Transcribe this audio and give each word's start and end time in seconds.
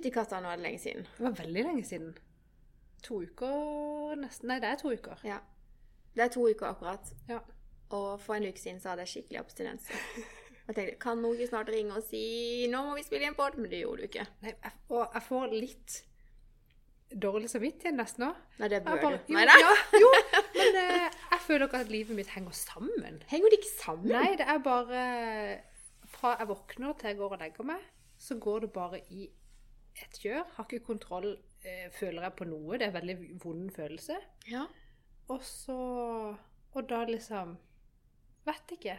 Fytti 0.00 0.14
katta, 0.14 0.38
nå 0.40 0.48
er 0.48 0.56
det 0.56 0.64
lenge 0.64 0.78
siden. 0.80 1.02
Det 1.12 1.20
var 1.26 1.34
veldig 1.36 1.62
lenge 1.66 1.82
siden. 1.84 2.12
To 3.04 3.18
uker 3.20 4.14
nesten. 4.16 4.48
Nei, 4.48 4.56
det 4.62 4.68
er 4.70 4.78
to 4.80 4.92
uker. 4.96 5.18
Ja. 5.28 5.40
Det 6.16 6.22
er 6.24 6.30
to 6.32 6.46
uker 6.48 6.70
akkurat. 6.70 7.10
Ja. 7.28 7.40
Og 7.92 8.14
for 8.24 8.38
en 8.38 8.46
uke 8.48 8.56
siden 8.62 8.78
så 8.80 8.94
hadde 8.94 9.04
jeg 9.04 9.10
skikkelig 9.12 9.40
abstinens. 9.42 9.90
Jeg 10.70 10.74
tenkte, 10.78 10.94
kan 11.02 11.20
ikke 11.28 11.48
snart 11.50 11.68
ringe 11.74 11.98
og 11.98 12.02
si 12.06 12.66
'nå 12.70 12.80
må 12.86 12.94
vi 12.96 13.02
spille 13.04 13.26
inn 13.28 13.34
pod', 13.36 13.58
men 13.58 13.68
det 13.70 13.82
gjorde 13.82 13.98
du 14.00 14.06
ikke. 14.08 14.24
Nei, 14.40 14.54
jeg, 14.62 14.72
og 14.88 15.10
jeg 15.14 15.22
får 15.28 15.46
litt 15.52 15.96
dårlig 17.24 17.50
samvittighet 17.50 17.96
nesten 17.98 18.24
òg. 18.30 18.36
Nei, 18.58 18.68
det 18.68 18.80
bør 18.84 19.00
bare- 19.02 19.18
du. 19.18 19.32
jo, 19.32 19.36
Nei 19.36 19.44
da. 19.44 19.56
Ja, 19.60 19.74
jo, 20.00 20.12
men 20.54 20.76
eh, 20.84 21.10
jeg 21.32 21.40
føler 21.40 21.66
ikke 21.66 21.80
at 21.84 21.88
livet 21.92 22.16
mitt 22.16 22.28
henger 22.32 22.52
sammen. 22.56 23.20
Henger 23.28 23.50
det 23.50 23.58
ikke 23.60 23.74
sammen? 23.82 24.08
Nei, 24.16 24.36
det 24.36 24.46
er 24.48 24.58
bare 24.64 25.60
Fra 26.06 26.36
jeg 26.38 26.48
våkner 26.48 26.96
til 26.98 27.08
jeg 27.08 27.16
går 27.18 27.32
og 27.32 27.38
legger 27.38 27.64
meg, 27.64 27.82
så 28.18 28.38
går 28.38 28.60
det 28.60 28.72
bare 28.72 29.00
i 29.10 29.28
et 29.96 30.18
kjør. 30.22 30.44
Har 30.56 30.64
ikke 30.68 30.84
kontroll, 30.86 31.32
eh, 31.64 31.88
føler 31.92 32.22
jeg 32.22 32.36
på 32.38 32.46
noe. 32.48 32.78
Det 32.78 32.86
er 32.86 32.92
en 32.92 32.98
veldig 33.00 33.18
vond 33.44 33.70
følelse. 33.74 34.16
Ja. 34.50 34.66
Og 35.28 35.42
så 35.46 36.36
Og 36.74 36.88
da 36.88 37.04
liksom 37.04 37.56
Vet 38.46 38.70
ikke. 38.72 38.96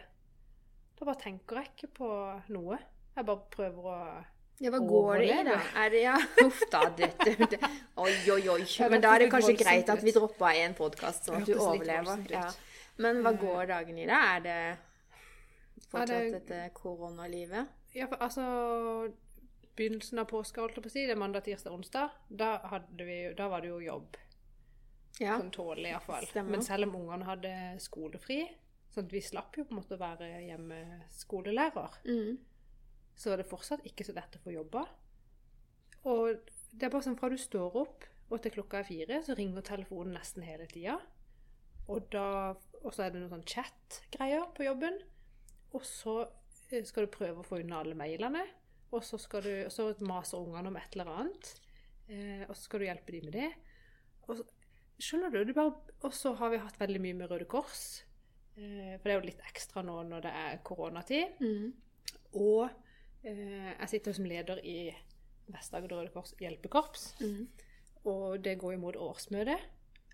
Da 0.98 1.04
bare 1.04 1.20
tenker 1.20 1.56
jeg 1.56 1.70
ikke 1.72 1.88
på 1.94 2.08
noe. 2.52 2.78
Jeg 3.16 3.26
bare 3.26 3.40
prøver 3.50 3.88
å 3.90 4.24
Ja, 4.60 4.70
hva 4.70 4.78
går 4.86 5.16
det 5.18 5.30
i, 5.32 5.42
da? 5.48 5.56
Er 5.82 5.88
det, 5.90 6.02
ja, 6.04 6.16
Uff 6.46 6.60
da, 6.70 6.82
dette 6.96 7.34
det. 7.50 7.58
Oi, 8.04 8.12
oi, 8.30 8.42
oi. 8.52 8.66
Men 8.92 9.02
da 9.02 9.14
er 9.16 9.24
det 9.24 9.30
kanskje 9.32 9.56
greit 9.58 9.88
at 9.90 10.04
vi 10.04 10.12
droppa 10.14 10.52
en 10.60 10.76
podkast, 10.78 11.26
sånn 11.26 11.40
at 11.40 11.48
du 11.48 11.56
overlever. 11.56 12.22
Ja. 12.30 12.44
Men 13.02 13.22
hva 13.24 13.32
Eh, 13.32 13.40
går 13.40 13.66
dagen 13.72 13.98
i, 13.98 14.06
da? 14.06 14.20
Er 14.36 14.44
det 14.44 14.58
fortsatt 15.88 16.30
dette 16.36 16.60
koronalivet? 16.76 17.66
Ja, 17.96 18.06
for 18.06 18.22
altså 18.24 18.44
Begynnelsen 19.76 20.18
av 20.20 20.26
påska, 20.28 20.60
holdt 20.60 20.76
jeg 20.76 20.84
på 20.84 20.90
å 20.90 20.92
si, 20.92 21.06
det 21.08 21.14
er 21.14 21.20
mandag, 21.20 21.44
tirsdag, 21.46 21.72
onsdag. 21.72 22.10
Da, 22.28 22.50
vi, 22.98 23.16
da 23.38 23.46
var 23.48 23.62
det 23.64 23.70
jo 23.72 23.78
jobb. 23.80 24.16
Ja. 25.20 25.38
Sånn 25.38 25.52
tålelig 25.54 25.92
iallfall. 25.94 26.26
Men 26.48 26.62
selv 26.64 26.88
om 26.88 26.96
ungene 27.02 27.24
hadde 27.28 27.52
skolefri, 27.80 28.42
sånn 28.92 29.06
at 29.06 29.12
vi 29.14 29.22
slapp 29.24 29.56
jo 29.56 29.64
på 29.64 29.72
en 29.74 29.80
måte 29.80 29.96
å 29.96 30.00
være 30.02 30.28
hjemmeskolelærer, 30.48 31.98
Mm. 32.04 32.38
så 33.16 33.30
var 33.30 33.36
det 33.40 33.48
fortsatt 33.48 33.84
ikke 33.88 34.04
så 34.04 34.14
lett 34.16 34.36
å 34.36 34.42
få 34.44 34.52
jobba. 34.52 34.86
Og 36.04 36.36
det 36.72 36.86
er 36.86 36.90
bare 36.90 37.02
sånn 37.06 37.18
fra 37.18 37.28
du 37.28 37.36
står 37.38 37.76
opp 37.76 38.04
og 38.32 38.40
til 38.42 38.50
klokka 38.52 38.78
er 38.80 38.84
fire, 38.88 39.22
så 39.22 39.36
ringer 39.36 39.62
telefonen 39.62 40.14
nesten 40.16 40.42
hele 40.42 40.66
tida. 40.66 40.98
Og, 41.88 42.08
da, 42.10 42.54
og 42.82 42.92
så 42.94 43.04
er 43.04 43.10
det 43.12 43.20
noen 43.20 43.30
sånn 43.34 43.44
chat-greier 43.46 44.46
på 44.56 44.64
jobben. 44.64 45.00
Og 45.74 45.84
så 45.84 46.28
eh, 46.70 46.84
skal 46.84 47.04
du 47.06 47.10
prøve 47.12 47.42
å 47.42 47.46
få 47.46 47.60
unna 47.60 47.80
alle 47.82 47.94
mailene. 47.98 48.46
Og 48.92 49.04
så, 49.04 49.18
skal 49.20 49.44
du, 49.44 49.52
så 49.72 49.90
maser 50.04 50.42
ungene 50.42 50.68
om 50.68 50.76
et 50.76 50.96
eller 50.96 51.12
annet. 51.16 51.52
Eh, 52.12 52.42
og 52.48 52.54
så 52.54 52.66
skal 52.66 52.82
du 52.82 52.88
hjelpe 52.88 53.14
dem 53.14 53.28
med 53.28 53.36
det. 53.38 53.50
Og 54.28 54.38
så, 54.38 54.46
skjønner 55.02 55.32
du? 55.32 55.42
det 55.48 55.56
bare, 55.56 55.74
og 56.04 56.14
så 56.14 56.34
har 56.38 56.52
vi 56.52 56.62
hatt 56.62 56.80
veldig 56.80 57.00
mye 57.02 57.18
med 57.22 57.30
Røde 57.32 57.48
Kors. 57.50 58.02
Eh, 58.56 58.98
for 58.98 59.08
det 59.08 59.14
er 59.14 59.18
jo 59.18 59.28
litt 59.30 59.46
ekstra 59.48 59.84
nå 59.86 59.96
når 60.10 60.26
det 60.26 60.32
er 60.42 60.60
koronatid. 60.66 61.40
Mm. 61.40 61.72
Og 62.38 62.68
eh, 63.24 63.72
jeg 63.72 63.92
sitter 63.94 64.16
som 64.16 64.28
leder 64.28 64.60
i 64.64 64.78
Vest-Agder 65.52 65.96
Røde 65.98 66.12
Kors 66.14 66.34
hjelpekorps. 66.40 67.14
Mm. 67.22 67.46
Og 68.12 68.42
det 68.44 68.58
går 68.60 68.76
imot 68.76 69.00
årsmøtet. 69.00 69.70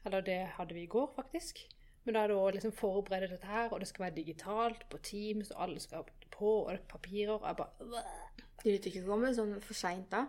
Eller 0.07 0.23
det 0.25 0.41
hadde 0.55 0.77
vi 0.77 0.87
i 0.87 0.91
går, 0.91 1.11
faktisk. 1.17 1.65
Men 2.05 2.15
da 2.15 2.23
er 2.23 2.31
det 2.31 2.39
å 2.41 2.51
liksom 2.55 2.73
forberede 2.73 3.35
dette 3.35 3.49
her, 3.51 3.67
og 3.69 3.83
det 3.83 3.89
skal 3.91 4.07
være 4.07 4.17
digitalt 4.17 4.87
på 4.89 5.01
Teams, 5.05 5.51
og 5.53 5.65
alle 5.67 5.81
skal 5.83 6.07
på, 6.33 6.53
og 6.63 6.71
det 6.71 6.79
er 6.79 6.87
papirer. 6.89 7.35
Og 7.35 7.45
jeg 7.45 7.59
bare 7.59 8.47
Vet 8.65 8.89
ikke 8.91 9.05
komme 9.07 9.31
sånn 9.35 9.55
for 9.63 9.79
seint 9.79 10.11
da? 10.13 10.27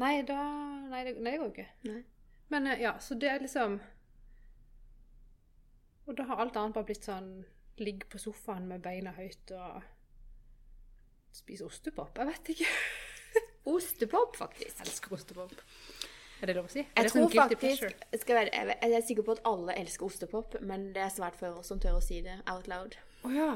Nei, 0.00 0.22
da 0.26 0.38
Nei, 0.90 1.02
det, 1.06 1.16
nei, 1.18 1.34
det 1.34 1.40
går 1.40 1.48
jo 1.48 1.52
ikke. 1.52 1.66
Nei. 1.88 2.02
Men 2.52 2.68
eh, 2.70 2.82
ja, 2.84 2.94
så 3.00 3.16
det 3.18 3.30
er 3.30 3.42
liksom 3.42 3.78
Og 6.06 6.16
da 6.18 6.26
har 6.28 6.42
alt 6.42 6.56
annet 6.60 6.76
bare 6.76 6.88
blitt 6.90 7.06
sånn 7.06 7.30
Ligge 7.80 8.06
på 8.10 8.20
sofaen 8.22 8.68
med 8.70 8.84
beina 8.84 9.10
høyt 9.16 9.50
og 9.56 9.82
spise 11.34 11.66
ostepop. 11.66 12.14
Jeg 12.14 12.28
vet 12.28 12.50
ikke. 12.52 12.68
Ostepop, 13.74 14.36
faktisk. 14.38 14.76
Jeg 14.78 14.86
elsker 14.86 15.16
ostepop. 15.16 15.56
Er 16.38 16.50
det 16.50 16.54
lov 16.54 16.68
å 16.68 16.70
si? 16.70 16.84
Er 16.84 17.08
Jeg 17.08 17.10
sånn 17.10 17.24
tror 17.24 17.48
faktisk 17.48 18.20
skal 18.22 18.38
være, 18.38 18.64
jeg 18.70 18.94
er 18.94 19.04
sikker 19.08 19.26
på 19.26 19.34
at 19.34 19.42
alle 19.50 19.74
elsker 19.80 20.06
ostepop, 20.06 20.54
men 20.62 20.92
det 20.94 21.02
er 21.02 21.10
svært 21.10 21.38
få 21.40 21.50
som 21.66 21.82
tør 21.82 21.98
å 21.98 22.04
si 22.04 22.20
det 22.22 22.36
out 22.52 22.70
loud. 22.70 22.94
Oh, 23.24 23.34
ja. 23.34 23.48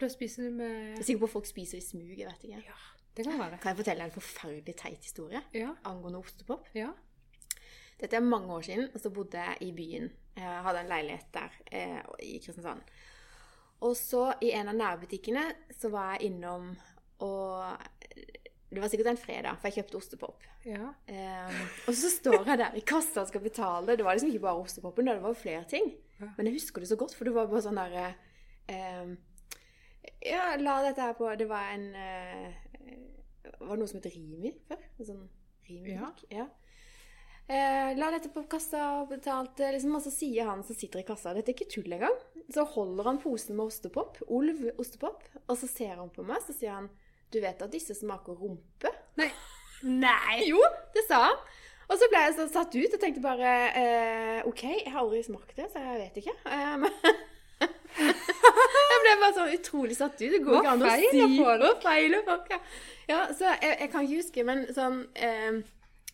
Pleier 0.00 0.10
å 0.10 0.16
spise 0.16 0.40
det 0.40 0.48
Jeg 0.48 0.56
med 0.56 0.98
er 0.98 1.04
sikker 1.06 1.20
på 1.20 1.28
at 1.28 1.34
folk 1.36 1.46
spiser 1.50 1.78
i 1.78 1.84
smug. 1.84 2.16
jeg 2.16 2.26
vet 2.30 2.44
ikke. 2.48 2.62
Ja, 2.66 2.78
det 3.16 3.26
kan 3.28 3.38
være. 3.42 3.58
Kan 3.60 3.74
jeg 3.74 3.80
fortelle 3.84 4.06
en 4.08 4.14
forferdelig 4.16 4.76
teit 4.80 5.04
historie 5.04 5.42
Ja. 5.54 5.74
angående 5.84 6.22
ostepop? 6.24 6.66
Ja. 6.74 6.90
Dette 8.00 8.16
er 8.16 8.24
mange 8.24 8.48
år 8.48 8.62
siden, 8.64 8.88
og 8.94 9.00
så 9.02 9.10
bodde 9.12 9.36
jeg 9.38 9.56
i 9.60 9.72
byen. 9.76 10.10
Jeg 10.36 10.62
hadde 10.64 10.80
en 10.80 10.88
leilighet 10.88 11.26
der 11.34 11.50
eh, 11.70 12.00
i 12.24 12.38
Kristiansand. 12.40 12.80
Og 13.84 13.94
så 13.96 14.34
i 14.40 14.52
en 14.56 14.68
av 14.72 14.74
nærbutikkene 14.76 15.42
så 15.78 15.90
var 15.92 16.14
jeg 16.16 16.30
innom 16.30 16.76
og 17.20 17.76
Det 18.70 18.78
var 18.80 18.88
sikkert 18.88 19.08
en 19.10 19.16
fredag, 19.18 19.56
for 19.58 19.68
jeg 19.68 19.82
kjøpte 19.82 19.96
ostepop. 19.98 20.42
ja. 20.64 20.92
Eh, 21.08 21.60
og 21.88 21.94
så 21.94 22.08
står 22.08 22.44
jeg 22.46 22.58
der 22.58 22.76
i 22.78 22.80
kassa 22.86 23.20
og 23.24 23.28
skal 23.28 23.40
betale. 23.42 23.96
Det 23.96 24.04
var 24.04 24.14
liksom 24.14 24.30
ikke 24.30 24.44
bare 24.46 24.60
ostepopen, 24.62 25.06
det 25.10 25.20
var 25.22 25.34
flere 25.34 25.64
ting. 25.68 25.92
Men 26.20 26.46
jeg 26.46 26.54
husker 26.54 26.80
det 26.80 26.88
så 26.88 26.96
godt, 26.96 27.14
for 27.14 27.24
det 27.24 27.34
var 27.34 27.46
bare 27.50 27.62
sånn 27.64 27.74
derre 27.80 28.14
eh, 28.68 29.10
Ja, 30.24 30.54
la 30.60 30.80
dette 30.84 31.04
her 31.04 31.16
på 31.16 31.28
Det 31.36 31.46
var 31.48 31.72
en 31.74 31.86
uh, 31.96 32.48
Var 33.60 33.74
det 33.74 33.80
noe 33.80 33.90
som 33.90 34.00
het 34.00 34.08
Rimi 34.12 34.52
før? 34.68 34.82
En 34.98 35.08
sånn 35.08 35.22
Rimi-butikk? 35.68 36.26
Ja. 36.34 36.48
Uh, 37.50 37.90
la 37.98 38.10
dette 38.14 38.30
på 38.30 38.44
kassa 38.50 38.82
og 39.00 39.08
betalte, 39.10 39.72
liksom, 39.74 39.96
og 39.98 40.04
så 40.04 40.12
sier 40.14 40.46
han 40.46 40.62
som 40.66 40.76
sitter 40.78 41.02
i 41.02 41.06
kassa 41.06 41.32
Dette 41.34 41.50
er 41.50 41.56
ikke 41.56 41.70
tull 41.72 41.96
engang. 41.96 42.16
Så 42.50 42.64
holder 42.76 43.08
han 43.10 43.20
posen 43.22 43.58
med 43.58 43.70
ostepop, 43.70 44.20
Olv 44.30 44.68
ostepop, 44.80 45.24
og 45.46 45.56
så 45.58 45.68
ser 45.70 45.96
han 45.98 46.12
på 46.14 46.24
meg, 46.26 46.42
så 46.46 46.54
sier 46.56 46.76
han 46.78 46.90
Du 47.30 47.40
vet 47.42 47.62
at 47.62 47.72
disse 47.72 47.94
smaker 47.98 48.38
rumpe? 48.38 48.92
Nei. 49.18 49.30
Nei! 49.82 50.44
Jo, 50.50 50.60
det 50.94 51.06
sa 51.08 51.24
han. 51.28 51.42
Og 51.90 51.98
så 51.98 52.06
ble 52.10 52.22
jeg 52.22 52.36
så 52.36 52.46
satt 52.52 52.74
ut 52.76 52.94
og 52.94 53.02
tenkte 53.02 53.22
bare 53.24 53.52
eh, 53.74 54.40
OK, 54.46 54.62
jeg 54.62 54.92
har 54.92 55.00
aldri 55.02 55.24
smakt 55.26 55.56
det, 55.58 55.66
så 55.72 55.82
jeg 55.82 55.98
vet 56.04 56.20
ikke. 56.22 56.36
Eh, 56.46 57.16
jeg 59.30 59.36
bare 59.38 59.50
så 59.50 59.58
utrolig 59.58 59.96
satt 59.98 60.16
ut. 60.20 60.30
Det 60.34 60.40
går 60.44 60.56
Hva 60.56 60.62
ikke 60.62 60.72
an 60.76 60.86
å 60.86 60.94
si? 60.94 61.34
Hva 61.40 61.74
feiler 61.84 62.24
folk? 62.28 62.54
Ja, 62.54 62.60
ja 63.10 63.20
så 63.34 63.52
jeg, 63.52 63.76
jeg 63.84 63.92
kan 63.92 64.06
ikke 64.06 64.22
huske, 64.22 64.46
men 64.46 64.64
sånn 64.76 65.02
eh, 65.14 65.60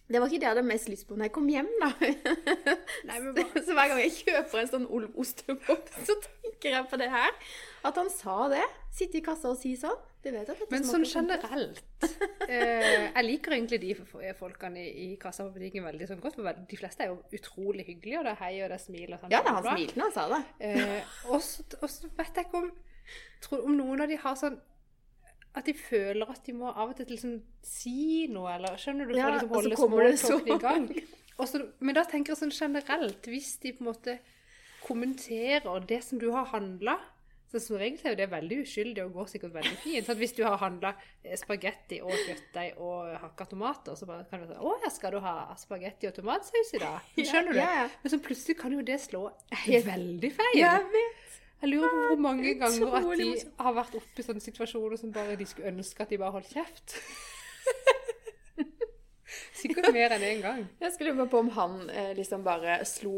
Det 0.07 0.23
var 0.23 0.31
ikke 0.31 0.43
det 0.43 0.49
jeg 0.49 0.55
hadde 0.55 0.67
mest 0.69 0.91
lyst 0.93 1.09
på 1.09 1.19
når 1.19 1.29
jeg 1.29 1.37
kom 1.37 1.49
hjem, 1.51 1.71
da. 1.83 1.93
Nei, 3.09 3.47
så 3.59 3.77
hver 3.77 3.93
gang 3.93 4.03
jeg 4.05 4.17
kjøper 4.21 4.63
en 4.63 4.75
sånn 4.75 4.91
Olv 4.99 5.23
ostepop, 5.23 5.95
så 6.07 6.19
tenker 6.27 6.77
jeg 6.77 6.91
på 6.91 7.01
det 7.01 7.11
her. 7.13 7.33
At 7.87 7.99
han 7.99 8.13
sa 8.13 8.47
det. 8.53 8.65
Sitte 8.97 9.21
i 9.21 9.25
kassa 9.25 9.51
og 9.53 9.59
si 9.61 9.75
sånn. 9.79 9.99
Det 10.27 10.33
vet 10.35 10.49
at 10.51 10.59
dette 10.59 10.73
Men 10.75 10.87
sånn 10.87 11.05
generelt 11.07 12.07
eh, 12.49 13.05
Jeg 13.13 13.25
liker 13.27 13.55
egentlig 13.55 13.79
de 13.85 13.93
folkene 14.35 14.83
i, 14.83 14.89
i 15.05 15.09
kassa 15.23 15.45
på 15.47 15.55
butikken 15.55 15.87
veldig 15.87 16.09
sånn 16.11 16.23
godt. 16.23 16.41
For 16.41 16.65
de 16.73 16.79
fleste 16.81 17.05
er 17.05 17.13
jo 17.13 17.21
utrolig 17.39 17.87
hyggelige, 17.87 18.19
og 18.19 18.27
det 18.27 18.33
er 18.33 18.41
hei 18.41 18.53
og 18.65 18.73
det 18.73 18.79
er 18.79 18.83
smil 18.83 19.13
og 19.15 19.23
sånn. 19.23 19.35
Ja, 19.35 19.43
da, 19.47 19.55
han 19.61 19.69
smilte 19.69 20.01
når 20.01 20.09
han 20.09 20.17
sa 20.17 20.27
det. 20.33 20.43
Eh, 20.67 21.15
og 21.31 21.45
så 21.47 22.11
vet 22.19 22.41
jeg 22.41 22.49
ikke 22.49 22.63
om 22.65 22.73
tror, 23.45 23.65
Om 23.67 23.77
noen 23.77 24.05
av 24.05 24.09
de 24.13 24.19
har 24.23 24.39
sånn 24.39 24.59
At 25.57 25.69
de 25.69 25.75
føler 25.75 26.29
at 26.29 26.43
de 26.45 26.53
må 26.53 26.69
av 26.69 26.91
og 26.93 26.97
til 26.99 27.09
liksom 27.15 27.37
si 27.65 28.27
noe, 28.29 28.55
eller 28.59 28.77
skjønner 28.81 29.09
du? 29.09 29.15
For 29.15 29.21
Ja, 29.21 29.35
liksom 29.37 29.53
holde 29.57 30.17
småtalken 30.21 30.53
i 30.53 30.59
gang. 30.61 30.89
Og 31.37 31.49
så, 31.49 31.61
men 31.81 31.97
da 31.97 32.05
tenker 32.09 32.33
jeg 32.33 32.41
sånn 32.41 32.53
generelt, 32.53 33.29
hvis 33.29 33.57
de 33.63 33.73
på 33.77 33.85
en 33.85 33.91
måte 33.91 34.19
kommenterer 34.87 35.85
det 35.89 36.03
som 36.05 36.21
du 36.21 36.31
har 36.33 36.49
handla 36.53 36.99
så 37.47 37.61
Som 37.63 37.77
regel 37.79 38.11
er 38.11 38.17
det 38.19 38.27
veldig 38.31 38.57
uskyldig 38.65 39.03
og 39.05 39.13
går 39.15 39.29
sikkert 39.31 39.53
veldig 39.55 39.77
fint. 39.79 40.07
Så 40.07 40.13
at 40.17 40.19
hvis 40.19 40.33
du 40.35 40.43
har 40.43 40.57
handla 40.59 40.91
spagetti 41.39 42.01
og 42.03 42.11
kjøttdeig 42.11 42.81
og 42.83 43.13
hakka 43.23 43.47
tomater, 43.53 43.95
så 43.95 44.09
bare 44.09 44.27
kan 44.31 44.43
du 44.43 44.49
si 44.49 44.59
'Å 44.59 44.73
ja, 44.83 44.91
skal 44.91 45.13
du 45.13 45.21
ha 45.21 45.55
spagetti 45.57 46.09
og 46.09 46.15
tomatsaus 46.15 46.75
i 46.75 46.79
dag?' 46.83 47.01
Skjønner 47.31 47.53
du? 47.53 47.59
Ja, 47.59 47.71
ja. 47.83 47.89
Men 48.03 48.11
så 48.11 48.19
plutselig 48.19 48.59
kan 48.59 48.73
jo 48.73 48.83
det 48.83 48.99
slå 49.01 49.31
veldig 49.63 50.33
feil. 50.41 50.59
Jeg 50.59 50.83
vet. 50.97 51.36
Jeg 51.63 51.73
lurer 51.73 51.89
på 51.89 52.07
hvor 52.11 52.21
mange 52.21 52.55
ganger 52.61 52.97
at 52.99 53.19
de 53.19 53.29
har 53.59 53.77
vært 53.79 53.95
oppe 53.97 54.21
i 54.21 54.25
sånne 54.27 54.45
situasjoner 54.45 55.01
som 55.01 55.13
bare 55.15 55.39
de 55.41 55.47
skulle 55.49 55.73
ønske 55.73 56.05
at 56.05 56.13
de 56.13 56.19
bare 56.21 56.35
holdt 56.37 56.53
kjeft. 56.53 56.99
Sikkert 59.61 59.89
mer 59.95 60.13
enn 60.17 60.25
én 60.27 60.41
gang. 60.45 60.63
Jeg 60.83 60.93
skulle 60.95 61.13
lure 61.17 61.27
på 61.33 61.39
om 61.41 61.49
han 61.57 61.77
eh, 61.91 62.11
liksom 62.19 62.43
bare 62.47 62.79
slo 62.89 63.13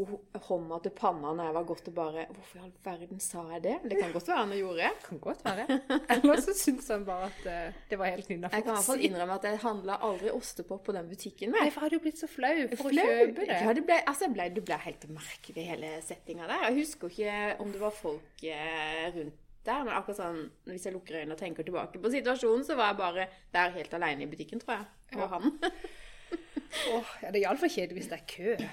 hånda 0.47 0.79
til 0.85 0.93
panna 0.95 1.33
når 1.35 1.49
jeg 1.49 1.55
var 1.57 1.65
godt 1.71 1.89
og 1.91 1.95
bare 1.97 2.25
Hvorfor 2.29 2.59
i 2.59 2.63
all 2.63 2.71
verden 2.85 3.19
sa 3.23 3.43
jeg 3.55 3.63
det? 3.65 3.75
Det 3.91 3.97
kan 3.99 4.13
godt 4.15 4.27
være 4.31 4.43
han 4.43 4.53
gjorde. 4.59 4.91
Det 4.93 5.07
Kan 5.09 5.19
godt 5.23 5.43
være. 5.45 5.79
Eller 6.15 6.41
så 6.45 6.55
syns 6.57 6.87
han 6.93 7.03
bare 7.07 7.29
at 7.31 7.49
eh, 7.51 7.81
det 7.91 7.99
var 7.99 8.13
helt 8.15 8.29
innafor. 8.35 8.55
Jeg 8.55 8.65
kan 8.67 8.71
i 8.73 8.77
hvert 8.79 8.89
fall 8.91 9.03
innrømme 9.09 9.37
at 9.39 9.49
jeg 9.49 9.61
handla 9.65 9.99
aldri 10.09 10.31
ostepop 10.35 10.83
på 10.87 10.95
den 10.95 11.09
butikken. 11.11 11.51
Nei, 11.55 11.67
for 11.69 11.79
jeg 11.81 11.85
hadde 11.89 11.99
jo 11.99 12.05
blitt 12.07 12.21
så 12.23 12.29
flau 12.31 12.55
for 12.75 12.89
Flau. 12.89 13.03
å 13.03 13.11
kjøpe 13.19 13.45
det. 13.49 13.59
Ja, 13.65 13.75
det 13.79 13.85
ble, 13.89 13.99
altså, 14.13 14.31
ble, 14.33 14.49
det 14.55 14.65
ble 14.69 14.79
helt 14.87 15.05
merkelig, 15.11 15.67
hele 15.73 15.93
settinga 16.05 16.47
der. 16.49 16.65
Jeg 16.69 16.79
husker 16.83 17.11
ikke 17.13 17.37
om 17.63 17.71
det 17.75 17.83
var 17.83 17.95
folk 17.95 18.43
eh, 18.47 19.05
rundt 19.15 19.45
der, 19.67 19.81
men 19.83 19.91
akkurat 19.93 20.17
sånn 20.21 20.37
hvis 20.71 20.85
jeg 20.87 20.93
lukker 20.95 21.17
øynene 21.19 21.35
og 21.35 21.41
tenker 21.41 21.65
tilbake 21.67 21.99
på 22.01 22.09
situasjonen, 22.13 22.63
så 22.65 22.77
var 22.79 22.93
jeg 22.93 22.97
bare 23.01 23.25
der 23.53 23.73
helt 23.75 23.91
alene 23.97 24.23
i 24.25 24.29
butikken, 24.31 24.61
tror 24.63 24.77
jeg. 24.79 24.87
Og 25.17 25.25
Ja. 25.25 25.27
han. 25.35 25.59
Åh, 26.69 27.15
ja, 27.23 27.31
det 27.31 27.39
er 27.39 27.47
iallfall 27.47 27.71
kjedelig 27.73 28.03
hvis 28.03 28.11
det 28.11 28.19
er 28.19 28.29
kø. 28.29 28.69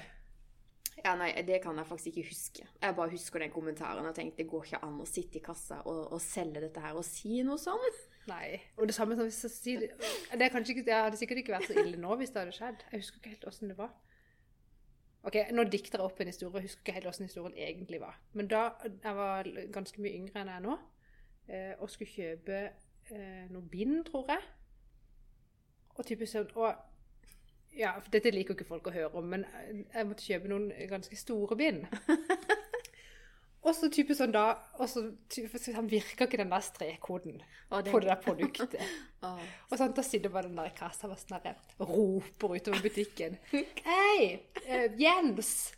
Ja, 1.03 1.13
nei, 1.17 1.29
det 1.45 1.59
kan 1.61 1.77
jeg 1.77 1.87
faktisk 1.87 2.09
ikke 2.09 2.29
huske. 2.31 2.65
Jeg 2.81 2.95
bare 2.97 3.13
husker 3.13 3.39
den 3.39 3.51
kommentaren 3.53 4.05
og 4.09 4.15
tenkte 4.17 4.41
det 4.41 4.49
går 4.49 4.65
ikke 4.65 4.79
an 4.85 4.97
å 5.03 5.05
sitte 5.07 5.37
i 5.37 5.43
kassa 5.45 5.83
og, 5.85 5.99
og 6.15 6.21
selge 6.23 6.63
dette 6.63 6.81
her 6.81 6.97
og 6.97 7.05
si 7.05 7.43
noe 7.45 7.61
sånt. 7.61 8.01
Nei. 8.27 8.57
Og 8.75 8.89
det 8.89 8.95
samme 8.97 9.15
som 9.15 9.29
hvis 9.29 9.43
jeg 9.45 9.53
sier 9.53 9.83
det 9.85 9.91
ikke, 9.93 10.83
Det 10.83 10.95
hadde 10.97 11.19
sikkert 11.19 11.43
ikke 11.43 11.53
vært 11.53 11.69
så 11.69 11.77
ille 11.79 12.01
nå 12.01 12.17
hvis 12.19 12.33
det 12.33 12.41
hadde 12.41 12.57
skjedd. 12.57 12.83
Jeg 12.91 13.03
husker 13.03 13.21
ikke 13.21 13.35
helt 13.35 13.47
åssen 13.51 13.71
det 13.71 13.77
var. 13.77 13.93
Ok, 15.27 15.37
Nå 15.51 15.63
dikter 15.67 15.99
jeg 15.99 16.07
opp 16.07 16.19
en 16.21 16.29
historie, 16.31 16.61
jeg 16.61 16.69
husker 16.69 16.83
ikke 16.83 16.97
helt 16.97 17.07
åssen 17.09 17.27
historien 17.27 17.55
egentlig 17.59 18.01
var. 18.01 18.19
Men 18.33 18.49
da 18.51 18.65
jeg 18.87 19.15
var 19.17 19.49
ganske 19.75 20.03
mye 20.03 20.17
yngre 20.17 20.41
enn 20.41 20.51
jeg 20.51 20.61
er 20.61 20.65
nå, 20.65 20.75
eh, 21.47 21.73
og 21.83 21.91
skulle 21.91 22.13
kjøpe 22.13 22.59
eh, 23.11 23.47
noe 23.51 23.65
bind, 23.71 24.05
tror 24.07 24.31
jeg. 24.31 24.45
Og 25.97 26.05
typisk 26.07 26.31
sånn 26.31 26.53
og, 26.55 26.79
Ja, 27.77 27.93
for 28.01 28.09
dette 28.13 28.31
liker 28.33 28.53
jo 28.53 28.57
ikke 28.57 28.69
folk 28.71 28.87
å 28.89 28.93
høre 28.95 29.11
om, 29.19 29.27
men 29.35 29.43
jeg 29.93 30.07
måtte 30.09 30.25
kjøpe 30.25 30.49
noen 30.49 30.71
ganske 30.89 31.17
store 31.19 31.57
bind. 31.59 31.85
Og 33.67 33.73
så 33.75 33.89
typisk 33.91 34.21
sånn 34.21 34.31
da 34.31 34.45
også, 34.79 35.01
sånn, 35.33 35.89
virka 35.91 36.23
ikke 36.27 36.39
den 36.39 36.53
der 36.53 36.63
strekkoden 36.63 37.41
Og 37.73 37.83
det- 37.83 37.91
på 37.91 37.99
det 37.99 38.07
der 38.07 38.21
produktet. 38.23 38.75
oh. 39.27 39.41
Og 39.69 39.75
sånn, 39.77 39.93
da 39.97 40.05
sitter 40.05 40.31
bare 40.31 40.47
den 40.47 40.55
der 40.55 40.69
i 40.71 40.75
kassa 40.77 41.09
og 41.09 41.17
sånn 41.19 41.41
der, 41.43 41.57
roper 41.81 42.55
utover 42.55 42.81
butikken. 42.85 43.35
Hei, 43.89 44.39
uh, 44.69 44.87
Jens! 45.01 45.73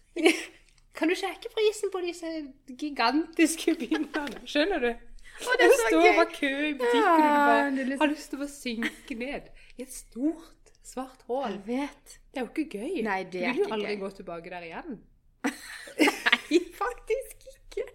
Kan 0.94 1.10
du 1.10 1.16
sjekke 1.16 1.50
prisen 1.54 1.90
på 1.94 2.02
disse 2.04 2.30
gigantiske 2.78 3.74
bindene? 3.80 4.44
Skjønner 4.46 4.84
du? 4.84 4.92
Oh, 5.40 5.54
det 5.56 5.70
er 5.70 5.72
så 5.72 5.84
står 5.88 6.06
bare 6.18 6.32
kø 6.36 6.50
i 6.52 6.74
butikken, 6.76 7.00
og 7.00 7.20
Ja, 7.24 7.70
du 7.72 7.80
er 7.80 7.86
bare 7.88 8.00
har 8.02 8.12
lyst 8.12 8.34
til 8.34 8.42
å 8.44 8.48
synke 8.52 9.16
ned 9.16 9.48
i 9.80 9.86
et 9.86 9.94
stort, 9.96 10.50
svart 10.90 11.22
hål. 11.30 11.52
Jeg 11.52 11.64
vet. 11.68 12.18
Det 12.34 12.42
er 12.42 12.46
jo 12.46 12.52
ikke 12.54 12.80
gøy. 12.80 13.00
Nei, 13.06 13.20
det 13.32 13.44
er 13.44 13.54
ikke 13.54 13.56
du 13.56 13.62
vil 13.62 13.70
du 13.70 13.76
aldri 13.78 13.94
gøy. 13.96 14.02
gå 14.04 14.10
tilbake 14.20 14.54
der 14.54 14.68
igjen. 14.68 15.00
Nei, 15.46 16.60
faktisk 16.84 17.48
ikke. 17.54 17.88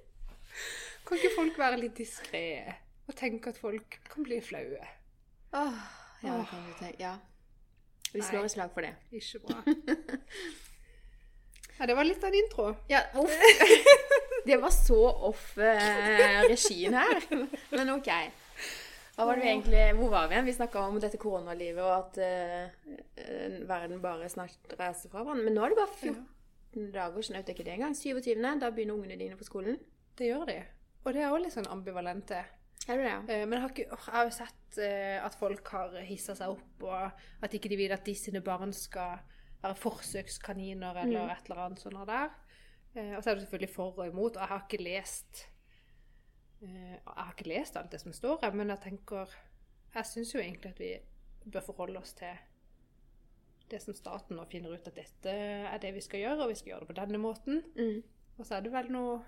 Kan 1.04 1.20
ikke 1.20 1.34
folk 1.36 1.58
være 1.60 1.80
litt 1.82 1.98
diskré 2.00 2.44
og 3.04 3.16
tenke 3.18 3.52
at 3.52 3.58
folk 3.60 3.98
kan 4.08 4.24
bli 4.24 4.38
flaue? 4.40 4.84
Åh, 5.54 5.80
ja, 6.24 6.38
det 6.38 6.46
kan 6.50 6.62
du 6.64 6.76
tenke. 6.78 6.96
Ja. 7.02 7.16
Vi 8.14 8.22
slår 8.22 8.46
et 8.46 8.54
slag 8.54 8.70
for 8.72 8.86
det. 8.86 8.94
Ikke 9.12 9.42
bra. 9.44 9.62
Ja, 11.74 11.88
det 11.90 11.96
var 11.98 12.06
litt 12.06 12.22
av 12.22 12.30
en 12.30 12.38
intro. 12.38 12.68
Ja, 12.86 13.00
uff. 13.18 13.32
Det 14.46 14.56
var 14.60 14.70
så 14.70 14.98
off 15.26 15.56
eh, 15.58 16.44
regien 16.46 16.94
her. 16.94 17.24
Men 17.72 17.90
ok. 17.96 18.10
Var 19.16 19.36
det 19.38 19.44
egentlig, 19.46 19.82
hvor 19.98 20.10
var 20.10 20.28
vi 20.28 20.34
igjen? 20.34 20.46
Vi 20.48 20.52
snakka 20.56 20.80
om 20.88 20.96
dette 21.00 21.18
koronalivet 21.22 21.82
og 21.84 21.92
at 21.96 22.16
eh, 22.18 22.64
eh, 23.22 23.60
verden 23.68 24.00
bare 24.02 24.28
snart 24.32 24.74
reiser 24.78 25.12
fra 25.12 25.22
hverandre. 25.22 25.44
Men 25.46 25.54
nå 25.54 25.62
er 25.64 25.74
det 25.74 25.78
bare 25.78 25.98
14 26.00 26.90
dager, 26.96 27.22
skjønner 27.22 27.44
jeg 27.44 27.54
ikke 27.54 27.66
det 27.68 27.76
engang. 27.76 27.94
27. 27.94 28.42
Da 28.64 28.70
begynner 28.74 28.98
ungene 28.98 29.18
dine 29.20 29.38
på 29.38 29.46
skolen. 29.46 29.78
Det 30.18 30.26
gjør 30.32 30.44
de. 30.50 30.58
Og 31.04 31.14
det 31.14 31.22
er 31.22 31.30
også 31.30 31.44
litt 31.44 31.54
sånn 31.54 31.70
ambivalente. 31.70 32.42
Du 32.84 32.92
det? 32.92 33.06
ja. 33.06 33.20
Men 33.46 33.52
jeg 33.56 33.62
har, 33.62 33.70
ikke, 33.70 33.86
jeg 33.88 34.12
har 34.12 34.26
jo 34.26 34.34
sett 34.34 34.78
eh, 34.82 35.16
at 35.24 35.38
folk 35.40 35.70
har 35.72 35.94
hissa 36.04 36.34
seg 36.36 36.52
opp, 36.56 36.82
og 36.84 37.44
at 37.46 37.54
ikke 37.56 37.70
de 37.72 37.78
vil 37.80 37.94
at 37.94 38.04
de 38.04 38.14
sine 38.18 38.42
barn 38.44 38.74
skal 38.76 39.22
være 39.62 39.78
forsøkskaniner 39.80 40.98
eller 41.04 41.30
et 41.32 41.46
eller 41.48 41.62
annet 41.64 41.80
sånt 41.80 42.02
der. 42.10 42.34
Eh, 42.94 43.14
Og 43.16 43.22
så 43.22 43.30
er 43.30 43.34
det 43.38 43.46
selvfølgelig 43.46 43.72
for 43.74 43.98
og 43.98 44.06
imot, 44.10 44.36
og 44.36 44.42
jeg 44.42 44.50
har 44.52 44.66
ikke 44.66 44.82
lest 44.84 45.44
eh, 45.46 45.53
Jeg 46.64 47.00
har 47.04 47.32
ikke 47.34 47.50
lest 47.50 47.76
alt 47.76 47.92
det 47.92 48.00
som 48.00 48.14
står 48.16 48.40
her, 48.42 48.56
men 48.56 48.72
jeg 48.72 48.80
tenker 48.80 49.30
Jeg 49.94 50.06
syns 50.10 50.34
jo 50.34 50.40
egentlig 50.40 50.72
at 50.72 50.80
vi 50.80 50.92
bør 51.52 51.60
forholde 51.66 52.00
oss 52.00 52.14
til 52.18 52.34
det 53.70 53.80
som 53.82 53.94
staten 53.96 54.36
nå 54.36 54.44
finner 54.50 54.74
ut 54.74 54.88
at 54.88 54.96
dette 54.96 55.30
er 55.34 55.78
det 55.80 55.94
vi 55.96 56.02
skal 56.04 56.20
gjøre, 56.20 56.44
og 56.44 56.50
vi 56.50 56.56
skal 56.58 56.72
gjøre 56.72 56.84
det 56.84 56.90
på 56.90 56.96
denne 56.98 57.20
måten. 57.20 57.62
Mm. 57.78 58.02
Og 58.38 58.46
så 58.46 58.58
er 58.58 58.64
det 58.66 58.72
vel 58.74 58.90
noen 58.92 59.22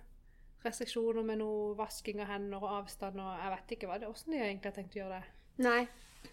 restriksjoner 0.66 1.24
med 1.26 1.40
noe 1.40 1.76
vasking 1.78 2.20
av 2.24 2.30
hender 2.32 2.62
og 2.62 2.74
avstand 2.80 3.20
og 3.22 3.30
jeg 3.38 3.52
vet 3.54 3.74
ikke 3.76 3.88
hva 3.90 3.98
det 4.00 4.08
er. 4.08 4.12
Hvordan 4.12 4.34
de 4.34 4.42
egentlig 4.42 4.70
har 4.70 4.76
tenkt 4.76 4.96
å 4.96 5.00
gjøre 5.00 5.20
det. 5.20 5.34
Nei. 5.64 5.80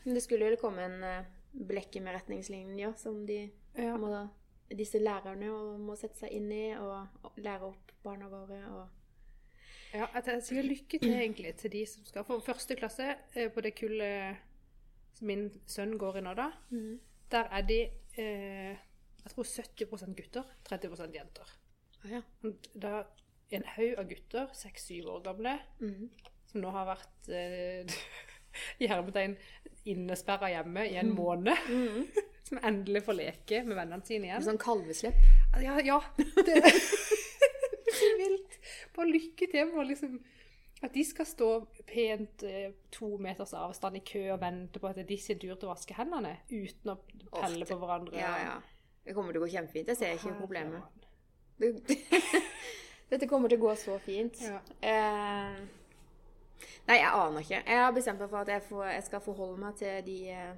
Men 0.03 0.17
det 0.17 0.23
skulle 0.25 0.49
jo 0.49 0.59
komme 0.61 0.87
en 0.87 1.05
uh, 1.05 1.31
blekke 1.53 2.01
med 2.03 2.17
retningslinjer 2.17 2.95
som 2.99 3.25
de 3.29 3.43
Ja. 3.77 3.95
må, 3.97 4.09
disse 4.69 4.99
lærerne 5.01 5.77
må 5.81 5.95
sette 5.97 6.19
seg 6.25 6.33
inn 6.33 6.51
i 6.53 6.65
og 6.77 7.37
lære 7.41 7.69
opp 7.69 7.93
barna 8.03 8.27
våre. 8.29 8.59
Og 8.73 9.02
Ja, 9.93 10.07
jeg 10.17 10.41
sier 10.41 10.65
lykke 10.65 10.97
til 10.99 11.13
egentlig 11.13 11.55
til 11.61 11.71
de 11.71 11.83
som 11.85 12.05
skal 12.07 12.25
For 12.25 12.41
første 12.41 12.75
klasse 12.75 13.11
eh, 13.35 13.51
på 13.53 13.61
det 13.61 13.75
kullet 13.77 14.41
som 15.13 15.29
min 15.29 15.51
sønn 15.69 15.97
går 16.01 16.17
i 16.17 16.23
nå, 16.25 16.33
da. 16.33 16.49
Der 17.33 17.51
er 17.53 17.67
de 17.69 17.79
eh, 18.17 18.73
jeg 19.23 19.31
tror 19.31 19.43
70% 19.43 20.15
gutter, 20.17 20.43
30% 20.69 21.13
jenter. 21.15 21.51
Ah, 22.03 22.09
ja. 22.11 22.21
Da 22.75 23.03
en 23.53 23.65
haug 23.75 23.99
av 24.01 24.09
gutter, 24.09 24.49
6-7 24.57 25.07
år 25.07 25.21
gamle, 25.23 25.53
mm. 25.79 26.09
som 26.49 26.63
nå 26.63 26.71
har 26.73 26.89
vært 26.89 27.29
eh, 27.31 27.97
i 28.83 28.89
hermetegn 28.89 29.37
innesperra 29.89 30.49
hjemme 30.51 30.87
i 30.89 30.97
en 30.99 31.13
måned, 31.15 31.55
Mm. 31.69 32.07
som 32.47 32.59
endelig 32.67 33.05
får 33.05 33.15
leke 33.15 33.61
med 33.63 33.77
vennene 33.77 34.03
sine 34.05 34.27
igjen. 34.27 34.41
En 34.41 34.47
Sånn 34.49 34.59
kalveslepp. 34.59 35.21
Ja, 35.63 35.77
ja. 35.79 36.01
Det, 36.17 36.43
det 36.43 37.93
er 37.93 38.17
vilt. 38.19 38.52
Bare 38.95 39.09
lykke 39.11 39.47
til 39.51 39.65
med 39.71 39.79
å 39.83 39.87
liksom 39.87 40.19
At 40.83 40.93
de 40.93 41.03
skal 41.07 41.25
stå 41.25 41.47
pent 41.87 42.43
eh, 42.43 42.73
to 42.91 43.13
meters 43.17 43.53
avstand 43.55 43.95
i 43.95 44.03
kø 44.03 44.23
og 44.33 44.41
vente 44.41 44.79
på 44.83 44.89
at 44.89 44.97
det 44.97 45.05
er 45.05 45.11
de 45.13 45.17
sin 45.17 45.39
tur 45.39 45.53
til 45.55 45.69
å 45.69 45.71
vaske 45.73 45.95
hendene, 45.95 46.33
uten 46.51 46.91
å 46.91 46.97
pelle 47.31 47.61
Ofte. 47.63 47.69
på 47.69 47.77
hverandre. 47.79 48.17
Ja, 48.19 48.33
ja. 48.43 48.57
Det 49.05 49.15
kommer 49.15 49.31
til 49.31 49.39
å 49.41 49.45
gå 49.45 49.51
kjempefint. 49.53 49.87
Jeg 49.93 49.97
ser 50.01 50.17
ikke 50.17 50.35
problemet. 50.41 50.83
Det- 51.59 51.79
Dette 53.13 53.27
kommer 53.29 53.47
til 53.51 53.59
å 53.61 53.67
gå 53.69 53.75
så 53.79 53.95
fint. 54.01 54.41
Ja. 54.41 54.59
Eh, 54.81 55.63
nei, 56.87 56.97
jeg 56.97 57.09
aner 57.13 57.39
ikke. 57.45 57.63
Jeg 57.67 57.79
har 57.85 57.91
bestemt 57.95 58.19
meg 58.23 58.29
for 58.31 58.41
at 58.41 58.51
jeg, 58.55 58.63
får, 58.67 58.85
jeg 58.97 59.03
skal 59.07 59.21
forholde 59.23 59.59
meg 59.63 59.75
til 59.79 60.03
de 60.07 60.17
eh, 60.33 60.53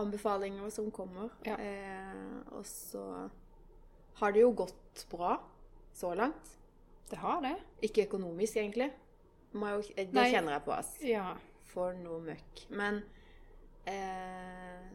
anbefalinger 0.00 0.70
som 0.74 0.90
kommer. 0.94 1.30
Ja. 1.46 1.56
Eh, 1.60 2.54
og 2.56 2.64
så 2.66 3.04
har 4.18 4.32
det 4.34 4.42
jo 4.42 4.50
gått 4.64 5.06
bra 5.12 5.36
så 5.94 6.14
langt. 6.18 6.54
Det 7.10 7.20
har 7.22 7.42
det. 7.44 7.54
Ikke 7.88 8.06
økonomisk, 8.08 8.56
egentlig. 8.56 8.90
Det 9.52 10.08
Nei. 10.12 10.30
kjenner 10.30 10.58
jeg 10.58 10.64
på, 10.66 10.74
ass. 10.76 10.90
Ja. 11.04 11.28
For 11.70 11.96
noe 11.96 12.20
møkk. 12.24 12.64
Men 12.76 13.00
eh, 13.88 14.88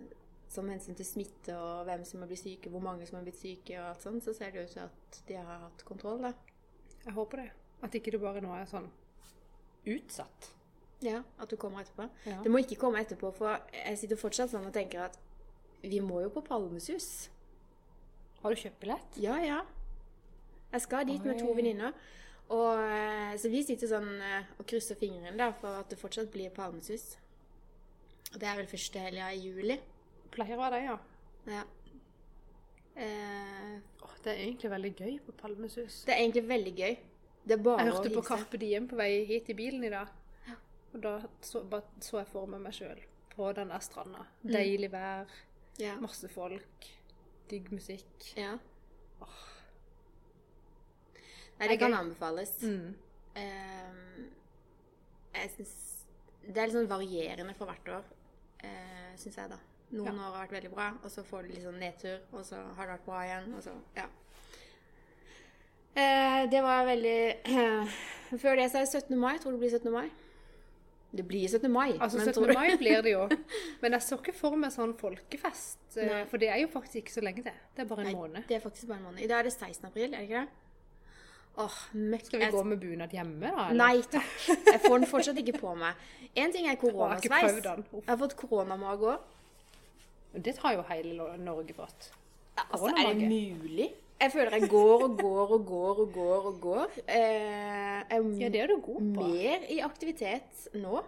som 0.54 0.70
hensyn 0.70 0.98
til 0.98 1.08
smitte 1.08 1.56
og 1.58 1.88
hvem 1.88 2.04
som 2.06 2.22
har 2.22 2.30
blitt 2.30 2.44
syke, 2.44 2.70
hvor 2.70 2.84
mange 2.86 3.08
som 3.10 3.18
har 3.18 3.26
blitt 3.26 3.40
syke 3.42 3.78
og 3.80 3.90
alt 3.90 4.06
sånt, 4.06 4.26
så 4.26 4.36
ser 4.38 4.54
det 4.54 4.68
ut 4.68 4.76
til 4.76 4.84
at 4.86 5.22
de 5.30 5.38
har 5.40 5.64
hatt 5.66 5.86
kontroll, 5.88 6.22
da. 6.22 6.34
Jeg 7.04 7.16
håper 7.18 7.44
det. 7.44 7.50
At 7.84 7.96
ikke 7.98 8.14
det 8.14 8.22
bare 8.22 8.44
nå 8.44 8.54
er 8.56 8.70
sånn 8.70 8.90
utsatt. 9.90 10.54
Ja, 11.04 11.20
at 11.42 11.52
du 11.52 11.58
kommer 11.60 11.84
etterpå. 11.84 12.08
Ja. 12.30 12.40
Det 12.46 12.52
må 12.52 12.62
ikke 12.64 12.80
komme 12.80 13.02
etterpå, 13.04 13.34
for 13.36 13.58
jeg 13.76 14.00
sitter 14.00 14.20
fortsatt 14.20 14.54
sånn 14.54 14.70
og 14.70 14.76
tenker 14.76 15.10
at 15.10 15.18
vi 15.84 16.00
må 16.00 16.22
jo 16.24 16.30
på 16.32 16.46
Palmesus. 16.48 17.28
Har 18.44 18.54
du 18.54 18.62
kjøpt 18.62 18.80
billett? 18.80 19.18
Ja, 19.20 19.36
ja. 19.44 19.64
Jeg 20.74 20.82
skal 20.82 21.06
dit 21.08 21.26
med 21.26 21.40
to 21.40 21.54
venninner. 21.54 21.94
Og, 22.54 22.80
eh, 22.84 23.36
så 23.40 23.50
vi 23.50 23.62
sitter 23.64 23.88
sånn 23.88 24.10
eh, 24.22 24.50
og 24.60 24.66
krysser 24.68 24.98
fingrene 25.00 25.38
da, 25.40 25.52
for 25.62 25.80
at 25.80 25.90
det 25.94 26.00
fortsatt 26.02 26.32
blir 26.34 26.52
Palmesus. 26.54 27.14
Og 28.34 28.40
det 28.42 28.50
er 28.50 28.58
vel 28.60 28.68
første 28.68 29.00
helga 29.00 29.30
i 29.34 29.40
juli. 29.46 29.78
Pleier 30.34 30.58
å 30.58 30.64
være 30.66 30.80
det, 30.80 30.84
ja. 30.90 30.98
Ja. 31.54 31.64
Eh, 32.96 33.78
Åh, 34.04 34.16
det 34.24 34.34
er 34.34 34.42
egentlig 34.44 34.70
veldig 34.74 34.92
gøy 35.00 35.16
på 35.26 35.32
Palmesus. 35.40 36.04
det 36.06 36.14
er 36.14 36.22
egentlig 36.26 36.44
veldig 36.50 36.76
gøy. 36.78 36.98
Jeg 37.48 37.60
hørte 37.64 38.10
på 38.14 38.22
Karpe 38.24 38.58
Diem 38.62 38.86
på 38.88 38.96
vei 38.96 39.26
hit 39.28 39.50
i 39.50 39.56
bilen 39.58 39.84
i 39.84 39.90
dag. 39.92 40.08
Og 40.94 41.02
da 41.02 41.16
så, 41.42 41.64
bare, 41.68 41.84
så 42.00 42.20
jeg 42.22 42.28
for 42.30 42.46
meg 42.48 42.62
meg 42.62 42.76
sjøl 42.78 43.00
på 43.34 43.50
den 43.58 43.72
der 43.74 43.82
stranda. 43.82 44.28
Deilig 44.46 44.92
vær, 44.94 45.26
Ja. 45.82 45.96
masse 46.00 46.30
folk, 46.30 46.86
digg 47.50 47.72
musikk. 47.74 48.34
ja. 48.38 48.58
Åh. 49.22 49.50
Nei, 51.60 51.68
Det 51.68 51.80
kan 51.80 51.94
anbefales. 51.94 52.52
Mm. 52.62 52.96
Ehm, 53.36 54.30
jeg 55.34 55.50
synes 55.56 55.74
Det 56.44 56.58
er 56.58 56.66
litt 56.68 56.76
sånn 56.76 56.90
varierende 56.90 57.54
for 57.56 57.66
hvert 57.72 57.88
år, 57.88 58.04
uh, 58.66 59.14
syns 59.16 59.38
jeg, 59.38 59.50
da. 59.50 59.58
Noen 59.92 60.06
Ja. 60.06 60.12
år 60.12 60.34
har 60.34 60.48
vært 60.48 60.52
veldig 60.58 60.72
bra, 60.74 60.90
og 61.04 61.10
så 61.12 61.24
får 61.24 61.44
du 61.44 61.54
litt 61.54 61.64
sånn 61.64 61.80
nedtur, 61.80 62.20
og 62.34 62.44
så 62.46 62.56
har 62.76 62.86
det 62.86 62.98
vært 62.98 63.06
bra 63.06 63.22
igjen, 63.24 63.54
og 63.56 63.64
så 63.64 63.72
Ja. 63.96 64.06
Uh, 65.96 66.50
det 66.52 66.62
var 66.66 66.86
veldig 66.86 67.38
Før 68.42 68.56
det 68.58 68.72
så 68.72 68.78
er 68.82 68.86
det 68.86 68.92
17. 68.92 69.18
mai. 69.20 69.38
Tror 69.38 69.52
du 69.52 69.58
det 69.60 69.70
blir 69.70 69.70
17. 69.80 69.92
mai? 69.94 70.10
Det 71.16 71.28
blir 71.28 71.48
17. 71.48 71.70
mai. 71.72 71.92
Altså 72.02 72.18
men 72.18 72.34
17. 72.34 72.54
mai 72.54 72.78
blir 72.78 73.02
det 73.06 73.12
jo. 73.14 73.28
Men 73.82 73.92
jeg 73.94 74.02
så 74.02 74.18
ikke 74.18 74.34
for 74.34 74.56
meg 74.58 74.72
sånn 74.74 74.96
folkefest. 74.98 75.78
Nei. 76.00 76.24
For 76.32 76.42
det 76.42 76.50
er 76.50 76.58
jo 76.64 76.68
faktisk 76.74 77.04
ikke 77.04 77.14
så 77.14 77.22
lenge 77.22 77.44
til. 77.46 77.54
Det 77.78 77.84
er 77.84 77.90
bare 77.92 78.02
en 78.02 78.10
Nei, 78.10 78.14
måned. 78.18 78.48
Det 78.50 78.56
er 78.58 78.64
faktisk 78.64 78.88
bare 78.90 78.98
en 78.98 79.04
måned. 79.04 79.22
I 79.22 79.28
dag 79.30 79.44
er 79.44 79.44
det 79.44 79.54
16. 79.54 79.86
april, 79.92 80.10
er 80.10 80.18
det 80.18 80.30
ikke 80.30 80.42
det? 80.42 80.50
Åh, 81.62 81.76
møkk. 81.94 82.26
Skal 82.26 82.42
vi 82.42 82.48
gå 82.50 82.64
med 82.66 82.80
bunad 82.82 83.12
hjemme, 83.14 83.46
da? 83.46 83.68
eller? 83.70 83.78
Nei 83.78 84.02
takk. 84.10 84.32
Jeg 84.66 84.80
får 84.82 84.96
den 85.00 85.10
fortsatt 85.12 85.38
ikke 85.44 85.60
på 85.62 85.76
meg. 85.78 86.00
En 86.34 86.54
ting 86.56 86.66
er 86.70 86.80
koronasveis. 86.82 87.60
Jeg 87.62 88.08
har 88.08 88.18
fått 88.18 88.36
koronamage 88.40 89.12
òg. 89.14 89.30
Det 90.34 90.56
har 90.64 90.74
jo 90.80 90.86
hele 90.90 91.28
Norge 91.46 91.76
fått. 91.78 92.10
Altså, 92.58 92.90
er 92.90 93.14
det 93.14 93.28
mulig? 93.30 93.92
Jeg 94.24 94.32
føler 94.32 94.56
jeg 94.56 94.70
går 94.72 95.04
og 95.04 95.18
går 95.20 95.52
og 95.58 95.66
går 95.68 96.00
og 96.04 96.14
går 96.14 96.46
og 96.50 96.60
går. 96.64 96.98
Eh, 97.06 98.00
jeg 98.10 98.24
Ja, 98.40 98.50
det 98.50 98.62
er 98.62 98.68
du 98.68 98.80
god 98.82 99.02
på. 99.14 99.28
mer 99.28 99.66
i 99.70 99.80
aktivitet 99.86 100.68
nå. 100.74 101.04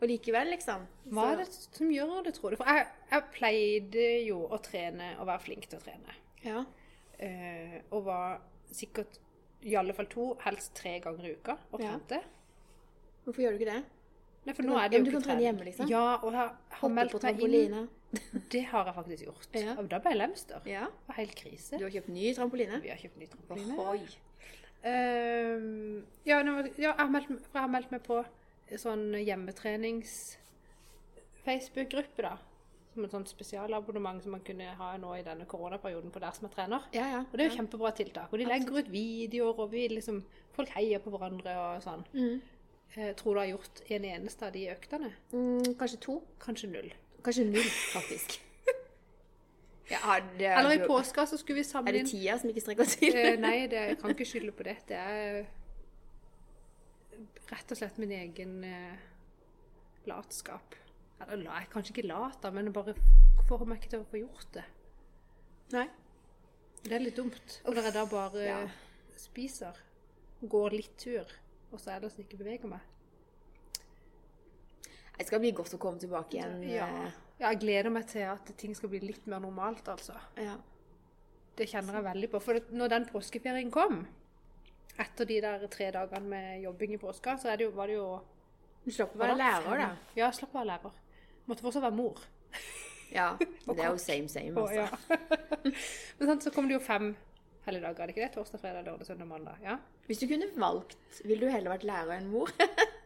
Og 0.00 0.08
likevel, 0.08 0.48
liksom. 0.54 0.86
Hva 1.12 1.32
er 1.32 1.42
det 1.42 1.48
som 1.52 1.88
gjør 1.92 2.24
det, 2.24 2.34
tror 2.34 2.50
du? 2.50 2.56
For 2.56 2.64
jeg, 2.72 2.86
jeg 3.10 3.24
pleide 3.36 4.06
jo 4.26 4.38
å 4.48 4.58
trene 4.64 5.10
og 5.20 5.26
være 5.28 5.44
flink 5.44 5.68
til 5.68 5.78
å 5.78 5.82
trene. 5.84 6.16
Ja. 6.44 6.64
Eh, 7.20 7.80
og 7.92 8.04
var 8.06 8.38
sikkert 8.72 9.18
i 9.68 9.74
alle 9.76 9.92
fall 9.92 10.06
to, 10.08 10.30
helst 10.40 10.72
tre 10.78 10.94
ganger 11.04 11.24
i 11.28 11.34
uka 11.36 11.52
og 11.72 11.80
Ja. 11.84 11.98
Hvorfor 13.24 13.40
gjør 13.44 13.50
du 13.52 13.56
ikke 13.60 13.72
det? 13.74 13.82
Nei, 14.46 14.54
for 14.54 14.62
Du 14.62 14.68
nå 14.68 14.74
kan- 14.74 14.84
er 14.84 14.88
det 14.88 14.94
ja, 14.94 14.98
jo 14.98 15.04
men 15.04 15.04
du 15.04 15.10
kan 15.18 15.22
trene 15.26 15.40
hjemme, 15.44 15.64
liksom? 15.64 15.88
Ja, 15.90 16.16
og 16.16 16.32
jeg 16.32 16.50
har 16.70 16.88
meldt 16.88 17.22
meg 17.22 17.40
inn. 17.40 17.88
Det 18.50 18.64
har 18.64 18.84
jeg 18.86 18.94
faktisk 18.94 19.24
gjort. 19.24 19.48
Ja. 19.54 19.74
Og 19.78 19.88
Da 19.88 19.98
ble 19.98 20.10
jeg 20.10 20.18
lemster. 20.18 20.60
Det 20.64 20.78
var 21.06 21.14
helt 21.14 21.34
krise. 21.36 21.78
Du 21.78 21.84
har 21.84 21.90
kjøpt 21.90 22.08
ny 22.08 22.34
trampoline? 22.34 22.80
Vi 22.82 22.88
har 22.88 22.96
kjøpt 22.96 23.16
ny 23.18 23.26
trampoline. 23.26 23.78
Ohoi. 23.78 24.00
Uh, 24.82 26.02
ja, 26.24 26.42
var 26.56 26.64
ja, 26.78 26.80
jeg, 26.80 26.94
har 26.96 27.08
meldt, 27.12 27.28
jeg 27.28 27.60
har 27.60 27.68
meldt 27.68 27.90
meg 27.92 28.02
på 28.02 28.24
sånn 28.80 29.12
hjemmetrenings-Facebook-gruppe, 29.26 32.22
da. 32.22 32.36
Som 33.00 33.06
et 33.06 33.14
sånt 33.14 33.30
spesialabonnement 33.32 34.20
som 34.20 34.34
man 34.36 34.42
kunne 34.44 34.66
ha 34.76 34.90
nå 35.00 35.14
i 35.16 35.22
denne 35.24 35.46
koronaperioden 35.48 36.12
på 36.12 36.20
der 36.20 36.34
som 36.36 36.44
er 36.44 36.50
trener. 36.52 36.82
Ja, 36.92 37.06
ja. 37.08 37.20
Og 37.24 37.32
det 37.32 37.46
er 37.46 37.48
jo 37.48 37.56
kjempebra 37.56 37.94
tiltak. 37.96 38.28
Og 38.28 38.42
de 38.42 38.48
legger 38.48 38.76
ut 38.76 38.90
videoer, 38.92 39.62
og 39.64 39.70
vi 39.72 39.86
liksom, 39.88 40.18
folk 40.52 40.68
heier 40.74 41.00
på 41.00 41.12
hverandre 41.14 41.54
og 41.62 41.80
sånn. 41.86 42.04
Mm. 42.12 42.42
Eh, 42.98 43.14
tror 43.16 43.38
du 43.38 43.40
har 43.40 43.48
gjort 43.54 43.80
en 43.96 44.04
eneste 44.10 44.50
av 44.50 44.52
de 44.52 44.66
øktene? 44.74 45.14
Mm, 45.32 45.78
kanskje 45.80 46.00
to? 46.04 46.18
Kanskje 46.44 46.68
null. 46.74 46.92
Kanskje 47.24 47.46
null, 47.48 47.72
faktisk. 47.94 48.36
Ja, 49.90 50.20
det, 50.38 50.46
Eller 50.46 50.76
i 50.76 50.86
påska 50.86 51.24
så 51.26 51.34
skulle 51.40 51.64
vi 51.64 51.78
Er 51.78 51.92
det 51.92 52.04
tida 52.06 52.36
som 52.38 52.50
ikke 52.52 52.60
strekker 52.60 52.84
til? 52.84 53.16
Eh, 53.16 53.40
nei, 53.40 53.64
det, 53.72 53.80
jeg 53.88 53.96
kan 53.98 54.12
ikke 54.14 54.28
skylde 54.28 54.52
på 54.52 54.62
det. 54.68 54.76
Det 54.86 55.00
er 55.00 55.40
rett 57.50 57.72
og 57.74 57.80
slett 57.80 57.98
min 57.98 58.12
egen 58.12 58.60
eh, 58.64 59.00
latskap. 60.06 60.76
Eller 61.20 61.42
la, 61.44 61.58
jeg 61.60 61.70
kanskje 61.72 61.94
ikke 61.94 62.08
lat, 62.08 62.38
da, 62.42 62.50
men 62.54 62.70
jeg 62.70 62.74
bare 62.76 62.94
får 63.48 63.66
meg 63.68 63.80
ikke 63.80 63.92
til 63.94 64.04
å 64.04 64.08
få 64.10 64.20
gjort 64.22 64.52
det. 64.56 64.64
Nei. 65.74 65.86
Det 66.82 66.94
er 66.96 67.04
litt 67.04 67.18
dumt. 67.20 67.58
Og 67.66 67.76
når 67.76 67.90
jeg 67.90 67.94
da 67.98 68.04
bare 68.08 68.44
Ja. 68.46 68.60
spiser, 69.20 69.76
går 70.42 70.70
litt 70.78 70.96
tur, 70.98 71.28
og 71.70 71.78
så 71.80 71.92
ellers 71.96 72.16
ikke 72.18 72.38
beveger 72.40 72.70
meg. 72.72 72.80
Det 75.18 75.26
skal 75.28 75.42
bli 75.42 75.50
godt 75.52 75.74
å 75.76 75.78
komme 75.78 76.00
tilbake 76.00 76.38
igjen. 76.38 76.62
Ja. 76.64 76.86
ja. 76.88 77.10
Jeg 77.40 77.60
gleder 77.60 77.92
meg 77.92 78.06
til 78.08 78.24
at 78.28 78.50
ting 78.60 78.72
skal 78.76 78.88
bli 78.92 79.02
litt 79.04 79.26
mer 79.28 79.42
normalt, 79.44 79.86
altså. 79.88 80.16
ja. 80.40 80.56
Det 81.56 81.66
kjenner 81.68 81.98
jeg 81.98 82.04
veldig 82.06 82.28
på. 82.32 82.38
For 82.40 82.56
når 82.72 82.88
den 82.88 83.04
påskeferien 83.10 83.70
kom, 83.74 84.06
etter 84.96 85.28
de 85.28 85.40
der 85.44 85.66
tre 85.68 85.90
dagene 85.92 86.30
med 86.30 86.62
jobbing 86.64 86.94
i 86.96 87.00
påska, 87.00 87.34
så 87.36 87.52
det 87.52 87.66
jo, 87.66 87.72
var 87.76 87.90
det 87.90 87.98
jo 87.98 88.06
Du 88.86 88.88
slapp 88.96 89.12
å 89.12 89.20
være 89.20 89.36
lærer, 89.36 89.82
da. 89.82 89.88
Ja, 90.16 90.30
slapp 90.32 90.54
å 90.54 90.62
være 90.62 90.70
lærer. 90.70 90.94
Måtte 91.48 91.64
fortsatt 91.64 91.86
være 91.86 91.96
mor. 91.96 92.20
Ja, 93.10 93.32
det 93.66 93.78
er 93.78 93.88
jo 93.90 93.98
same, 93.98 94.28
same, 94.30 94.54
Og, 94.60 94.70
altså. 94.70 95.08
ja. 95.10 95.70
Men 96.18 96.30
sant, 96.30 96.44
så 96.46 96.52
kom 96.54 96.68
det 96.70 96.76
jo 96.76 96.82
fem 96.84 97.12
helligdager, 97.66 98.02
er 98.02 98.10
det 98.10 98.14
ikke 98.14 98.26
det? 98.26 98.32
Torsdag, 98.36 98.60
fredag, 98.62 98.84
lørdag, 98.86 99.06
søndag, 99.08 99.28
mandag. 99.30 99.58
Ja? 99.64 99.76
Hvis 100.06 100.22
du 100.22 100.28
kunne 100.30 100.48
valgt, 100.56 100.96
ville 101.24 101.46
du 101.46 101.52
heller 101.52 101.74
vært 101.74 101.86
lærer 101.88 102.16
enn 102.18 102.30
mor? 102.32 102.52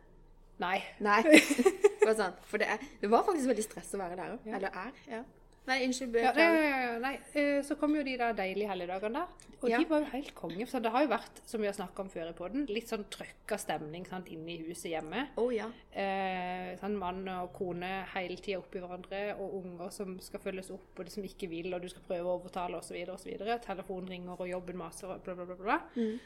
Nei. 0.65 0.77
Nei. 1.03 1.21
Det 1.25 2.07
var 2.07 2.15
sant. 2.19 2.45
For 2.47 2.63
det, 2.63 2.69
er, 2.71 2.85
det 3.01 3.11
var 3.11 3.25
faktisk 3.27 3.51
veldig 3.51 3.65
stress 3.67 3.91
å 3.97 4.01
være 4.01 4.19
lærer. 4.21 4.37
Ja. 4.47 4.59
Eller 4.59 4.77
er. 4.85 5.01
Ja. 5.11 5.23
Nei, 5.67 5.79
unnskyld. 5.87 6.11
bøker. 6.13 6.37
ja, 6.37 6.49
ja, 6.55 6.79
ja, 6.93 6.99
nei. 7.01 7.15
eh, 7.35 7.63
Så 7.65 7.75
kom 7.81 7.95
jo 7.97 8.03
de 8.05 8.19
der 8.21 8.35
deilige 8.37 8.69
helligdagene. 8.69 9.23
Og 9.63 9.71
Ja. 9.71 9.79
de 9.79 9.87
var 9.89 10.01
jo 10.01 10.05
helt 10.13 10.35
konge. 10.35 10.67
Så 10.69 10.83
det 10.83 10.91
har 10.93 11.03
jo 11.03 11.09
vært, 11.09 11.41
som 11.47 11.61
vi 11.63 11.67
har 11.67 11.73
snakket 11.73 12.01
om 12.01 12.09
før 12.11 12.29
i 12.29 12.33
poden, 12.37 12.67
litt 12.69 12.87
sånn 12.87 13.05
trøkka 13.09 13.57
stemning 13.59 14.05
sant, 14.07 14.29
inne 14.29 14.51
i 14.53 14.59
huset 14.69 14.91
hjemme. 14.93 15.29
Oh, 15.39 15.49
ja. 15.51 15.71
Eh, 15.95 16.77
sånn 16.77 16.99
mann 16.99 17.27
og 17.29 17.55
kone 17.55 18.05
hele 18.13 18.37
tida 18.37 18.59
oppi 18.59 18.79
hverandre, 18.79 19.39
og 19.41 19.65
unger 19.65 19.91
som 19.91 20.19
skal 20.21 20.41
følges 20.41 20.71
opp, 20.71 20.99
og 20.99 21.07
de 21.07 21.11
som 21.11 21.23
ikke 21.25 21.49
vil, 21.49 21.73
og 21.73 21.81
du 21.81 21.89
skal 21.89 22.03
prøve 22.03 22.27
å 22.29 22.39
overtale 22.43 22.77
osv. 22.77 23.09
osv. 23.09 23.33
Telefonen 23.65 24.09
ringer, 24.11 24.37
og 24.39 24.47
jobben 24.49 24.77
maser, 24.77 25.09
og 25.15 25.23
bla, 25.25 25.35
bla, 25.35 25.45
bla. 25.47 25.55
bla. 25.57 25.81
Mm. 25.97 26.19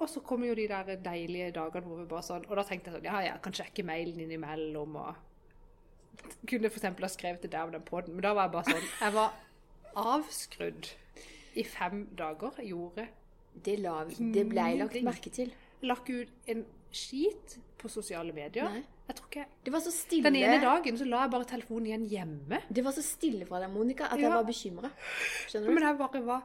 Og 0.00 0.08
så 0.08 0.20
kommer 0.22 0.46
jo 0.46 0.54
de 0.54 0.68
der 0.68 0.96
deilige 1.02 1.52
dagene 1.52 1.82
hvor 1.88 1.96
vi 1.98 2.04
bare 2.06 2.22
sånn 2.22 2.44
Og 2.48 2.54
da 2.54 2.62
tenkte 2.62 2.92
jeg 2.92 2.94
sånn 3.00 3.04
Ja, 3.08 3.18
jeg 3.20 3.42
kan 3.42 3.52
sjekke 3.52 3.82
mailen 3.84 4.20
innimellom, 4.22 4.94
og 4.94 5.16
kunne 6.48 6.70
eksempel 6.70 7.04
ha 7.04 7.08
skrevet 7.12 7.42
det 7.42 7.50
der 7.52 7.62
om 7.68 7.72
den 7.72 7.82
podden, 7.82 8.14
men 8.14 8.22
da 8.22 8.32
var 8.34 8.48
jeg 8.48 8.52
bare 8.52 8.64
sånn 8.72 8.88
Jeg 9.00 9.12
var 9.14 9.32
avskrudd 9.96 10.90
i 11.58 11.64
fem 11.66 12.04
dager. 12.18 12.58
Gjorde 12.62 13.08
Det, 13.64 13.78
la, 13.82 14.04
det 14.06 14.44
ble 14.48 14.66
lagt 14.78 15.00
merke 15.02 15.30
til. 15.34 15.50
lagt 15.82 16.10
ut 16.10 16.28
en 16.46 16.64
skit 16.94 17.56
på 17.78 17.88
sosiale 17.90 18.32
medier. 18.34 18.68
Nei. 18.70 18.84
Jeg 19.08 19.16
tror 19.16 19.28
ikke 19.30 19.44
Det 19.64 19.72
var 19.72 19.80
så 19.80 19.90
stille. 19.94 20.22
Den 20.28 20.36
ene 20.36 20.60
dagen 20.62 20.98
så 21.00 21.04
la 21.08 21.22
jeg 21.24 21.30
bare 21.32 21.44
telefonen 21.48 21.86
igjen 21.88 22.06
hjemme. 22.10 22.58
Det 22.68 22.84
var 22.84 22.92
så 22.92 23.02
stille 23.02 23.46
fra 23.48 23.60
deg, 23.62 23.70
Monica, 23.72 24.04
at 24.12 24.18
Ja. 24.18 24.28
jeg 24.28 24.30
var 24.36 24.44
bekymra. 24.44 24.90
Skjønner 25.48 25.74
Men 25.74 25.82
jeg 25.82 25.98
bare 25.98 26.22
var 26.26 26.42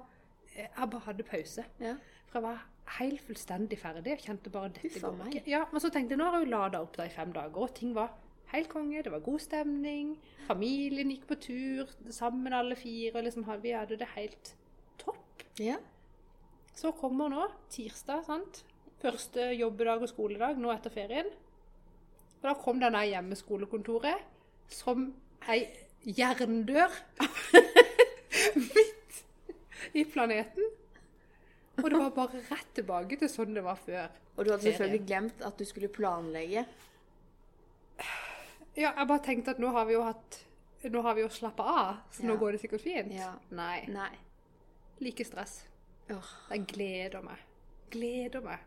Jeg 0.55 0.89
bare 0.89 1.01
hadde 1.01 1.23
pause. 1.23 1.65
Ja. 1.79 1.95
For 2.29 2.39
jeg 2.39 2.43
var 2.43 2.65
helt 2.99 3.21
fullstendig 3.21 3.77
ferdig. 3.79 4.05
Jeg 4.05 4.19
kjente 4.19 4.49
bare 4.51 4.69
dette 4.69 4.99
går 5.01 5.25
ikke. 5.31 5.43
Ja, 5.49 5.65
men 5.71 5.81
så 5.81 5.89
tenkte 5.89 6.11
jeg 6.13 6.17
nå 6.19 6.25
har 6.29 6.39
jeg 6.39 6.45
jo 6.47 6.51
lada 6.57 6.81
opp 6.81 6.95
da 6.97 7.03
i 7.05 7.09
fem 7.09 7.31
dager, 7.33 7.57
og 7.57 7.73
ting 7.75 7.93
var 7.95 8.09
helt 8.53 8.69
konge. 8.71 9.01
Det 9.03 9.11
var 9.11 9.23
god 9.25 9.41
stemning. 9.41 10.13
Familien 10.47 11.11
gikk 11.13 11.25
på 11.29 11.37
tur 11.41 11.89
sammen 12.13 12.53
alle 12.53 12.75
fire. 12.79 13.17
og 13.17 13.23
liksom, 13.27 13.45
Vi 13.61 13.71
hadde 13.75 13.97
det 13.97 14.07
helt 14.15 14.55
topp. 14.97 15.43
ja. 15.59 15.77
Så 16.73 16.89
kommer 16.97 17.29
nå 17.29 17.47
tirsdag, 17.69 18.23
sant. 18.25 18.63
Første 19.01 19.51
jobbedag 19.53 20.01
og 20.01 20.09
skoledag 20.09 20.57
nå 20.57 20.71
etter 20.73 20.89
ferien. 20.89 21.27
Og 22.41 22.47
da 22.47 22.53
kom 22.57 22.79
denne 22.81 23.03
hjemmeskolekontoret 23.05 24.23
som 24.73 25.11
ei 25.47 25.67
jerndør 26.03 26.89
midt 28.55 29.21
i 29.93 30.03
planeten. 30.05 30.65
Og 31.77 31.89
det 31.89 31.99
var 31.99 32.11
bare 32.15 32.41
rett 32.49 32.73
tilbake 32.77 33.17
til 33.21 33.29
sånn 33.31 33.53
det 33.53 33.63
var 33.65 33.77
før. 33.77 34.09
Og 34.35 34.45
du 34.45 34.51
hadde 34.53 34.65
selvfølgelig 34.65 35.05
glemt 35.05 35.45
at 35.45 35.57
du 35.59 35.65
skulle 35.69 35.91
planlegge. 35.93 36.65
Ja, 38.75 38.91
jeg 38.97 39.07
bare 39.07 39.21
tenkte 39.23 39.51
at 39.53 39.59
nå 39.61 39.69
har 39.71 39.85
vi 39.85 39.93
jo 39.93 40.03
hatt 40.03 40.39
Nå 40.83 41.01
har 41.05 41.13
vi 41.15 41.21
jo 41.21 41.29
slappa 41.31 41.63
av, 41.63 41.99
så 42.11 42.25
nå 42.27 42.33
går 42.41 42.51
det 42.51 42.59
sikkert 42.59 42.81
fint. 42.83 43.13
Ja. 43.15 43.29
Nei. 43.55 43.85
Nei. 43.87 44.09
Like 44.99 45.23
stress. 45.23 45.61
Oh. 46.11 46.31
Jeg 46.49 46.65
gleder 46.67 47.23
meg. 47.23 47.39
Gleder 47.93 48.43
meg 48.43 48.59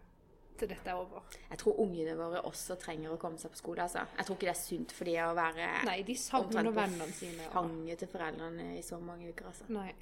til 0.56 0.70
dette 0.70 0.88
er 0.88 0.96
over. 0.96 1.20
Jeg 1.50 1.58
tror 1.60 1.76
ungene 1.84 2.14
våre 2.16 2.40
også 2.48 2.78
trenger 2.80 3.12
å 3.12 3.18
komme 3.20 3.36
seg 3.36 3.52
på 3.52 3.60
skole. 3.60 3.82
altså. 3.84 4.06
Jeg 4.16 4.24
tror 4.24 4.38
ikke 4.38 4.48
det 4.48 4.54
er 4.54 4.62
sunt 4.62 4.94
for 4.96 5.04
dem 5.04 5.28
å 5.28 5.34
være 5.36 5.66
Nei, 5.84 5.98
de 6.08 6.14
savner 6.16 6.46
omtrent 6.48 6.70
på 6.72 6.80
vennene 6.80 7.12
sine. 7.12 7.46
og- 7.48 7.52
fanget 7.52 7.98
til 7.98 8.08
foreldrene 8.08 8.78
i 8.78 8.80
så 8.82 8.98
mange 8.98 9.28
uker. 9.28 9.46
altså. 9.52 9.68
Nei. 9.68 9.92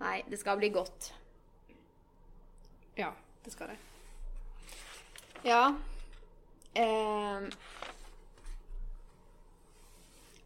Nei, 0.00 0.22
det 0.28 0.38
skal 0.40 0.56
bli 0.58 0.70
godt. 0.70 1.12
Ja, 2.96 3.12
det 3.44 3.52
skal 3.52 3.68
det. 3.68 3.78
Ja. 5.44 5.76
Ehm. 6.74 7.50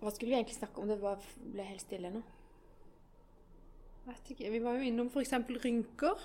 Hva 0.00 0.12
skulle 0.12 0.32
vi 0.32 0.38
egentlig 0.38 0.58
snakke 0.58 0.80
om? 0.82 0.88
Det 0.90 1.00
var, 1.00 1.20
ble 1.52 1.66
helt 1.66 1.84
stille 1.84 2.12
nå. 2.12 2.22
Vet 4.06 4.32
ikke. 4.34 4.50
Vi 4.52 4.62
var 4.62 4.78
jo 4.78 4.86
innom 4.86 5.10
eksempel 5.18 5.58
rynker. 5.62 6.20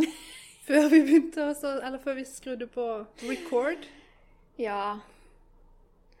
før 0.70 0.86
vi 0.92 1.00
begynte 1.04 1.50
å 1.50 1.54
Eller 1.80 2.00
før 2.02 2.18
vi 2.18 2.26
skrudde 2.28 2.68
på 2.70 2.86
record. 3.28 3.86
Ja. 4.60 5.00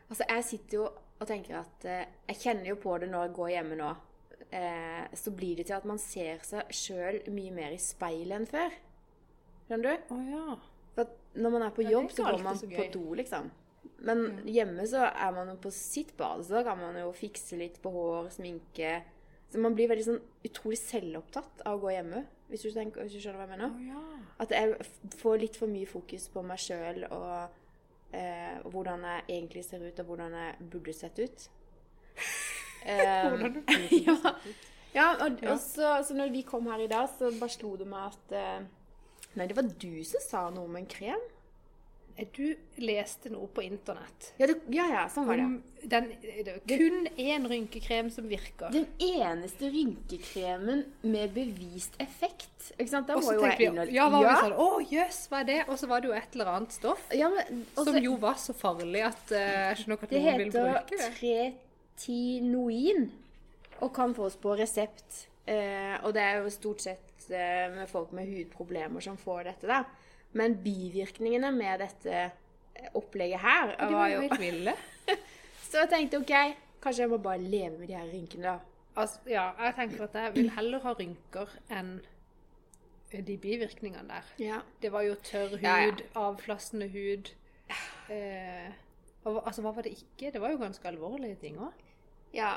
Altså, 0.08 0.24
jeg 0.26 0.46
sitter 0.48 0.78
jo 0.80 0.88
og 1.20 1.28
tenker 1.28 1.58
at 1.60 1.84
eh, 1.84 2.06
Jeg 2.30 2.40
kjenner 2.40 2.70
jo 2.72 2.78
på 2.80 2.96
det 2.98 3.10
når 3.10 3.28
jeg 3.28 3.36
går 3.36 3.50
hjemme 3.54 3.80
nå. 3.80 3.90
Eh, 4.50 5.04
så 5.14 5.32
blir 5.36 5.60
det 5.60 5.68
til 5.68 5.76
at 5.78 5.86
man 5.86 6.00
ser 6.02 6.40
seg 6.46 6.72
sjøl 6.74 7.20
mye 7.30 7.54
mer 7.54 7.76
i 7.76 7.80
speilet 7.82 8.40
enn 8.40 8.48
før. 8.50 8.76
Skjønner 9.68 9.86
du? 9.86 10.14
Å 10.14 10.20
ja. 10.26 10.58
For 10.96 11.40
når 11.40 11.54
man 11.54 11.64
er 11.66 11.74
på 11.74 11.84
Ja, 11.84 11.90
er 11.90 11.96
jobb, 11.98 12.14
så 12.14 12.26
går 12.26 12.46
man 12.46 12.58
så 12.58 12.70
på 12.70 12.86
do, 12.94 13.04
liksom. 13.20 13.50
Men 14.00 14.40
hjemme 14.48 14.86
så 14.88 15.06
er 15.10 15.32
man 15.36 15.48
jo 15.52 15.56
på 15.60 15.70
sitt 15.72 16.14
bad, 16.16 16.42
så 16.46 16.58
da 16.58 16.62
kan 16.70 16.78
man 16.80 16.96
jo 16.96 17.10
fikse 17.16 17.58
litt 17.60 17.76
på 17.84 17.90
hår, 17.92 18.30
sminke 18.32 18.94
Så 19.52 19.60
man 19.60 19.74
blir 19.76 19.90
veldig 19.90 20.04
sånn 20.06 20.20
utrolig 20.46 20.78
selvopptatt 20.80 21.64
av 21.66 21.76
å 21.76 21.82
gå 21.82 21.90
hjemme, 21.92 22.22
hvis 22.48 22.62
du, 22.64 22.70
tenker, 22.72 23.02
hvis 23.04 23.16
du 23.16 23.20
skjønner 23.20 23.40
hva 23.40 23.46
jeg 23.48 23.52
mener? 23.58 23.72
Oh, 23.74 23.86
ja. 23.90 24.28
At 24.40 24.54
jeg 24.54 24.76
får 25.20 25.40
litt 25.42 25.56
for 25.60 25.68
mye 25.70 25.88
fokus 25.90 26.28
på 26.32 26.42
meg 26.46 26.58
sjøl 26.62 27.04
og 27.10 27.50
eh, 28.16 28.56
hvordan 28.70 29.04
jeg 29.06 29.24
egentlig 29.36 29.64
ser 29.66 29.84
ut, 29.84 30.00
og 30.00 30.06
hvordan 30.12 30.36
jeg 30.38 30.70
burde 30.72 30.96
sett 30.96 31.18
ut. 31.24 31.48
Eh, 32.80 32.96
Hvordan 33.28 33.52
du 33.52 33.58
burde 33.60 33.96
ja. 34.06 34.14
ut. 34.16 34.68
Ja, 34.94 35.08
og, 35.20 35.34
Ja. 35.44 35.50
og 35.52 35.58
så, 35.60 35.90
så 36.08 36.14
når 36.16 36.30
vi 36.32 36.40
kom 36.48 36.64
her 36.72 36.80
i 36.80 36.86
dag, 36.88 37.10
så 37.12 37.28
bare 37.36 37.52
slo 37.52 37.74
det 37.76 37.84
meg 37.90 38.06
at 38.14 38.32
eh, 38.32 38.62
Nei, 39.36 39.44
det 39.50 39.56
var 39.58 39.68
du 39.68 40.00
som 40.08 40.22
sa 40.24 40.40
noe 40.50 40.64
om 40.64 40.78
en 40.80 40.88
krem. 40.88 41.20
Eh, 42.20 42.26
Du 42.36 42.84
leste 42.84 43.30
noe 43.32 43.48
på 43.52 43.62
internett 43.64 44.32
Ja, 44.40 44.46
det, 44.50 44.56
ja, 44.74 44.86
ja, 44.92 45.04
sånn 45.12 45.26
var 45.28 45.40
det. 45.40 45.48
den, 45.92 46.08
det 46.20 46.54
er 46.54 46.60
kun 46.68 47.08
én 47.16 47.46
rynkekrem 47.48 48.10
som 48.12 48.28
virker. 48.30 48.70
Den 48.74 48.86
eneste 49.00 49.70
rynkekremen 49.72 50.84
med 51.02 51.32
bevist 51.36 51.96
effekt. 52.02 52.70
Ikke 52.76 52.90
sant? 52.92 53.08
Da 53.08 53.16
så 53.20 53.34
jo 53.34 53.46
jeg 53.46 53.70
innholde 53.70 53.94
ja, 53.96 54.08
var 54.12 54.26
ja, 54.26 54.34
sånn 54.44 54.56
Å, 54.60 54.68
jøss, 54.92 55.22
hva 55.30 55.40
er 55.40 55.48
det? 55.48 55.58
Og 55.68 55.80
så 55.80 55.88
var 55.90 56.04
det 56.04 56.10
jo 56.10 56.14
et 56.18 56.36
eller 56.36 56.52
annet 56.52 56.76
stoff 56.76 57.02
ja, 57.16 57.30
men, 57.32 57.64
også, 57.74 57.86
som 57.90 57.98
jo 58.04 58.14
var 58.20 58.36
så 58.38 58.54
farlig 58.56 59.02
at 59.08 59.32
eh, 59.34 59.56
jeg 59.70 59.80
skjønner 59.82 59.98
ikke 59.98 60.08
at 60.10 60.12
Det 60.14 60.20
noen 60.20 60.38
vil 60.38 60.46
heter 60.46 60.70
bruke 60.70 61.00
det. 61.00 61.10
tretinoin 61.96 63.10
og 63.80 63.94
kan 63.96 64.14
fås 64.14 64.36
på 64.40 64.54
resept. 64.60 65.26
Uh, 65.48 65.96
og 66.04 66.12
det 66.14 66.22
er 66.22 66.42
jo 66.44 66.50
stort 66.52 66.82
sett 66.84 67.24
uh, 67.32 67.72
med 67.74 67.88
folk 67.90 68.12
med 68.14 68.28
hudproblemer 68.28 69.02
som 69.02 69.16
får 69.18 69.48
dette, 69.48 69.66
da. 69.66 69.80
Men 70.32 70.54
bivirkningene 70.62 71.50
med 71.52 71.80
dette 71.82 72.12
eh, 72.76 72.88
opplegget 72.94 73.40
her 73.42 73.72
De 73.80 73.94
var 73.94 74.08
jo 74.12 74.20
jo 74.20 74.20
helt 74.28 74.40
ville. 74.40 74.74
Så 75.70 75.82
jeg 75.82 75.90
tenkte 75.90 76.20
OK, 76.22 76.32
kanskje 76.82 77.02
jeg 77.04 77.10
må 77.10 77.18
bare 77.22 77.38
leve 77.42 77.78
med 77.78 77.88
de 77.88 77.94
her 77.98 78.06
rynkene, 78.12 78.42
da. 78.44 78.58
Altså, 79.00 79.20
ja, 79.30 79.48
jeg 79.64 79.74
tenker 79.76 80.04
at 80.04 80.14
jeg 80.18 80.34
vil 80.34 80.50
heller 80.56 80.82
ha 80.82 80.94
rynker 80.98 81.52
enn 81.70 82.00
de 83.10 83.36
bivirkningene 83.42 84.06
der. 84.08 84.26
Ja. 84.38 84.58
Det 84.82 84.92
var 84.94 85.02
jo 85.02 85.14
tørr 85.26 85.56
hud, 85.56 85.62
Ja, 85.64 85.76
ja. 85.86 85.94
avflassende 86.18 86.86
hud. 86.90 87.32
Eh, 88.10 88.70
og, 89.24 89.40
altså, 89.46 89.62
hva 89.62 89.72
var 89.74 89.82
det 89.86 89.92
ikke? 89.98 90.30
Det 90.34 90.40
var 90.42 90.50
jo 90.54 90.58
ganske 90.62 90.88
alvorlige 90.88 91.38
ting 91.42 91.58
òg. 91.58 91.72
ja. 92.34 92.56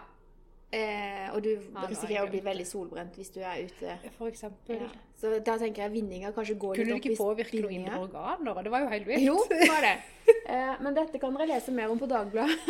Eh, 0.73 1.27
og 1.35 1.43
du 1.45 1.51
ja, 1.53 1.83
risikerer 1.85 2.25
å 2.25 2.29
bli 2.31 2.39
veldig 2.41 2.63
solbrent 2.65 3.17
hvis 3.19 3.29
du 3.35 3.41
er 3.45 3.59
ute. 3.67 3.97
For 4.17 4.25
eksempel. 4.31 4.79
Ja. 4.81 4.87
Så 5.21 5.35
da 5.45 5.57
tenker 5.61 5.85
jeg 5.85 5.93
vinninger 5.93 6.33
kanskje 6.33 6.55
går 6.57 6.79
Kunne 6.79 6.95
litt 6.95 7.05
ikke 7.05 7.11
opp 7.13 7.19
i 7.19 7.43
påvirke 7.43 7.61
noen 7.61 7.75
indre 7.77 7.99
organer? 8.07 8.61
Det 8.65 8.71
var 8.73 8.85
jo 8.85 8.89
helt 8.93 9.09
vilt. 9.11 9.25
Jo, 9.27 9.35
det 9.51 9.67
var 9.69 9.85
det. 9.85 9.93
Eh, 10.49 10.71
men 10.81 10.97
dette 10.97 11.21
kan 11.21 11.37
dere 11.37 11.51
lese 11.51 11.75
mer 11.75 11.93
om 11.93 12.01
på 12.01 12.09
Dagbladet. 12.09 12.57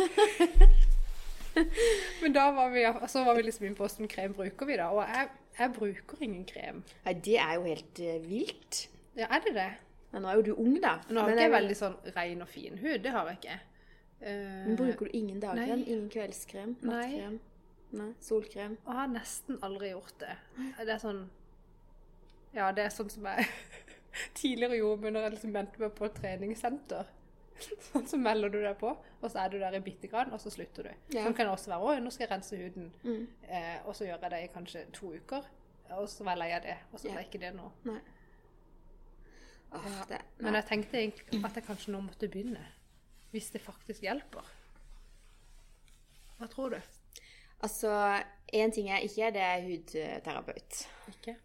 Men 2.22 2.32
da 2.34 2.48
var 2.50 2.70
vi, 2.74 2.82
så 3.06 3.22
var 3.24 3.36
vi 3.38 3.44
liksom 3.46 3.66
inne 3.68 3.78
på 3.78 3.86
hvordan 3.86 4.08
krem 4.10 4.32
bruker 4.34 4.66
vi 4.66 4.76
da. 4.80 4.88
Og 4.90 5.04
jeg, 5.06 5.28
jeg 5.58 5.72
bruker 5.76 6.24
ingen 6.26 6.44
krem. 6.48 6.80
Nei, 7.04 7.14
det 7.24 7.36
er 7.38 7.52
jo 7.54 7.62
helt 7.68 8.00
uh, 8.02 8.16
vilt. 8.26 8.80
Ja, 9.14 9.28
er 9.30 9.44
det 9.44 9.54
det? 9.54 9.68
Men 10.10 10.24
nå 10.26 10.32
er 10.32 10.40
jo 10.40 10.46
du 10.48 10.52
ung, 10.56 10.74
da. 10.82 10.96
Nå 11.06 11.22
har 11.22 11.30
Men 11.30 11.38
ikke 11.38 11.44
jeg 11.44 11.50
jeg- 11.50 11.54
veldig 11.54 11.78
sånn 11.78 11.96
ren 12.16 12.42
og 12.42 12.50
fin 12.50 12.78
hud. 12.82 12.98
Det 13.06 13.14
har 13.14 13.30
jeg 13.30 13.38
ikke. 13.40 13.58
Uh, 14.18 14.28
Men 14.66 14.76
bruker 14.82 15.06
du 15.06 15.18
ingen 15.22 15.40
dagkrem? 15.42 15.84
Ingen 15.86 16.08
kveldskrem? 16.10 16.76
Nattkrem? 16.82 17.38
Nei. 17.38 17.53
Solkrem? 18.20 18.76
Og 18.84 18.90
jeg 18.92 18.98
har 19.00 19.10
nesten 19.12 19.58
aldri 19.66 19.90
gjort 19.92 20.14
det. 20.22 20.36
Det 20.78 20.88
er 20.94 21.02
sånn 21.02 21.24
Ja, 22.54 22.70
det 22.72 22.84
er 22.86 22.94
sånn 22.94 23.10
som 23.10 23.26
jeg 23.26 23.46
tidligere 24.40 24.78
gjorde 24.78 25.10
når 25.14 25.26
jeg 25.26 25.34
liksom 25.36 25.52
meldte 25.56 25.82
meg 25.82 25.94
på 25.98 26.06
et 26.08 26.14
treningssenter. 26.20 27.12
Sånn 27.86 28.06
så 28.10 28.18
melder 28.18 28.50
du 28.50 28.56
deg 28.64 28.74
på, 28.80 28.88
og 29.20 29.30
så 29.30 29.44
er 29.44 29.52
du 29.52 29.60
der 29.62 29.76
i 29.78 29.80
bitte 29.82 30.08
grann, 30.10 30.32
og 30.34 30.40
så 30.42 30.50
slutter 30.50 30.88
du. 30.88 30.94
Ja. 31.14 31.22
Sånn 31.22 31.36
kan 31.38 31.46
det 31.46 31.52
også 31.54 31.70
være. 31.70 31.86
Å, 31.86 32.00
nå 32.02 32.10
skal 32.10 32.24
jeg 32.26 32.30
rense 32.32 32.56
huden. 32.58 32.88
Mm. 33.04 33.28
Eh, 33.46 33.76
og 33.86 33.94
så 33.94 34.08
gjør 34.08 34.18
jeg 34.26 34.32
det 34.34 34.40
i 34.42 34.48
kanskje 34.54 34.82
to 34.96 35.12
uker. 35.14 35.46
Og 35.94 36.08
så 36.10 36.26
var 36.26 36.34
jeg 36.34 36.40
lei 36.42 36.48
av 36.56 36.64
det. 36.66 36.74
Og 36.90 36.98
så 36.98 37.08
Ja. 37.08 37.14
ble 37.14 37.22
ikke 37.28 37.40
det 37.44 37.52
nå. 37.54 37.68
Nei. 37.86 38.00
Oh, 39.74 40.02
det, 40.10 40.18
Men 40.42 40.54
jeg 40.58 40.66
tenkte 40.68 40.98
egentlig 40.98 41.44
at 41.46 41.54
jeg 41.60 41.66
kanskje 41.66 41.94
nå 41.94 42.00
måtte 42.08 42.28
begynne. 42.30 42.62
Hvis 43.30 43.50
det 43.54 43.62
faktisk 43.62 44.02
hjelper. 44.06 44.50
Hva 46.38 46.46
tror 46.50 46.74
du? 46.74 46.80
Altså, 47.62 47.90
én 48.54 48.70
ting 48.74 48.88
jeg 48.88 49.04
ikke 49.08 49.22
er, 49.26 49.30
det 49.30 49.42
er 49.42 49.62
hudterapeut. 49.68 50.80
Ikke? 51.14 51.36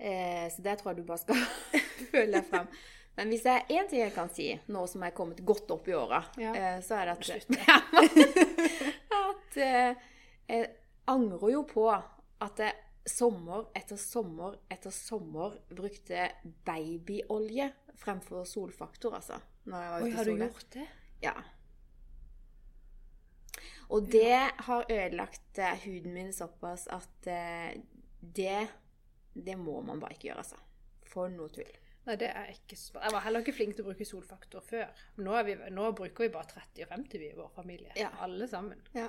Eh, 0.00 0.46
så 0.52 0.62
der 0.64 0.74
tror 0.80 0.90
jeg 0.92 0.96
du 1.02 1.06
bare 1.08 1.18
skal 1.18 1.36
føle 2.12 2.32
deg 2.38 2.46
fram. 2.50 2.68
Men 3.16 3.28
hvis 3.28 3.42
det 3.44 3.52
er 3.52 3.72
én 3.74 3.88
ting 3.90 4.00
jeg 4.00 4.12
kan 4.14 4.30
si, 4.32 4.46
nå 4.72 4.86
som 4.88 5.02
jeg 5.04 5.12
er 5.12 5.16
kommet 5.16 5.40
godt 5.44 5.70
opp 5.74 5.88
i 5.90 5.94
åra, 5.98 6.22
Ja. 6.40 6.52
eh, 6.54 6.78
så 6.84 6.94
er 7.00 7.10
det 7.10 7.16
at 7.16 7.24
at 9.20 9.56
eh, 9.60 9.94
jeg 10.48 10.70
angrer 11.10 11.50
jo 11.52 11.64
på 11.68 11.88
at 11.90 12.62
jeg 12.62 12.72
sommer 13.10 13.66
etter 13.76 13.96
sommer 13.98 14.54
etter 14.70 14.92
sommer 14.94 15.56
brukte 15.74 16.28
babyolje 16.64 17.70
fremfor 18.00 18.44
solfaktor, 18.48 19.14
altså. 19.18 19.40
Når 19.68 19.82
jeg 19.82 19.90
var 19.90 20.00
ute 20.00 20.08
i 20.08 20.16
har 20.16 20.24
du 20.24 20.36
gjort 20.36 20.70
det? 20.76 20.86
Ja. 21.22 21.32
Og 23.90 24.06
det 24.12 24.38
har 24.66 24.86
ødelagt 24.86 25.58
eh, 25.58 25.78
huden 25.84 26.14
min 26.14 26.32
såpass 26.32 26.86
at 26.94 27.26
eh, 27.26 27.80
det 28.20 28.68
Det 29.34 29.56
må 29.58 29.80
man 29.80 30.00
bare 30.00 30.12
ikke 30.12 30.28
gjøre, 30.28 30.42
altså. 30.42 30.56
For 31.06 31.30
noe 31.30 31.48
tull. 31.54 31.70
Nei, 32.06 32.16
det 32.18 32.28
er 32.28 32.50
ikke 32.50 32.76
så 32.76 32.98
Jeg 32.98 33.12
var 33.12 33.22
heller 33.24 33.44
ikke 33.44 33.54
flink 33.54 33.76
til 33.76 33.84
å 33.84 33.90
bruke 33.90 34.06
solfaktor 34.08 34.64
før. 34.66 34.88
Nå, 35.22 35.34
er 35.38 35.46
vi, 35.46 35.56
nå 35.70 35.90
bruker 35.96 36.26
vi 36.26 36.32
bare 36.34 36.50
30 36.50 36.84
og 36.86 36.94
50 36.96 37.22
vi 37.22 37.30
i 37.30 37.36
vår 37.38 37.50
familie. 37.54 37.92
Ja. 37.96 38.10
Alle 38.24 38.48
sammen. 38.50 38.80
Ja. 38.94 39.08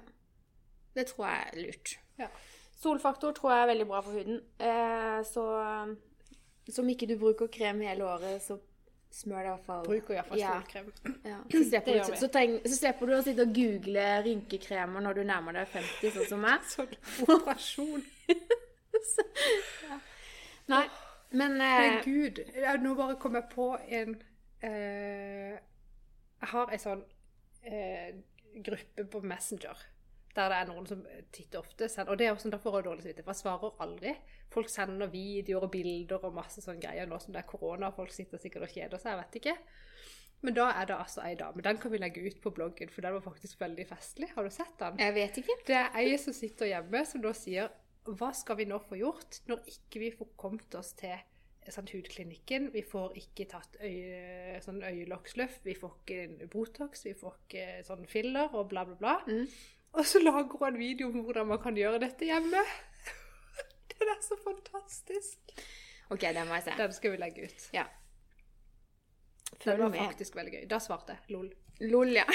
Det 0.96 1.08
tror 1.10 1.28
jeg 1.28 1.48
er 1.48 1.62
lurt. 1.66 1.96
Ja. 2.20 2.30
Solfaktor 2.82 3.34
tror 3.38 3.54
jeg 3.54 3.64
er 3.64 3.72
veldig 3.72 3.88
bra 3.90 4.02
for 4.06 4.18
huden. 4.18 4.42
Eh, 4.62 5.20
så 5.28 5.46
som 6.70 6.90
ikke 6.90 7.10
du 7.10 7.18
bruker 7.20 7.50
krem 7.52 7.82
hele 7.86 8.06
året, 8.06 8.42
så 8.44 8.60
smør 9.12 9.42
det 9.42 9.46
i 9.46 9.52
hvert 9.52 9.66
fall. 9.68 9.84
Bruker 9.86 10.14
iallfall 10.16 10.40
Ja. 10.40 10.52
solkrem. 10.62 10.88
Ja. 11.28 11.38
Så, 11.52 11.64
slipper 11.70 11.92
Det 11.92 12.08
du, 12.08 12.16
så, 12.22 12.28
treng, 12.32 12.54
så 12.66 12.76
slipper 12.78 13.06
du 13.12 13.16
å 13.18 13.22
sitte 13.26 13.46
og 13.48 13.54
google 13.56 14.06
rynkekremer 14.26 15.04
når 15.06 15.20
du 15.20 15.24
nærmer 15.28 15.58
deg 15.60 15.68
50, 15.74 16.14
sånn 16.18 16.30
som 16.32 16.44
meg. 16.46 16.68
Sånn 16.74 16.96
operasjon. 17.28 18.06
Nei, 20.72 20.84
men 21.36 21.58
eh, 21.62 21.78
Nei, 21.82 22.02
gud, 22.06 22.40
ja, 22.56 22.76
nå 22.80 22.94
bare 22.96 23.16
kom 23.20 23.36
jeg 23.40 23.48
på 23.52 23.72
en 23.88 24.14
eh, 24.64 25.56
Jeg 25.56 26.50
har 26.54 26.72
ei 26.72 26.80
sånn 26.82 27.02
eh, 27.68 28.12
gruppe 28.64 29.06
på 29.12 29.22
Messenger 29.26 29.78
der 30.36 30.50
det 30.50 30.58
er 30.62 30.66
noen 30.72 30.88
som 30.88 31.06
titter 31.32 31.60
ofte. 31.60 31.88
sender- 31.90 32.12
Og 32.12 32.18
det 32.18 32.28
er 32.28 32.32
også 32.36 32.50
derfor 32.52 32.72
jeg 32.72 32.84
har 32.84 32.90
dårlig 32.92 33.04
samvittighet, 33.04 33.26
for 33.26 33.34
jeg 33.34 33.42
svarer 33.44 33.82
aldri. 33.86 34.16
Folk 34.52 34.70
sender 34.70 35.08
videoer 35.08 35.64
og 35.64 35.72
bilder 35.72 36.26
og 36.26 36.34
masse 36.34 36.62
sånne 36.62 36.82
greier 36.82 37.06
nå 37.08 37.20
som 37.22 37.34
det 37.34 37.44
er 37.44 37.48
korona, 37.50 37.88
og 37.88 37.96
folk 37.96 38.12
sitter 38.12 38.38
sikkert 38.38 38.64
og 38.64 38.70
kjeder 38.76 38.98
seg, 39.00 39.12
jeg 39.12 39.24
vet 39.26 39.40
ikke. 39.42 39.58
Men 40.44 40.54
da 40.58 40.72
er 40.72 40.86
det 40.90 40.96
altså 40.98 41.22
ei 41.24 41.36
dame. 41.36 41.62
Den 41.62 41.78
kan 41.78 41.92
vi 41.92 41.98
legge 42.02 42.24
ut 42.26 42.42
på 42.42 42.50
bloggen, 42.52 42.90
for 42.90 43.02
den 43.02 43.14
var 43.14 43.22
faktisk 43.22 43.60
veldig 43.62 43.88
festlig. 43.88 44.30
Har 44.36 44.44
du 44.44 44.50
sett 44.50 44.78
den? 44.80 44.98
jeg 44.98 45.14
vet 45.14 45.38
ikke. 45.38 45.58
Det 45.68 45.76
er 45.76 45.92
ei 45.96 46.18
som 46.18 46.34
sitter 46.34 46.66
hjemme, 46.66 47.06
som 47.06 47.22
da 47.22 47.32
sier 47.34 47.70
Hva 48.04 48.32
skal 48.34 48.56
vi 48.58 48.66
nå 48.66 48.80
få 48.82 48.98
gjort 48.98 49.42
når 49.48 49.60
ikke 49.70 50.00
vi 50.00 50.10
får 50.18 50.28
kommet 50.36 50.74
oss 50.76 50.94
til 50.98 51.14
sånn, 51.70 51.86
hudklinikken? 51.94 52.72
Vi 52.74 52.82
får 52.82 53.14
ikke 53.16 53.46
tatt 53.52 53.78
øye, 53.80 54.58
sånn 54.66 54.82
øyelokksløft, 54.82 55.62
vi 55.64 55.76
får 55.78 55.92
ikke 56.00 56.48
Botox, 56.50 57.04
vi 57.06 57.14
får 57.14 57.36
ikke 57.46 57.68
sånn 57.86 58.08
filler 58.10 58.50
og 58.56 58.70
bla, 58.70 58.84
bla, 58.86 58.96
bla. 58.96 59.14
Mm. 59.28 59.46
Og 59.92 60.06
så 60.06 60.20
lager 60.20 60.58
hun 60.58 60.68
en 60.68 60.80
video 60.80 61.08
om 61.08 61.24
hvordan 61.26 61.48
man 61.48 61.60
kan 61.60 61.76
gjøre 61.76 62.00
dette 62.00 62.26
hjemme. 62.26 62.64
Den 63.98 64.14
er 64.14 64.22
så 64.22 64.38
fantastisk. 64.44 65.38
OK, 66.12 66.22
den 66.22 66.48
må 66.48 66.54
jeg 66.54 66.64
se. 66.64 66.72
Den 66.78 66.94
skal 66.94 67.12
vi 67.12 67.18
legge 67.18 67.44
ut. 67.48 67.70
Ja. 67.74 67.84
Den 69.64 69.80
var 69.80 69.90
med. 69.90 70.00
faktisk 70.00 70.36
veldig 70.36 70.54
gøy. 70.54 70.66
Da 70.70 70.80
svarte 70.80 71.16
jeg 71.16 71.36
lol. 71.36 71.52
Lol, 71.80 72.12
ja. 72.12 72.26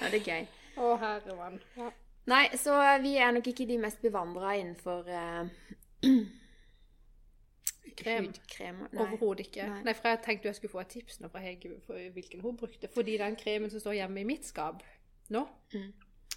ja, 0.00 0.08
det 0.10 0.22
er 0.22 0.24
gøy. 0.24 0.46
Å, 0.76 0.96
herre 1.02 1.36
mann. 1.36 1.60
Ja. 1.76 1.90
Nei, 2.32 2.46
så 2.58 2.78
vi 3.02 3.16
er 3.20 3.34
nok 3.36 3.46
ikke 3.52 3.66
de 3.68 3.76
mest 3.78 4.00
bevandra 4.02 4.54
innenfor 4.56 5.10
uh, 5.12 5.44
Krem. 7.96 8.30
hudkremer. 8.30 8.88
Overhodet 8.96 9.50
ikke. 9.50 9.68
Nei. 9.68 9.82
Nei. 9.90 9.96
for 9.98 10.14
jeg 10.14 10.22
tenkte 10.24 10.50
jeg 10.50 10.58
skulle 10.58 10.72
få 10.72 10.82
et 10.82 10.94
tips 10.96 11.20
nå 11.20 11.30
fra 11.32 11.44
Hege 11.44 11.76
hvilken 12.14 12.44
hun 12.44 12.56
brukte. 12.56 12.88
Fordi 12.94 13.18
den 13.20 13.36
kremen 13.40 13.72
som 13.72 13.84
står 13.84 14.00
hjemme 14.00 14.24
i 14.24 14.30
mitt 14.32 14.48
skap 14.48 14.80
nå 15.34 15.46
Mm. 15.74 15.92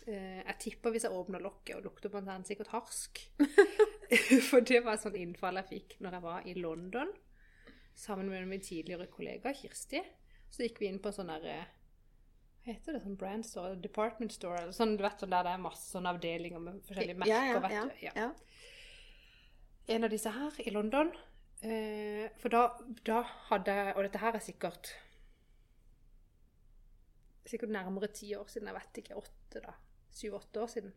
eh, 0.07 0.41
Jeg 0.45 0.55
tipper 0.59 0.91
hvis 0.91 1.03
jeg 1.05 1.11
åpner 1.13 1.39
lokket 1.43 1.75
og 1.77 1.83
lukter 1.83 2.09
på 2.09 2.21
den, 2.25 2.43
sikkert 2.45 2.67
harsk. 2.73 3.19
for 4.49 4.59
det 4.65 4.83
var 4.85 4.93
et 4.97 5.03
sånt 5.03 5.15
innfall 5.19 5.55
jeg 5.61 5.69
fikk 5.69 5.97
når 6.01 6.11
jeg 6.17 6.21
var 6.23 6.47
i 6.49 6.53
London 6.57 7.11
sammen 7.99 8.29
med 8.29 8.47
min 8.47 8.61
tidligere 8.63 9.07
kollega 9.11 9.51
Kirsti. 9.53 9.99
Så 10.49 10.63
gikk 10.63 10.79
vi 10.81 10.87
inn 10.87 10.99
på 11.03 11.11
en 11.11 11.13
sånn 11.13 11.29
derre 11.29 11.57
Hva 12.63 12.73
heter 12.73 12.93
det? 12.95 13.01
Sånn 13.03 13.17
brand 13.19 13.45
store? 13.45 13.75
Department 13.81 14.33
store? 14.33 14.61
Eller 14.63 14.73
sånn, 14.75 14.95
du 14.97 15.03
vet, 15.03 15.19
sånn 15.21 15.29
der 15.31 15.43
det 15.45 15.51
er 15.53 15.61
masse 15.61 15.91
sånne 15.93 16.09
avdelinger 16.15 16.59
med 16.63 16.79
forskjellige 16.87 17.17
merker. 17.21 17.33
ja, 17.33 17.43
ja, 17.53 17.59
vet 17.59 17.71
ja, 17.75 17.83
du. 17.85 18.05
Ja 18.05 18.13
ja. 18.15 18.29
en 19.95 20.03
av 20.03 20.09
disse 20.13 20.29
her 20.33 20.57
i 20.65 20.73
London. 20.73 21.11
Eh, 21.61 22.29
for 22.39 22.49
da, 22.53 22.63
da 23.05 23.21
hadde 23.49 23.73
Og 23.97 24.03
dette 24.05 24.19
her 24.21 24.37
er 24.37 24.39
sikkert 24.43 24.93
Sikkert 27.47 27.71
nærmere 27.73 28.11
ti 28.13 28.33
år 28.35 28.49
siden. 28.51 28.67
Jeg 28.67 28.77
vet 28.79 29.01
ikke. 29.03 29.19
Åtte, 29.19 29.61
da. 29.63 29.75
Syv-åtte 30.11 30.63
år 30.63 30.71
siden. 30.73 30.95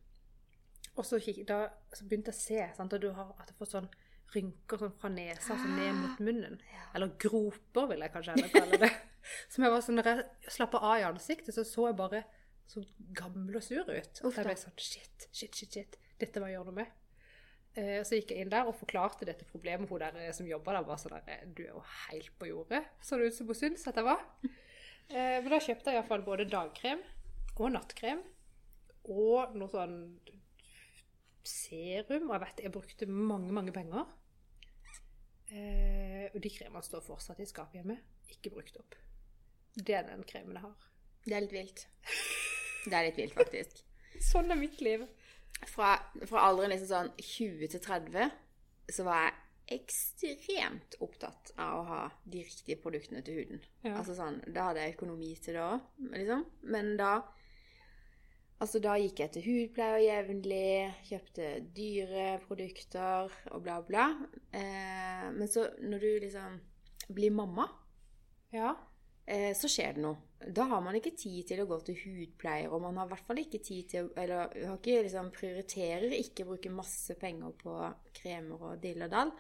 Og 0.97 1.07
så, 1.09 1.19
kikk, 1.23 1.45
da, 1.49 1.67
så 1.95 2.05
begynte 2.09 2.33
jeg 2.33 2.37
å 2.37 2.43
se 2.43 2.65
sant, 2.77 2.97
at 2.97 3.01
du 3.01 3.13
har, 3.17 3.31
at 3.41 3.49
du 3.49 3.57
får 3.57 3.71
sånn 3.71 3.89
rynker 4.33 4.81
sånn 4.81 4.95
fra 5.01 5.11
nesa 5.13 5.57
sånn 5.57 5.77
ned 5.77 5.97
mot 5.99 6.21
munnen. 6.25 6.61
Eller 6.97 7.13
groper, 7.21 7.89
vil 7.91 8.05
jeg 8.05 8.15
kanskje 8.15 8.37
heller 8.37 8.55
kalle 8.55 8.81
det. 8.87 8.93
Som 9.53 9.67
jeg 9.67 9.75
var 9.75 9.85
sånn, 9.85 9.99
Når 10.01 10.11
jeg 10.11 10.55
slappa 10.57 10.81
av 10.83 10.97
i 11.01 11.07
ansiktet, 11.07 11.55
så 11.55 11.65
så 11.69 11.91
jeg 11.91 11.99
bare 12.01 12.25
så 12.69 12.83
gammel 13.17 13.59
og 13.59 13.65
sur 13.65 13.85
ut. 13.85 14.21
Og 14.25 14.35
jeg 14.35 14.47
ble 14.49 14.57
sånn 14.59 14.77
Shit, 14.81 15.29
shit, 15.31 15.55
shit. 15.55 15.79
shit. 15.79 15.99
dette 16.21 16.41
må 16.41 16.49
jeg 16.49 16.59
gjøre 16.59 16.71
noe 16.71 16.81
med. 16.81 16.99
Eh, 17.73 18.01
så 18.05 18.19
gikk 18.19 18.35
jeg 18.35 18.45
inn 18.45 18.53
der 18.53 18.69
og 18.69 18.77
forklarte 18.77 19.29
dette 19.29 19.47
problemet. 19.49 19.89
Hun 19.89 20.01
der 20.03 20.19
eh, 20.21 20.33
som 20.37 20.49
jobba 20.49 20.77
der, 20.77 20.87
var 20.89 21.01
sånn 21.01 21.17
der 21.17 21.47
Du 21.57 21.65
er 21.65 21.73
jo 21.73 21.85
helt 22.09 22.33
på 22.39 22.51
jordet, 22.51 22.83
så 23.01 23.19
det 23.19 23.31
ut 23.31 23.39
som 23.39 23.49
hun 23.49 23.59
syntes 23.59 23.87
at 23.89 24.01
jeg 24.01 24.09
var. 24.09 24.25
Eh, 25.13 25.39
men 25.43 25.51
da 25.53 25.61
kjøpte 25.61 25.93
jeg 25.93 26.01
iallfall 26.01 26.25
både 26.25 26.49
dagkrem 26.49 27.03
og 27.61 27.75
nattkrem 27.75 28.23
og 29.13 29.57
noe 29.59 29.69
sånn 29.69 29.97
serum. 31.45 32.31
Og 32.31 32.37
jeg 32.37 32.45
vet 32.47 32.63
jeg 32.65 32.75
brukte 32.75 33.09
mange, 33.11 33.53
mange 33.53 33.75
penger. 33.77 34.07
Eh, 35.53 36.29
og 36.33 36.39
de 36.41 36.53
kremene 36.55 36.85
står 36.87 37.05
fortsatt 37.05 37.43
i 37.45 37.49
skapet 37.49 37.83
hjemme. 37.83 37.99
Ikke 38.33 38.55
brukt 38.55 38.79
opp. 38.81 38.97
Det 39.77 39.99
er 39.99 40.09
den 40.09 40.25
kremen 40.29 40.57
jeg 40.57 40.65
har. 40.65 40.89
Det 41.27 41.37
er 41.37 41.45
litt 41.45 41.57
vilt. 41.57 41.87
Det 42.87 42.97
er 42.97 43.09
litt 43.09 43.21
vilt, 43.21 43.37
faktisk. 43.37 43.85
Sånn 44.33 44.53
er 44.53 44.61
mitt 44.61 44.81
liv. 44.85 45.05
Fra, 45.69 45.95
fra 46.27 46.47
alderen 46.49 46.73
liksom 46.73 46.89
sånn 46.91 47.11
20 47.21 47.69
til 47.71 47.83
30 47.85 48.33
så 48.91 49.05
var 49.07 49.21
jeg 49.29 49.42
ekstremt 49.79 50.97
opptatt 51.01 51.53
av 51.61 51.81
å 51.81 51.85
ha 51.89 52.01
de 52.25 52.43
riktige 52.45 52.77
produktene 52.83 53.23
til 53.27 53.41
huden. 53.41 53.63
Ja. 53.85 53.97
Altså 53.99 54.15
sånn, 54.19 54.41
Da 54.53 54.69
hadde 54.71 54.85
jeg 54.85 54.97
økonomi 54.97 55.35
til 55.43 55.55
det 55.59 55.63
òg, 55.63 55.81
liksom. 56.17 56.45
Men 56.63 56.97
da 56.97 57.15
Altså, 58.63 58.79
da 58.79 58.93
gikk 58.95 59.19
jeg 59.19 59.33
til 59.35 59.43
hudpleier 59.43 60.05
jevnlig, 60.05 60.93
kjøpte 61.09 61.47
dyre 61.75 62.27
produkter 62.45 63.33
og 63.51 63.63
bla, 63.65 63.81
bla. 63.83 64.05
Eh, 64.55 65.25
men 65.35 65.49
så, 65.51 65.65
når 65.83 65.99
du 66.05 66.11
liksom 66.23 66.61
blir 67.11 67.33
mamma, 67.35 67.67
Ja. 68.53 68.77
eh, 69.27 69.51
så 69.59 69.67
skjer 69.67 69.95
det 69.97 70.03
noe. 70.05 70.17
Da 70.55 70.69
har 70.71 70.81
man 70.81 70.95
ikke 70.95 71.17
tid 71.17 71.49
til 71.49 71.59
å 71.59 71.67
gå 71.67 71.81
til 71.85 71.99
hudpleier, 72.05 72.71
og 72.71 72.83
man 72.83 72.97
har 72.99 73.07
i 73.07 73.09
hvert 73.17 73.27
fall 73.27 73.37
ikke 73.43 73.63
tid 73.65 73.89
til 73.89 74.11
Eller 74.17 74.49
har 74.67 74.79
ikke, 74.79 75.03
liksom, 75.09 75.33
prioriterer 75.33 76.13
ikke 76.13 76.45
å 76.45 76.51
bruke 76.55 76.71
masse 76.71 77.15
penger 77.19 77.51
på 77.59 77.95
kremer 78.15 78.63
og 78.63 78.81
dill 78.81 79.03
og 79.03 79.11
dall. 79.11 79.33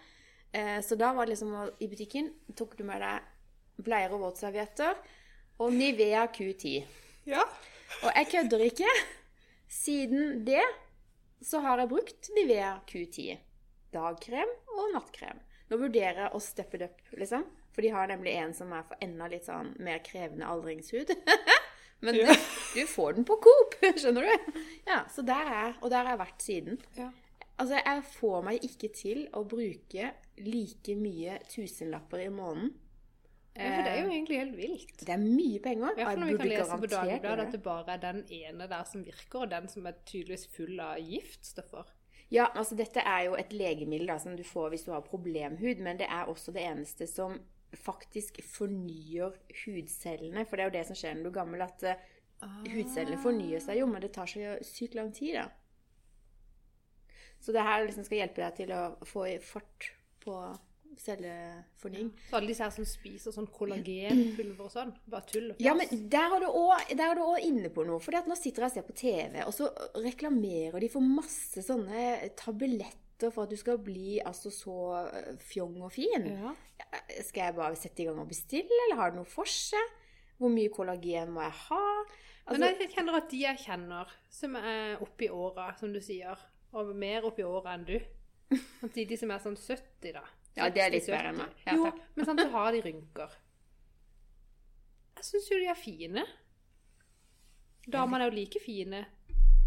Eh, 0.52 0.80
så 0.84 0.94
da 1.00 1.12
var 1.16 1.26
det 1.26 1.32
liksom 1.34 1.52
I 1.80 1.88
butikken 1.88 2.30
tok 2.58 2.76
du 2.76 2.84
med 2.84 3.00
deg 3.00 3.82
bleier 3.86 4.12
og 4.12 4.20
våtservietter 4.26 4.98
og 5.62 5.72
Nivea 5.72 6.26
Q10. 6.34 6.82
ja. 7.30 7.44
Og 8.02 8.08
jeg 8.16 8.28
kødder 8.32 8.62
ikke. 8.64 8.88
Siden 9.68 10.44
det 10.46 10.62
så 11.44 11.60
har 11.64 11.78
jeg 11.82 11.90
brukt 11.90 12.28
Nivea 12.36 12.74
Q10. 12.88 13.34
Dagkrem 13.92 14.48
og 14.72 14.92
nattkrem. 14.94 15.40
Nå 15.68 15.78
vurderer 15.80 16.22
jeg 16.26 16.32
å 16.36 16.40
steppe 16.40 16.78
det 16.80 16.88
opp, 16.90 17.02
liksom. 17.20 17.44
For 17.72 17.84
de 17.84 17.90
har 17.92 18.08
nemlig 18.08 18.34
en 18.40 18.52
som 18.56 18.72
er 18.76 18.84
for 18.88 19.00
enda 19.04 19.28
litt 19.32 19.44
sånn 19.48 19.74
mer 19.84 20.00
krevende 20.04 20.48
aldringshud. 20.48 21.12
Men 22.02 22.16
Ja. 22.18 22.32
du, 22.32 22.46
du 22.74 22.86
får 22.90 23.18
den 23.18 23.24
på 23.28 23.36
Coop, 23.44 23.76
skjønner 24.00 24.26
du? 24.26 24.56
Ja, 24.88 25.02
så 25.12 25.22
der 25.24 25.46
er. 25.52 25.76
Og 25.82 25.90
der 25.92 26.02
har 26.04 26.14
jeg 26.16 26.22
vært 26.24 26.42
siden. 26.48 26.80
ja. 26.98 27.10
Altså, 27.60 27.76
jeg 27.76 28.02
får 28.16 28.38
meg 28.46 28.64
ikke 28.64 28.88
til 28.96 29.18
å 29.36 29.42
bruke 29.46 30.08
like 30.46 30.96
mye 30.98 31.38
tusenlapper 31.50 32.26
i 32.26 32.30
måneden. 32.32 32.72
Ja, 33.52 33.68
for 33.68 33.84
det 33.84 33.90
er 33.92 33.98
jo 34.00 34.12
egentlig 34.14 34.38
helt 34.40 34.54
vilt. 34.56 34.94
Det 35.00 35.12
er 35.12 35.20
mye 35.20 35.58
penger. 35.60 35.90
I 35.90 35.96
hvert 35.98 36.08
fall 36.08 36.20
når 36.22 36.30
vi 36.30 36.36
kan 36.40 36.48
lese 36.48 36.78
på 36.80 36.88
Dagbladet 36.88 37.44
at 37.44 37.52
det 37.52 37.62
bare 37.62 37.96
er 37.96 38.00
den 38.00 38.22
ene 38.32 38.68
der 38.70 38.86
som 38.88 39.02
virker, 39.04 39.42
og 39.44 39.50
den 39.50 39.68
som 39.68 39.88
er 39.88 39.98
tydeligvis 40.08 40.46
full 40.54 40.80
av 40.80 41.02
giftstoffer. 41.04 41.90
Ja, 42.32 42.46
altså 42.56 42.78
dette 42.78 43.04
er 43.04 43.26
jo 43.26 43.34
et 43.36 43.52
legemiddel 43.52 44.08
da, 44.08 44.16
som 44.22 44.38
du 44.38 44.44
får 44.46 44.72
hvis 44.72 44.86
du 44.86 44.94
har 44.94 45.04
problemhud, 45.04 45.82
men 45.84 46.00
det 46.00 46.08
er 46.08 46.30
også 46.32 46.54
det 46.56 46.64
eneste 46.64 47.06
som 47.10 47.36
faktisk 47.76 48.40
fornyer 48.54 49.36
hudcellene. 49.64 50.46
For 50.48 50.56
det 50.56 50.64
er 50.64 50.70
jo 50.70 50.76
det 50.78 50.86
som 50.88 50.96
skjer 50.96 51.18
når 51.18 51.26
du 51.26 51.32
er 51.32 51.38
gammel, 51.42 51.64
at 51.66 51.84
ah. 51.92 52.62
hudcellene 52.72 53.20
fornyer 53.20 53.60
seg 53.60 53.82
jo, 53.82 53.90
men 53.90 54.00
det 54.00 54.14
tar 54.16 54.32
så 54.32 54.56
sykt 54.64 54.96
lang 54.96 55.12
tid, 55.12 55.42
da. 55.42 55.50
Så 57.42 57.52
det 57.52 57.66
her 57.66 57.84
liksom 57.84 58.06
skal 58.06 58.22
hjelpe 58.22 58.40
deg 58.46 58.56
til 58.60 58.72
å 58.76 58.82
få 59.08 59.26
i 59.28 59.38
fart 59.42 59.90
på 60.22 60.36
cellefornying. 60.98 62.10
Så 62.30 62.36
alle 62.36 62.50
disse 62.50 62.64
her 62.64 62.72
som 62.74 62.86
spiser 62.88 63.34
sånn 63.34 63.48
kollagenpulver 63.52 64.66
og 64.66 64.72
sånn, 64.72 64.92
bare 65.10 65.28
tull. 65.28 65.52
Ja, 65.62 65.74
men 65.78 65.88
der 66.12 66.36
er 66.36 66.44
du 67.16 67.22
òg 67.24 67.44
inne 67.44 67.70
på 67.72 67.86
noe. 67.88 68.00
For 68.02 68.14
nå 68.28 68.36
sitter 68.38 68.66
jeg 68.66 68.72
og 68.72 68.76
ser 68.76 68.88
på 68.88 68.96
TV, 68.98 69.38
og 69.46 69.54
så 69.56 69.70
reklamerer 70.02 70.82
de 70.82 70.90
for 70.92 71.04
masse 71.04 71.64
sånne 71.66 72.32
tabletter 72.38 73.32
for 73.32 73.46
at 73.46 73.52
du 73.54 73.58
skal 73.58 73.78
bli 73.78 74.16
altså 74.24 74.50
så 74.50 74.76
eh, 75.04 75.34
fjong 75.38 75.76
og 75.86 75.92
fin. 75.94 76.26
Ja. 76.26 76.54
Skal 77.22 77.48
jeg 77.48 77.58
bare 77.58 77.78
sette 77.78 78.02
i 78.02 78.08
gang 78.08 78.18
og 78.18 78.30
bestille, 78.30 78.80
eller 78.88 78.98
har 78.98 79.12
det 79.12 79.20
noe 79.20 79.30
for 79.30 79.48
seg? 79.48 79.98
Hvor 80.42 80.50
mye 80.50 80.72
kollagen 80.74 81.30
må 81.30 81.44
jeg 81.44 81.54
ha? 81.68 81.84
Altså, 82.42 82.58
Men 82.58 82.80
jeg 82.82 82.90
kjenner 82.96 83.20
at 83.20 83.28
de 83.30 83.44
jeg 83.44 83.62
kjenner, 83.62 84.16
som 84.34 84.56
er 84.58 85.04
oppi 85.04 85.28
åra, 85.30 85.68
som 85.78 85.92
du 85.94 86.00
sier, 86.02 86.40
og 86.74 86.90
mer 86.98 87.28
oppi 87.28 87.44
åra 87.46 87.76
enn 87.76 87.86
du 87.86 87.94
De, 88.94 89.16
som 89.16 89.32
er 89.34 89.42
sånn 89.42 89.56
70, 89.58 90.12
da. 90.16 90.22
Ja, 90.58 90.68
det 90.68 90.82
er 90.84 90.92
litt 90.92 91.06
60, 91.06 91.14
bedre 91.14 91.32
enn 91.32 91.40
meg. 91.40 91.64
Ja, 91.66 91.74
jo, 91.78 91.90
men 92.16 92.28
sant, 92.28 92.42
så 92.44 92.50
har 92.52 92.72
de 92.74 92.82
rynker. 92.84 93.34
Jeg 95.16 95.28
syns 95.28 95.50
jo 95.52 95.58
de 95.62 95.68
er 95.72 95.78
fine. 95.78 96.24
Damene 97.92 98.26
er 98.26 98.30
jo 98.30 98.36
like 98.36 98.60
fine. 98.62 99.04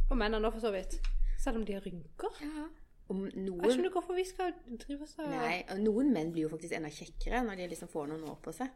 Og 0.10 0.17
mennene 0.19 0.48
òg, 0.48 0.56
for 0.58 0.67
så 0.67 0.71
vidt. 0.76 0.98
Selv 1.41 1.60
om 1.60 1.65
de 1.67 1.78
har 1.78 1.86
rynker. 1.86 2.41
ja. 2.45 2.67
Om 3.06 3.19
Jeg 3.28 3.38
noen 3.45 3.62
skjønner 3.69 3.91
ikke 3.91 4.00
hvorfor 4.00 4.17
vi 4.17 4.24
skal 4.26 4.54
drive 4.82 5.06
og 5.06 5.28
Nei, 5.30 5.60
og 5.69 5.82
noen 5.84 6.08
menn 6.10 6.32
blir 6.34 6.48
jo 6.48 6.50
faktisk 6.50 6.74
enda 6.74 6.89
kjekkere 6.89 7.43
når 7.45 7.60
de 7.60 7.67
liksom 7.69 7.91
får 7.91 8.08
noen 8.10 8.24
år 8.32 8.39
på 8.41 8.54
seg. 8.56 8.71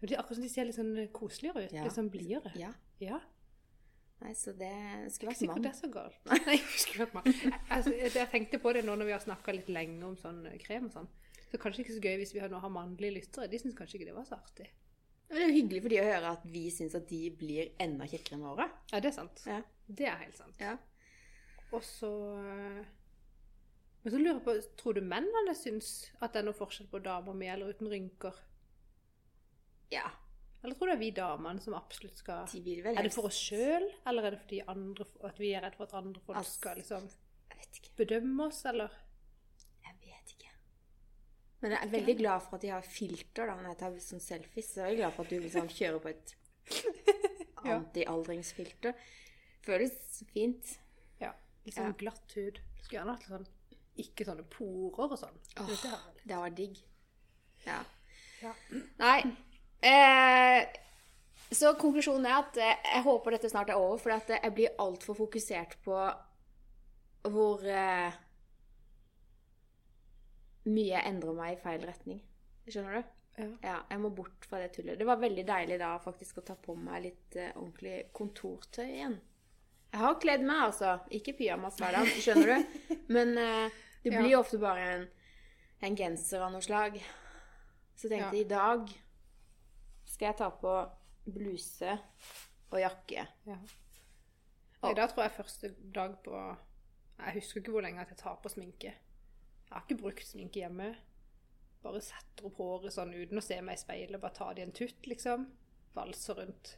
Det 0.00 0.16
er 0.16 0.18
Akkurat 0.18 0.38
som 0.40 0.46
de 0.46 0.50
ser 0.50 0.66
litt 0.66 0.74
sånn 0.74 0.96
koseligere 1.14 1.68
ut. 1.68 1.74
Ja. 1.76 1.84
Litt 1.86 1.94
sånn 1.94 2.10
blidere. 2.10 2.50
Ja. 2.58 2.72
Ja. 2.98 3.20
Nei, 4.18 4.32
så 4.34 4.52
det 4.58 4.72
skulle 5.14 5.30
vært 5.30 5.46
mann. 5.46 5.62
det 5.62 5.70
er 5.70 5.78
så 5.78 5.88
galt. 5.94 6.18
Nei, 6.26 6.56
jeg 6.56 6.82
skulle 6.82 7.06
vært 7.06 7.16
mann. 7.18 7.54
Altså, 7.70 7.92
jeg, 7.94 8.28
tenkte 8.32 8.58
på 8.62 8.72
det 8.74 8.82
nå 8.86 8.96
når 8.98 9.10
vi 9.10 9.14
har 9.14 9.22
snakka 9.22 9.54
litt 9.54 9.70
lenge 9.70 10.02
om 10.08 10.18
sånn 10.18 10.42
eh, 10.50 10.58
krem 10.62 10.88
og 10.88 10.96
sånn. 10.96 11.08
Så 11.48 11.60
kanskje 11.62 11.84
ikke 11.84 11.96
så 11.96 12.02
gøy 12.04 12.18
hvis 12.20 12.34
vi 12.34 12.42
nå 12.50 12.60
har 12.60 12.74
mannlige 12.74 13.14
lyttere. 13.14 13.48
De 13.48 13.60
syns 13.62 13.78
kanskje 13.78 14.00
ikke 14.00 14.10
det 14.10 14.16
var 14.18 14.26
så 14.28 14.36
artig. 14.40 14.68
Men 15.28 15.36
det 15.36 15.44
er 15.44 15.50
jo 15.50 15.56
hyggelig 15.58 15.82
for 15.84 15.92
de 15.92 16.00
å 16.00 16.08
høre 16.08 16.34
at 16.34 16.44
vi 16.50 16.64
syns 16.72 16.96
at 16.98 17.08
de 17.08 17.22
blir 17.38 17.72
enda 17.84 18.08
kjekkere 18.08 18.38
enn 18.38 18.46
året. 18.48 18.76
Ja, 18.92 19.00
det 19.04 19.12
er 19.12 19.16
sant. 19.16 19.42
Ja. 19.48 19.62
Det 19.88 20.08
er 20.08 20.20
helt 20.20 20.36
sant. 20.36 20.60
Ja. 20.60 20.74
Og 21.72 21.84
så 21.84 22.10
eh, 22.42 22.84
Men 24.02 24.12
så 24.12 24.20
lurer 24.20 24.34
jeg 24.34 24.44
på, 24.46 24.54
tror 24.80 24.98
du 24.98 25.02
mennene 25.04 25.54
syns 25.56 26.08
at 26.18 26.32
det 26.32 26.42
er 26.42 26.48
noe 26.48 26.58
forskjell 26.58 26.88
på 26.90 27.00
damer 27.04 27.36
med 27.36 27.54
eller 27.54 27.76
uten 27.76 27.92
rynker? 27.92 28.44
ja. 29.92 30.10
Eller 30.62 30.74
tror 30.74 30.88
du 30.88 30.90
det 30.90 30.96
er 30.96 31.00
vi 31.04 31.10
damene 31.14 31.60
som 31.62 31.74
absolutt 31.78 32.18
skal 32.18 32.46
De 32.50 32.60
vil 32.64 32.80
vel 32.82 32.96
Er 32.98 33.06
det 33.06 33.12
for 33.14 33.28
oss 33.28 33.36
sjøl, 33.38 33.84
eller 34.10 34.26
er 34.26 34.34
det 34.34 34.40
fordi 34.42 34.58
andre, 34.66 35.04
at 35.28 35.38
vi 35.38 35.52
er 35.54 35.62
redd 35.62 35.76
for 35.78 35.86
at 35.86 35.94
andre 36.00 36.20
folk 36.24 36.38
Altså, 36.40 36.56
skal 36.58 36.80
liksom 36.80 37.06
bedømme 37.98 38.46
oss, 38.48 38.64
eller? 38.70 38.92
Jeg 39.86 39.94
vet 40.02 40.32
ikke. 40.34 40.50
Men 41.60 41.72
jeg 41.74 41.80
er 41.82 41.92
veldig 41.94 42.16
glad 42.20 42.42
for 42.46 42.56
at 42.58 42.62
de 42.62 42.68
har 42.70 42.82
filter 42.86 43.46
da, 43.50 43.54
når 43.58 43.68
jeg 43.72 43.78
tar 43.80 43.96
sånn 44.04 44.22
selfies. 44.22 44.68
Så 44.74 44.82
jeg 44.84 44.92
er 44.92 45.00
glad 45.00 45.14
for 45.16 45.24
at 45.26 45.30
du 45.30 45.38
liksom 45.42 45.70
kjører 45.78 46.02
på 46.04 46.12
et 46.12 46.34
antialdringsfilter. 47.78 48.94
Føles 49.66 49.96
fint. 50.32 50.74
Ja. 51.20 51.32
Litt 51.66 51.74
sånn 51.78 51.90
Ja. 51.92 51.96
glatt 52.02 52.34
hud. 52.38 52.60
Skulle 52.82 53.00
gjerne 53.00 53.16
hatt 53.16 53.26
sånn 53.28 53.48
ikke 53.98 54.24
sånne 54.28 54.44
porer 54.46 55.10
og 55.12 55.18
sånn. 55.18 55.38
Åh. 55.58 55.86
Det 56.24 56.36
var 56.38 56.50
digg. 56.54 56.78
Ja. 57.66 57.80
Ja. 58.42 58.52
Nei. 59.00 59.22
Eh, 59.80 60.64
så 61.50 61.72
konklusjonen 61.80 62.26
er 62.28 62.38
at 62.40 62.58
eh, 62.60 62.80
jeg 62.94 63.04
håper 63.06 63.36
dette 63.36 63.50
snart 63.52 63.70
er 63.72 63.80
over, 63.80 64.00
for 64.02 64.14
at 64.16 64.30
eh, 64.34 64.42
jeg 64.42 64.56
blir 64.56 64.80
altfor 64.82 65.16
fokusert 65.18 65.78
på 65.84 66.00
hvor 67.28 67.62
eh, 67.66 68.16
mye 70.68 70.90
jeg 70.90 71.06
endrer 71.08 71.38
meg 71.38 71.54
i 71.54 71.62
feil 71.62 71.86
retning. 71.86 72.20
Skjønner 72.68 72.98
du? 72.98 73.14
Ja. 73.38 73.48
Ja, 73.62 73.76
jeg 73.92 74.02
må 74.02 74.10
bort 74.10 74.46
fra 74.50 74.60
det 74.60 74.72
tullet. 74.74 74.98
Det 74.98 75.06
var 75.06 75.20
veldig 75.22 75.44
deilig 75.46 75.78
da 75.80 75.92
faktisk 76.02 76.40
å 76.40 76.46
ta 76.48 76.56
på 76.58 76.74
meg 76.76 77.04
litt 77.06 77.38
eh, 77.38 77.54
ordentlig 77.54 78.08
kontortøy 78.16 78.86
igjen. 78.86 79.18
Jeg 79.88 80.02
har 80.02 80.18
kledd 80.20 80.42
meg, 80.44 80.64
altså. 80.66 80.98
Ikke 81.16 81.36
pyjamas 81.38 81.78
hver 81.80 81.96
dag, 81.96 82.10
skjønner 82.24 82.50
du? 82.50 82.80
Men 83.14 83.36
eh, 83.40 83.78
det 84.02 84.12
blir 84.12 84.34
ja. 84.34 84.42
ofte 84.42 84.60
bare 84.60 84.88
en, 84.96 85.06
en 85.86 85.96
genser 85.96 86.44
av 86.44 86.52
noe 86.52 86.64
slag. 86.64 86.98
Så 87.98 88.10
tenkte 88.10 88.34
jeg 88.36 88.44
i 88.44 88.50
dag 88.50 88.90
skal 90.18 90.32
jeg 90.32 90.36
ta 90.40 90.48
på 90.50 90.72
bluse 91.30 91.92
og 92.72 92.80
jakke. 92.82 93.22
Ja. 93.46 93.58
Og, 94.82 94.94
da 94.98 95.06
tror 95.10 95.24
jeg 95.26 95.34
første 95.36 95.70
dag 95.94 96.16
på 96.24 96.34
Jeg 97.18 97.34
husker 97.34 97.60
ikke 97.60 97.72
hvor 97.74 97.82
lenge 97.82 98.00
at 98.02 98.10
jeg 98.12 98.18
tar 98.20 98.36
på 98.42 98.50
sminke. 98.52 98.92
Jeg 98.92 99.72
har 99.74 99.82
ikke 99.86 100.00
brukt 100.02 100.26
sminke 100.26 100.60
hjemme. 100.62 100.92
Bare 101.82 102.00
setter 102.02 102.46
opp 102.46 102.58
håret 102.58 102.94
sånn 102.94 103.10
uten 103.14 103.38
å 103.38 103.42
se 103.44 103.58
meg 103.62 103.74
i 103.78 103.82
speilet. 103.82 104.20
Bare 104.22 104.34
tar 104.34 104.54
det 104.54 104.62
i 104.62 104.66
en 104.68 104.74
tutt, 104.74 105.06
liksom. 105.10 105.48
Valser 105.94 106.38
rundt. 106.38 106.76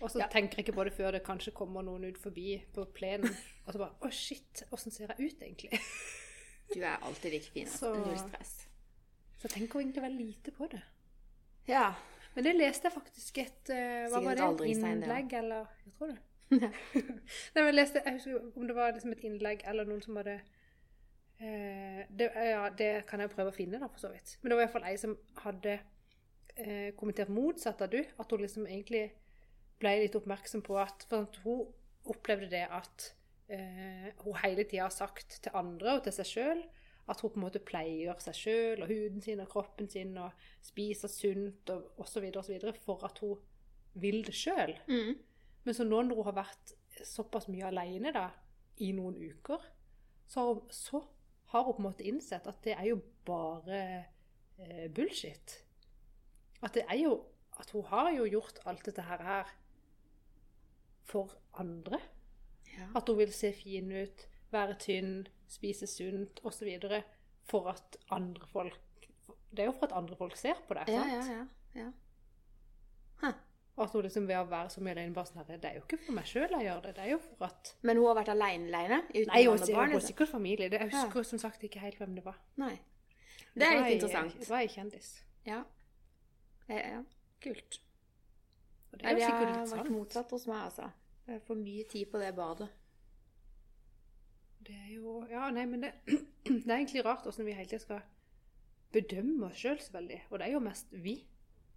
Og 0.00 0.08
så 0.10 0.18
Ja. 0.20 0.28
tenker 0.32 0.56
jeg 0.58 0.66
ikke 0.66 0.76
på 0.76 0.84
det 0.84 0.92
før 0.96 1.12
det 1.12 1.22
kanskje 1.24 1.52
kommer 1.54 1.82
noen 1.84 2.04
ut 2.08 2.18
forbi 2.18 2.62
på 2.74 2.84
plenen. 2.96 3.28
Og 3.66 3.72
så 3.72 3.78
bare 3.78 3.94
Å, 4.00 4.10
shit, 4.12 4.62
åssen 4.72 4.90
ser 4.92 5.12
jeg 5.16 5.32
ut, 5.32 5.42
egentlig? 5.42 5.80
Du 6.74 6.80
er 6.82 6.96
alltid 7.02 7.30
like 7.32 7.50
fin. 7.52 7.66
Altså. 7.66 7.92
Så- 7.94 8.06
Null 8.06 8.18
stress. 8.18 8.66
Så 9.38 9.48
jeg 9.48 9.50
tenker 9.52 9.80
egentlig 9.80 10.02
veldig 10.02 10.26
lite 10.26 10.50
på 10.56 10.66
det. 10.72 10.82
Ja. 11.68 11.92
Men 12.36 12.44
det 12.44 12.54
leste 12.58 12.88
jeg 12.88 12.94
faktisk 12.94 13.38
et 13.40 13.72
uh, 13.72 14.06
Hva 14.12 14.20
var 14.20 14.36
et 14.36 14.42
det? 14.42 14.68
det, 14.68 14.90
Innlegg, 14.92 15.32
eller 15.38 15.70
Jeg 15.84 15.94
tror 15.96 16.12
det. 16.12 16.18
Nei, 16.56 16.68
men 17.56 17.70
jeg 17.70 17.78
leste, 17.78 18.02
jeg 18.04 18.18
husker 18.18 18.60
om 18.60 18.68
det 18.68 18.76
var 18.76 18.92
liksom 18.94 19.16
et 19.16 19.24
innlegg 19.26 19.64
eller 19.66 19.88
noen 19.88 20.04
som 20.04 20.18
hadde 20.20 20.36
uh, 21.40 22.02
det, 22.12 22.30
Ja, 22.52 22.68
det 22.70 22.90
kan 23.08 23.24
jeg 23.24 23.32
prøve 23.32 23.54
å 23.54 23.56
finne, 23.56 23.80
da, 23.82 23.88
for 23.90 24.04
så 24.04 24.12
vidt. 24.12 24.36
Men 24.42 24.52
det 24.52 24.58
var 24.58 24.68
iallfall 24.68 24.88
ei 24.90 24.98
som 25.00 25.16
hadde 25.42 25.78
uh, 25.80 26.90
kommentert 27.00 27.32
motsatt 27.32 27.82
av 27.82 27.90
du. 27.96 28.02
At 28.04 28.30
hun 28.30 28.44
liksom 28.44 28.68
egentlig 28.68 29.08
ble 29.80 29.96
litt 30.04 30.16
oppmerksom 30.16 30.62
på 30.64 30.78
at 30.80 31.08
For 31.08 31.26
at 31.26 31.40
hun 31.44 31.66
opplevde 32.06 32.48
det 32.52 32.62
at 32.70 33.10
eh, 33.50 34.12
hun 34.22 34.36
hele 34.44 34.64
tida 34.64 34.86
har 34.86 34.94
sagt 34.94 35.40
til 35.42 35.54
andre 35.58 35.96
og 35.96 36.04
til 36.04 36.14
seg 36.14 36.28
sjøl 36.30 36.60
at 37.06 37.20
hun 37.22 37.30
på 37.30 37.38
en 37.38 37.44
måte 37.44 37.62
pleier 37.62 38.18
seg 38.22 38.34
sjøl 38.34 38.82
og 38.82 38.90
huden 38.90 39.22
sin 39.22 39.42
og 39.42 39.50
kroppen 39.50 39.88
sin 39.90 40.16
og 40.18 40.46
spiser 40.64 41.10
sunt 41.10 41.70
og 41.70 42.00
osv. 42.02 42.24
osv. 42.34 42.56
for 42.82 43.04
at 43.06 43.20
hun 43.22 43.38
vil 43.94 44.24
det 44.26 44.34
sjøl. 44.34 44.74
Mm. 44.88 45.14
Men 45.64 45.74
så 45.74 45.86
nå 45.86 46.02
når 46.02 46.18
hun 46.18 46.28
har 46.28 46.40
vært 46.42 46.74
såpass 47.06 47.48
mye 47.52 47.68
alene 47.70 48.12
i 48.82 48.90
noen 48.96 49.16
uker, 49.16 49.62
så 50.26 50.40
har, 50.40 50.52
hun, 50.54 50.66
så 50.70 51.02
har 51.52 51.64
hun 51.64 51.76
på 51.76 51.82
en 51.82 51.88
måte 51.88 52.08
innsett 52.08 52.46
at 52.50 52.58
det 52.64 52.74
er 52.74 52.90
jo 52.90 52.98
bare 53.26 53.80
eh, 54.58 54.86
bullshit. 54.90 55.60
At 56.62 56.74
det 56.74 56.86
er 56.88 57.02
jo 57.04 57.16
At 57.56 57.70
hun 57.72 57.86
har 57.88 58.10
jo 58.12 58.26
gjort 58.28 58.58
alt 58.68 58.84
dette 58.84 59.00
her, 59.00 59.22
her 59.24 59.48
for 61.08 61.30
andre. 61.56 61.96
Ja. 62.68 62.90
At 62.98 63.08
hun 63.08 63.16
vil 63.16 63.32
se 63.32 63.48
fin 63.56 63.88
ut, 63.92 64.26
være 64.52 64.76
tynn, 64.78 65.26
spise 65.48 65.86
sunt 65.86 66.40
osv. 66.44 66.68
For 67.46 67.68
at 67.70 67.96
andre 68.10 68.46
folk 68.50 68.80
Det 69.50 69.62
er 69.62 69.68
jo 69.70 69.72
for 69.72 69.86
at 69.86 69.92
andre 69.96 70.16
folk 70.18 70.36
ser 70.36 70.58
på 70.68 70.74
deg. 70.74 70.88
Ja, 70.92 71.02
sant? 71.22 71.30
ja, 71.74 71.84
ja. 71.84 71.86
ja. 73.22 73.32
Og 73.76 73.84
at 73.84 73.92
hun 73.92 74.02
liksom 74.06 74.24
ved 74.28 74.38
å 74.40 74.46
være 74.48 74.70
så 74.72 74.80
mye 74.80 74.94
alene 74.96 75.12
bare 75.14 75.28
sånn 75.28 75.44
Det 75.60 75.68
er 75.68 75.74
jo 75.76 75.82
ikke 75.84 75.98
for 76.06 76.16
meg 76.16 76.28
sjøl 76.28 76.48
jeg 76.48 76.64
gjør 76.64 76.82
det, 76.86 76.92
det 76.96 77.02
er 77.04 77.10
jo 77.12 77.18
for 77.22 77.46
at 77.50 77.72
Men 77.84 78.00
hun 78.00 78.06
har 78.08 78.16
vært 78.22 78.30
alene, 78.32 78.68
alene? 78.72 78.98
Uten 79.12 79.32
Nei, 79.32 79.42
hun 79.44 79.58
har 79.76 79.90
liksom? 79.92 80.06
sikkert 80.08 80.32
familie. 80.32 80.68
Det, 80.72 80.80
jeg 80.80 80.92
Ja. 80.92 81.02
husker 81.04 81.22
som 81.28 81.42
sagt 81.42 81.64
ikke 81.68 81.82
helt 81.84 81.98
hvem 82.00 82.14
det 82.16 82.24
var. 82.24 82.38
Nei. 82.56 82.78
Det 83.54 83.66
er 83.68 83.82
litt 83.82 84.02
interessant. 84.02 84.38
Det 84.40 84.48
var 84.48 84.64
ei 84.64 84.68
kjendis. 84.72 85.10
Ja. 85.46 85.62
ja. 86.68 86.78
ja. 86.80 87.02
Kult. 87.44 87.80
Og 88.92 88.98
det 88.98 89.06
er 89.06 89.12
jo 89.12 89.16
det 89.20 89.26
sikkert 89.28 89.54
har 89.56 89.76
vært 89.76 89.92
motsatt 89.92 90.30
hos 90.30 90.46
meg, 90.48 90.62
altså. 90.70 90.90
Jeg 91.26 91.42
får 91.46 91.56
mye 91.60 91.84
tid 91.90 92.10
på 92.10 92.18
det 92.22 92.34
badet. 92.36 92.68
Det 94.66 94.74
er 94.74 94.92
jo 94.96 95.20
Ja, 95.30 95.50
nei, 95.54 95.64
men 95.70 95.80
det, 95.84 95.92
det 96.06 96.66
er 96.66 96.76
egentlig 96.80 97.04
rart 97.06 97.26
åssen 97.26 97.46
vi 97.46 97.52
hele 97.54 97.68
tida 97.70 97.82
skal 97.84 98.02
bedømme 98.94 99.46
oss 99.50 99.58
sjøl 99.60 99.78
så 99.82 99.92
veldig. 99.98 100.20
Og 100.30 100.38
det 100.40 100.46
er 100.48 100.52
jo 100.54 100.60
mest 100.64 100.92
vi. 100.92 101.16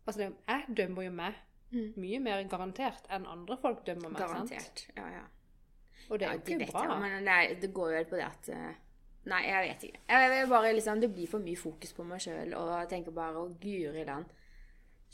Altså, 0.07 0.21
det, 0.21 0.29
jeg 0.47 0.77
dømmer 0.83 1.03
jo 1.09 1.13
meg 1.21 1.45
Mm. 1.69 1.91
mye 2.01 2.17
mer 2.19 2.39
garantert 2.49 3.03
enn 3.13 3.27
andre 3.29 3.53
folk 3.61 3.83
dømmer 3.85 4.09
meg. 4.09 4.17
sant? 4.17 4.31
Garantert. 4.49 4.79
Ja, 4.97 5.03
ja. 5.13 5.19
Og 6.09 6.17
det 6.17 6.25
ja, 6.25 6.31
er 6.31 6.39
jo 6.39 6.41
det 6.47 6.55
ikke 6.65 6.71
bra. 6.71 6.81
jeg, 6.89 7.01
men 7.03 7.27
det, 7.27 7.35
er, 7.35 7.59
det 7.61 7.69
går 7.77 7.91
jo 7.91 7.97
helt 7.99 8.09
på 8.09 8.17
det 8.17 8.23
at 8.25 8.49
eh, 8.55 8.79
Nei, 9.29 9.41
jeg 9.45 9.67
vet 9.67 9.83
ikke. 9.85 9.99
Jeg, 10.09 10.31
jeg 10.33 10.47
bare 10.49 10.71
liksom, 10.73 10.99
Det 11.03 11.09
blir 11.13 11.27
for 11.29 11.39
mye 11.45 11.59
fokus 11.61 11.93
på 11.93 12.03
meg 12.09 12.23
sjøl, 12.25 12.55
og 12.57 12.71
jeg 12.79 12.89
tenker 12.95 13.13
bare 13.13 13.37
å 13.43 13.51
guri 13.61 14.01
land. 14.07 14.33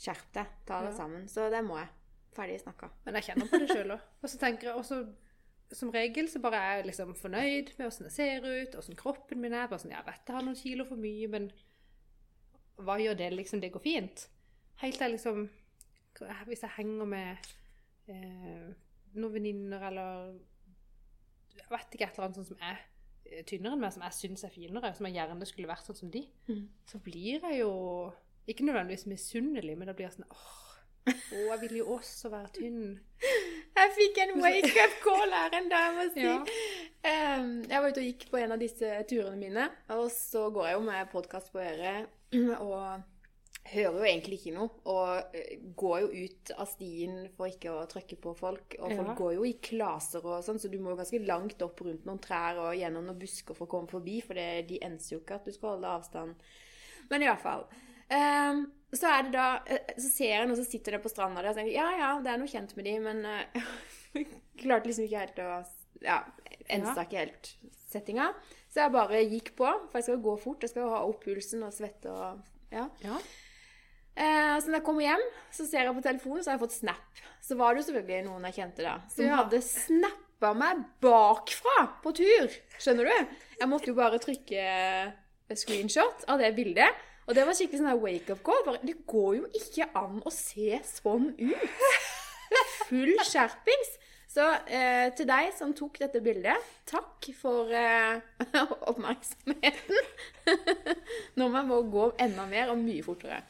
Skjerp 0.00 0.32
deg. 0.38 0.46
Ta 0.64 0.80
det 0.86 0.94
Ja. 0.94 0.96
sammen. 1.02 1.28
Så 1.28 1.50
det 1.52 1.60
må 1.68 1.76
jeg. 1.76 1.88
Ferdig 2.32 2.56
snakka. 2.64 2.88
Men 3.04 3.14
jeg 3.20 3.24
kjenner 3.28 3.50
på 3.52 3.60
det 3.60 3.68
sjøl 3.76 3.92
òg. 3.98 4.00
Og 4.22 4.28
så 4.32 4.38
tenker 4.40 4.70
jeg 4.70 4.80
også 4.80 5.02
Som 5.74 5.90
regel 5.90 6.28
så 6.30 6.38
bare 6.40 6.56
er 6.62 6.76
jeg 6.78 6.86
liksom 6.92 7.14
fornøyd 7.18 7.72
med 7.78 7.86
åssen 7.88 8.06
jeg 8.06 8.12
ser 8.14 8.44
ut, 8.46 8.76
åssen 8.78 8.96
kroppen 8.96 9.40
min 9.42 9.52
er. 9.52 9.66
Bare 9.66 9.80
sånn, 9.82 9.90
Jeg 9.96 10.06
vet 10.06 10.28
jeg 10.28 10.36
har 10.36 10.44
noen 10.46 10.56
kilo 10.60 10.84
for 10.86 10.96
mye, 10.96 11.26
men 11.32 11.48
hva 12.78 12.98
gjør 13.00 13.16
det? 13.18 13.30
Liksom, 13.32 13.60
det 13.60 13.72
går 13.74 13.82
fint. 13.82 14.26
Helt 14.82 14.98
til 15.00 15.10
liksom 15.16 15.46
Hvis 16.46 16.62
jeg 16.62 16.70
henger 16.76 17.08
med 17.08 17.48
eh, 18.08 18.68
noen 19.16 19.32
venninner 19.34 19.82
eller 19.88 20.36
Jeg 21.56 21.70
vet 21.72 21.94
ikke, 21.96 22.04
et 22.06 22.14
eller 22.18 22.24
annet 22.28 22.36
sånt 22.38 22.48
som 22.52 22.62
er 22.62 22.78
eh, 23.26 23.42
tynnere 23.48 23.72
enn 23.76 23.80
meg, 23.82 23.92
som 23.96 24.02
jeg 24.06 24.12
syns 24.20 24.44
er 24.44 24.52
finere, 24.54 24.94
som 24.94 25.06
jeg 25.08 25.16
gjerne 25.18 25.48
skulle 25.48 25.68
vært 25.70 25.88
sånn 25.88 25.96
som 25.98 26.10
de, 26.12 26.22
Mm. 26.48 26.68
så 26.86 26.98
blir 27.02 27.40
jeg 27.42 27.58
jo 27.62 27.72
ikke 28.46 28.64
nødvendigvis 28.68 29.06
misunnelig, 29.10 29.76
men 29.76 29.88
da 29.88 29.92
blir 29.96 30.06
jeg 30.06 30.14
sånn 30.20 30.28
åh, 30.30 30.65
å, 31.06 31.40
jeg 31.52 31.58
vil 31.64 31.76
jo 31.80 31.86
også 31.96 32.30
være 32.32 32.52
tynn. 32.56 33.00
Jeg 33.76 33.92
fikk 33.96 34.18
en 34.24 34.32
wake-up 34.42 34.94
call 35.04 35.34
her 35.36 35.56
en 35.60 35.68
dag, 35.70 35.90
må 35.96 36.06
jeg 36.06 36.14
si. 36.14 36.24
Ja. 36.24 36.36
Um, 37.06 37.50
jeg 37.68 37.82
var 37.82 37.90
ute 37.92 38.00
og 38.02 38.06
gikk 38.08 38.24
på 38.32 38.38
en 38.40 38.54
av 38.56 38.62
disse 38.62 38.88
turene 39.10 39.36
mine, 39.38 39.66
og 39.94 40.08
så 40.10 40.48
går 40.54 40.70
jeg 40.70 40.78
jo 40.80 40.86
med 40.88 41.12
podkast 41.12 41.52
på 41.54 41.60
øret 41.62 42.08
og 42.66 43.04
hører 43.66 43.98
jo 44.00 44.06
egentlig 44.06 44.38
ikke 44.40 44.54
noe. 44.56 44.68
Og 44.90 45.36
eh, 45.38 45.56
går 45.78 46.00
jo 46.04 46.24
ut 46.26 46.52
av 46.56 46.68
stien 46.70 47.16
for 47.36 47.50
ikke 47.50 47.72
å 47.74 47.84
trykke 47.90 48.18
på 48.22 48.34
folk. 48.38 48.76
Og 48.80 48.92
folk 48.94 49.10
Ja. 49.12 49.16
går 49.18 49.32
jo 49.38 49.46
i 49.48 49.54
klaser 49.62 50.22
og 50.26 50.42
sånn, 50.46 50.58
så 50.62 50.70
du 50.70 50.78
må 50.82 50.92
jo 50.94 51.00
ganske 51.00 51.22
langt 51.26 51.62
opp 51.66 51.82
rundt 51.86 52.06
noen 52.06 52.20
trær 52.22 52.58
og 52.62 52.76
gjennom 52.78 53.06
noen 53.08 53.18
busker 53.22 53.54
for 53.58 53.66
å 53.66 53.72
komme 53.76 53.90
forbi, 53.90 54.20
for 54.26 54.38
det, 54.38 54.66
de 54.70 54.78
enser 54.86 55.16
jo 55.16 55.22
ikke 55.22 55.38
at 55.40 55.46
du 55.46 55.54
skal 55.54 55.76
holde 55.76 55.94
avstand. 55.98 56.46
Men 57.10 57.22
i 57.22 57.30
hvert 57.30 57.42
fall. 57.42 57.66
Em, 58.10 58.64
så 58.94 59.08
er 59.10 59.22
det 59.26 59.32
da 59.34 59.46
eh, 59.66 59.94
Så 59.98 60.08
ser 60.12 60.30
jeg 60.30 60.46
noen 60.46 60.58
som 60.60 60.66
sitter 60.68 60.94
der 60.94 61.02
på 61.02 61.10
stranda 61.10 61.42
og 61.42 61.56
tenker 61.56 61.74
ja, 61.74 61.88
ja, 61.98 62.10
det 62.22 62.30
er 62.30 62.38
noe 62.38 62.50
kjent 62.50 62.76
med 62.78 62.86
de, 62.86 62.92
men 63.02 63.24
uh, 63.26 63.72
klarte 64.62 64.86
liksom 64.90 65.08
ikke 65.08 65.24
helt 65.24 65.40
å 65.42 65.48
Ja, 66.04 66.20
ensa 66.70 67.02
ikke 67.06 67.22
helt 67.24 67.50
settinga. 67.86 68.28
Så 68.70 68.82
jeg 68.84 68.92
bare 68.92 69.22
gikk 69.24 69.52
på, 69.56 69.64
for 69.64 69.96
jeg 69.98 70.04
skal 70.06 70.16
jo 70.18 70.24
gå 70.26 70.34
fort. 70.42 70.62
Jeg 70.62 70.72
skal 70.72 70.84
jo 70.84 70.90
ha 70.92 71.00
opp 71.08 71.22
pulsen 71.24 71.62
og 71.66 71.72
svette 71.74 72.12
og 72.12 72.42
Ja. 72.74 72.86
Ja. 73.02 73.16
Eh, 74.16 74.54
så 74.60 74.68
når 74.70 74.78
jeg 74.78 74.84
kommer 74.86 75.04
hjem, 75.04 75.24
så 75.52 75.66
ser 75.68 75.84
jeg 75.84 75.96
på 75.96 76.04
telefonen, 76.04 76.42
så 76.44 76.50
har 76.50 76.56
jeg 76.56 76.62
fått 76.64 76.76
snap. 76.78 77.20
Så 77.44 77.56
var 77.58 77.74
det 77.74 77.82
jo 77.82 77.88
selvfølgelig 77.90 78.26
noen 78.28 78.46
jeg 78.48 78.56
kjente 78.60 78.84
da, 78.86 78.94
som 79.12 79.24
Ja. 79.26 79.36
hadde 79.42 79.60
snappa 79.64 80.52
meg 80.56 80.84
bakfra 81.04 81.76
på 82.04 82.12
tur. 82.16 82.48
Skjønner 82.80 83.08
du? 83.10 83.34
Jeg 83.60 83.68
måtte 83.68 83.90
jo 83.92 83.96
bare 83.98 84.20
trykke 84.22 84.64
screenshot 85.56 86.24
av 86.28 86.40
det 86.42 86.52
bildet. 86.56 87.04
Og 87.26 87.34
det 87.34 87.44
var 87.46 87.56
skikkelig 87.58 87.80
sånn 87.80 87.90
her 87.90 88.02
wake-up 88.02 88.42
call. 88.46 88.62
Bare, 88.66 88.82
det 88.86 89.00
går 89.08 89.30
jo 89.40 89.48
ikke 89.58 89.88
an 89.98 90.20
å 90.22 90.32
se 90.34 90.78
sånn 90.86 91.32
ut. 91.40 91.80
Full 92.86 93.16
skjerpings. 93.26 93.96
Så 94.36 94.44
eh, 94.68 95.08
til 95.16 95.26
deg 95.30 95.52
som 95.56 95.72
tok 95.74 95.96
dette 96.02 96.20
bildet, 96.20 96.64
takk 96.86 97.28
for 97.38 97.70
eh, 97.72 98.18
oppmerksomheten. 98.90 100.10
Nå 101.40 101.48
må 101.48 101.62
jeg 101.62 101.92
gå 101.94 102.08
enda 102.26 102.44
mer 102.50 102.72
og 102.74 102.82
mye 102.82 103.04
fortere. 103.06 103.40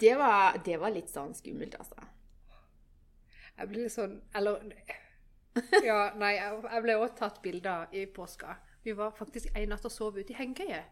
Det 0.00 0.14
var, 0.18 0.60
det 0.66 0.78
var 0.82 0.94
litt 0.94 1.10
sånn 1.12 1.34
skummelt, 1.36 1.76
altså. 1.78 2.06
Jeg 3.56 3.68
ble 3.70 3.84
litt 3.86 3.94
sånn 3.94 4.16
Eller 4.36 4.64
Ja, 5.86 6.10
nei, 6.18 6.34
jeg 6.36 6.82
ble 6.84 6.96
også 6.98 7.18
tatt 7.22 7.38
bilder 7.44 7.92
i 7.96 8.04
påska. 8.10 8.56
Vi 8.84 8.94
var 8.94 9.14
faktisk 9.16 9.50
en 9.56 9.72
natt 9.72 9.86
og 9.88 9.94
sov 9.94 10.18
ute 10.18 10.34
i 10.34 10.38
hengekøye. 10.38 10.82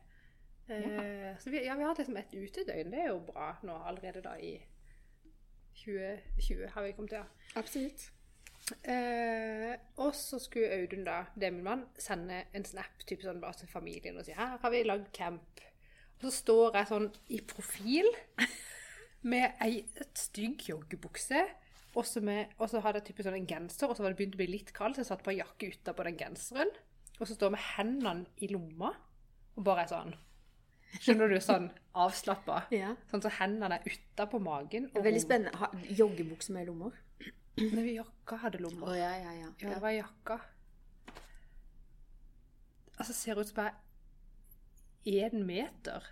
Eh, 0.68 1.35
så 1.38 1.50
vi, 1.50 1.61
ja, 1.64 1.74
vi 1.77 1.85
hadde 1.85 2.00
liksom 2.00 2.16
et 2.16 2.35
utedøgn. 2.35 2.90
Det 2.94 3.00
er 3.03 3.09
jo 3.12 3.18
bra 3.27 3.50
nå 3.62 3.74
allerede 3.85 4.22
da 4.24 4.35
i 4.40 4.55
2020 5.85 6.68
har 6.74 6.83
vi 6.87 6.92
kommet 6.96 7.11
til. 7.11 7.18
Ja. 7.18 7.61
Absolutt. 7.61 8.11
Eh, 8.88 9.74
og 10.00 10.14
så 10.16 10.38
skulle 10.40 10.70
Audun, 10.72 11.05
da, 11.05 11.18
det 11.37 11.48
er 11.50 11.53
min 11.53 11.66
mann, 11.66 11.83
sende 12.00 12.44
en 12.57 12.64
snap 12.64 13.03
type 13.05 13.27
sånn 13.27 13.42
bare 13.42 13.59
til 13.61 13.68
familien 13.68 14.16
og 14.16 14.24
si 14.24 14.33
her 14.33 14.55
har 14.62 14.72
vi 14.72 14.81
lagd 14.87 15.11
camp. 15.16 15.61
Og 16.16 16.29
så 16.29 16.33
står 16.38 16.79
jeg 16.79 16.88
sånn 16.88 17.11
i 17.37 17.42
profil 17.44 18.09
med 19.29 19.61
ei 19.64 19.83
stygg 20.16 20.64
joggebukse. 20.70 21.42
Og 21.94 22.07
så 22.09 22.20
med- 22.24 22.50
og 22.59 22.70
så 22.70 22.81
hadde 22.83 22.98
jeg 23.03 23.11
type 23.12 23.22
sånn 23.22 23.37
en 23.37 23.46
genser, 23.46 23.87
og 23.87 23.96
så 23.96 24.03
var 24.03 24.11
det 24.11 24.16
begynt 24.18 24.35
å 24.35 24.40
bli 24.40 24.48
litt 24.50 24.72
kaldt, 24.74 24.96
så 24.96 25.05
jeg 25.05 25.07
satte 25.12 25.22
på 25.29 25.31
en 25.31 25.42
jakke 25.44 25.68
utapå 25.70 26.03
den 26.09 26.16
genseren. 26.18 26.70
Og 27.20 27.29
så 27.29 27.35
står 27.37 27.50
jeg 27.53 27.55
med 27.55 27.66
hendene 27.77 28.27
i 28.42 28.48
lomma 28.50 28.90
og 29.55 29.62
bare 29.64 29.85
er 29.85 29.92
sånn 29.92 30.14
Skjønner 31.00 31.33
du? 31.33 31.38
Sånn 31.42 31.70
avslappa. 32.04 32.64
Ja. 32.74 32.94
Sånn 33.11 33.22
så 33.24 33.33
hendene 33.38 33.78
er 33.78 33.87
utapå 33.88 34.40
magen. 34.42 34.90
og 34.94 35.07
Veldig 35.07 35.22
spennende. 35.22 35.54
Ha, 35.61 35.70
joggebukse 36.00 36.54
med 36.54 36.68
lommer. 36.70 36.98
Nei, 37.61 37.94
jakka 37.94 38.40
hadde 38.42 38.61
lommer. 38.62 38.90
Oh, 38.90 38.98
ja, 38.98 39.12
ja, 39.20 39.33
ja. 39.38 39.52
Ja, 39.62 39.70
det 39.70 39.80
var 39.83 39.94
jakka. 39.94 40.40
Altså, 42.98 43.14
ser 43.14 43.38
ut 43.40 43.50
som 43.50 43.64
er 43.64 43.74
én 45.07 45.42
meter. 45.46 46.07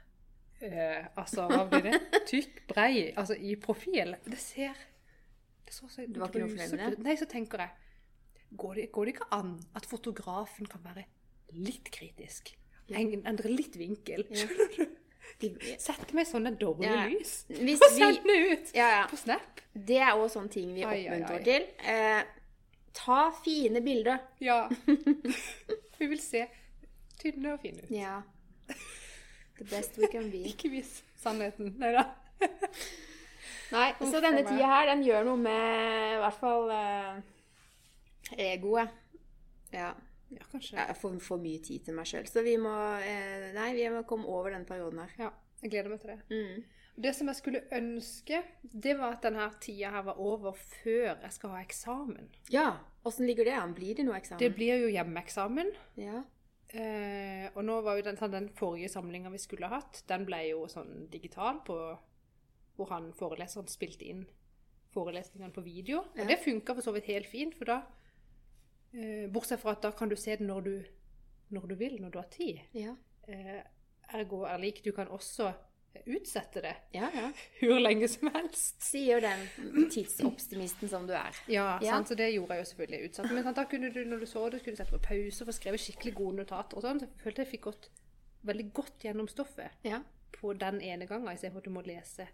Uh, 0.62 1.08
altså, 1.18 1.48
hva 1.50 1.64
blir 1.70 1.88
det? 1.90 2.00
Tykk, 2.30 2.64
brei, 2.70 3.10
altså 3.18 3.34
i 3.34 3.56
profil. 3.58 4.14
Det 4.26 4.38
ser 4.38 4.78
Det 5.66 5.74
så 5.74 5.88
så 5.90 6.04
det 6.06 6.20
var 6.20 6.30
ikke 6.30 6.44
noe 6.44 6.54
flere 6.54 6.76
med 6.76 6.98
det? 6.98 7.06
Nei, 7.06 7.16
så 7.18 7.26
tenker 7.30 7.64
jeg 7.64 7.78
går 8.56 8.74
det, 8.74 8.90
går 8.92 9.04
det 9.08 9.14
ikke 9.16 9.28
an 9.34 9.54
at 9.78 9.86
fotografen 9.88 10.68
kan 10.70 10.84
være 10.84 11.06
litt 11.56 11.90
kritisk? 11.92 12.54
En, 12.98 13.12
endre 13.32 13.48
litt 13.52 13.76
vinkel. 13.80 14.24
Skjønner 14.30 14.76
du? 14.76 14.98
De- 15.42 15.74
setter 15.80 16.14
meg 16.14 16.26
sånne 16.28 16.52
dårlige 16.60 17.06
lys. 17.10 17.32
Hvis 17.48 17.80
Og 17.82 17.90
sender 17.90 18.14
send 18.18 18.28
det 18.28 18.36
ut 18.52 18.74
Ja, 18.76 18.88
ja. 18.98 19.02
på 19.10 19.16
Snap. 19.18 19.62
Det 19.74 19.98
er 19.98 20.12
òg 20.14 20.28
sånne 20.30 20.52
ting 20.52 20.74
vi 20.76 20.84
oppmuntrer 20.86 21.42
til. 21.46 21.64
Eh, 21.88 22.22
ta 22.94 23.20
fine 23.42 23.80
bilder. 23.82 24.20
Ja. 24.44 24.68
Vi 26.02 26.06
vil 26.10 26.18
se 26.20 26.44
tynne 27.20 27.52
og 27.54 27.60
fine 27.62 27.84
ut. 27.84 27.90
Ja. 27.94 28.20
The 29.58 29.64
best 29.70 29.98
we 29.98 30.08
can 30.10 30.30
be. 30.32 30.40
Ikke 30.52 30.70
vis 30.72 31.00
sannheten. 31.22 31.76
Nei 31.78 31.92
da. 31.94 32.08
Nei, 33.72 33.86
så 34.02 34.18
denne 34.20 34.42
tida 34.44 34.66
her, 34.68 34.88
den 34.90 35.04
gjør 35.06 35.24
noe 35.30 35.38
med 35.40 36.16
i 36.16 36.18
hvert 36.20 36.40
fall 36.40 36.72
eh, 36.74 37.20
egoet. 38.50 38.90
Ja. 39.72 39.92
Ja, 40.36 40.46
kanskje. 40.50 40.76
Jeg 40.78 40.98
får 40.98 41.16
for 41.24 41.42
mye 41.42 41.62
tid 41.64 41.86
til 41.86 41.96
meg 41.96 42.08
sjøl. 42.08 42.28
Så 42.30 42.44
vi 42.46 42.56
må 42.60 42.72
eh, 43.04 43.50
Nei, 43.56 43.72
vi 43.76 43.88
må 43.92 44.04
komme 44.08 44.28
over 44.30 44.54
den 44.54 44.66
perioden 44.68 45.02
her. 45.04 45.12
Ja, 45.18 45.32
jeg 45.62 45.74
gleder 45.74 45.92
meg 45.92 46.02
til 46.02 46.14
det. 46.14 46.20
Mm. 46.32 46.62
Det 47.02 47.14
som 47.16 47.30
jeg 47.30 47.38
skulle 47.38 47.62
ønske, 47.72 48.42
det 48.62 48.98
var 48.98 49.16
at 49.16 49.24
denne 49.24 49.46
tida 49.64 49.94
her 49.94 50.04
var 50.04 50.20
over 50.20 50.56
før 50.58 51.14
jeg 51.14 51.32
skal 51.32 51.54
ha 51.54 51.62
eksamen. 51.62 52.28
Ja. 52.52 52.66
Åssen 53.08 53.26
ligger 53.26 53.48
det 53.48 53.56
an? 53.56 53.72
Blir 53.76 53.96
det 53.96 54.04
noe 54.06 54.18
eksamen? 54.18 54.42
Det 54.42 54.52
blir 54.54 54.84
jo 54.84 54.90
hjemmeeksamen. 54.92 55.72
Ja. 56.00 56.20
Eh, 56.72 57.48
og 57.54 57.64
nå 57.68 57.78
var 57.84 57.98
jo 57.98 58.04
den, 58.06 58.20
den 58.32 58.50
forrige 58.56 58.92
samlinga 58.92 59.32
vi 59.32 59.40
skulle 59.40 59.68
ha 59.68 59.80
hatt, 59.80 60.04
den 60.08 60.24
ble 60.28 60.38
jo 60.46 60.64
sånn 60.72 61.06
digital 61.12 61.60
på 61.66 61.76
Hvor 62.78 62.88
han 62.88 63.10
foreleseren 63.12 63.68
spilte 63.68 64.06
inn 64.08 64.22
forelesningene 64.92 65.52
på 65.52 65.64
video. 65.64 66.04
Ja. 66.16 66.22
Og 66.22 66.30
det 66.30 66.38
funka 66.44 66.76
for 66.76 66.84
så 66.84 66.94
vidt 66.96 67.10
helt 67.12 67.28
fint, 67.28 67.56
for 67.56 67.68
da 67.68 67.82
Bortsett 69.32 69.60
fra 69.62 69.72
at 69.76 69.82
da 69.82 69.90
kan 69.96 70.08
du 70.10 70.16
se 70.16 70.36
det 70.36 70.46
når 70.46 70.60
du, 70.66 70.72
når 71.50 71.66
du 71.70 71.74
vil, 71.80 71.98
når 72.02 72.10
du 72.10 72.18
har 72.18 72.28
tid. 72.32 72.58
Ja. 72.76 72.94
Eh, 73.28 73.62
ergo 74.12 74.42
er 74.44 74.58
lik. 74.60 74.82
Du 74.84 74.92
kan 74.92 75.08
også 75.08 75.52
utsette 76.08 76.62
det 76.64 76.70
Ja, 76.94 77.10
ja. 77.14 77.26
hvor 77.60 77.78
lenge 77.80 78.08
som 78.08 78.30
helst. 78.32 78.78
Sier 78.82 79.20
den 79.20 79.42
tidsoptimisten 79.92 80.88
som 80.88 81.06
du 81.06 81.12
er. 81.12 81.36
Ja, 81.52 81.78
Ja. 81.84 81.98
Så 82.04 82.14
det 82.16 82.30
gjorde 82.32 82.54
jeg 82.56 82.64
jo 82.64 82.68
selvfølgelig 82.70 83.08
utsatt. 83.10 83.32
Men 83.32 83.44
sant, 83.44 83.56
da 83.56 83.64
kunne 83.68 83.90
du, 83.92 84.00
når 84.08 84.18
du 84.24 84.26
så 84.26 84.46
det, 84.50 84.62
kunne 84.64 84.76
du 84.76 84.80
sette 84.80 84.92
på 84.96 85.02
pause 85.04 85.42
og 85.44 85.50
få 85.50 85.56
skrevet 85.58 85.80
skikkelig 85.84 86.14
gode 86.16 86.36
notater 86.42 86.76
og 86.80 86.82
sånn. 86.86 87.00
Så 87.02 87.08
jeg 87.10 87.24
følte 87.26 87.44
jeg 87.44 87.50
fikk 87.52 87.66
gått 87.70 87.90
veldig 88.48 88.68
godt 88.74 89.04
gjennom 89.04 89.28
stoffet 89.28 89.70
Ja. 89.84 90.00
på 90.32 90.52
den 90.58 90.80
ene 90.80 91.06
gangen, 91.06 91.28
istedenfor 91.32 91.60
at 91.60 91.68
du 91.68 91.70
må 91.76 91.84
lese 91.86 92.26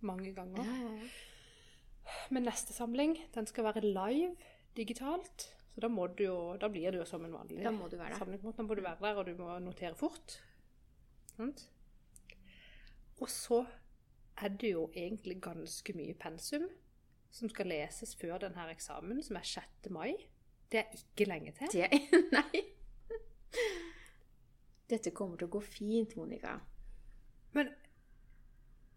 mange 0.00 0.32
ganger. 0.34 0.64
ja, 0.64 0.76
ja. 0.88 1.08
Men 2.32 2.46
neste 2.48 2.72
samling, 2.72 3.18
den 3.34 3.46
skal 3.46 3.64
være 3.68 3.82
live 3.84 4.32
digitalt. 4.76 5.48
Så 5.74 5.82
da, 5.84 5.88
må 5.88 6.08
du 6.10 6.24
jo, 6.24 6.38
da 6.58 6.68
blir 6.72 6.90
du 6.92 6.98
jo 6.98 7.06
som 7.06 7.24
en 7.24 7.34
vanlig 7.34 7.62
Da 7.62 7.70
må 7.70 7.86
du 7.88 7.96
være 7.96 8.18
der. 8.18 8.52
Da 8.56 8.64
må 8.66 8.74
du 8.74 8.82
være 8.82 8.98
der, 9.00 9.20
og 9.20 9.26
du 9.26 9.34
må 9.38 9.58
notere 9.62 9.94
fort. 9.94 10.40
Sant? 11.36 11.68
Og 13.20 13.30
så 13.30 13.64
er 14.38 14.48
det 14.48 14.72
jo 14.72 14.88
egentlig 14.94 15.40
ganske 15.42 15.94
mye 15.98 16.14
pensum 16.18 16.66
som 17.30 17.50
skal 17.50 17.68
leses 17.70 18.14
før 18.18 18.38
denne 18.42 18.66
eksamen, 18.72 19.22
som 19.22 19.36
er 19.36 19.46
6. 19.46 19.90
mai. 19.94 20.14
Det 20.70 20.80
er 20.80 20.98
ikke 20.98 21.28
lenge 21.28 21.52
til. 21.58 21.68
Det 21.72 21.88
Nei. 22.36 22.62
Dette 24.88 25.12
kommer 25.12 25.36
til 25.36 25.48
å 25.48 25.54
gå 25.58 25.60
fint, 25.64 26.14
Monica. 26.16 26.58
Men 27.52 27.70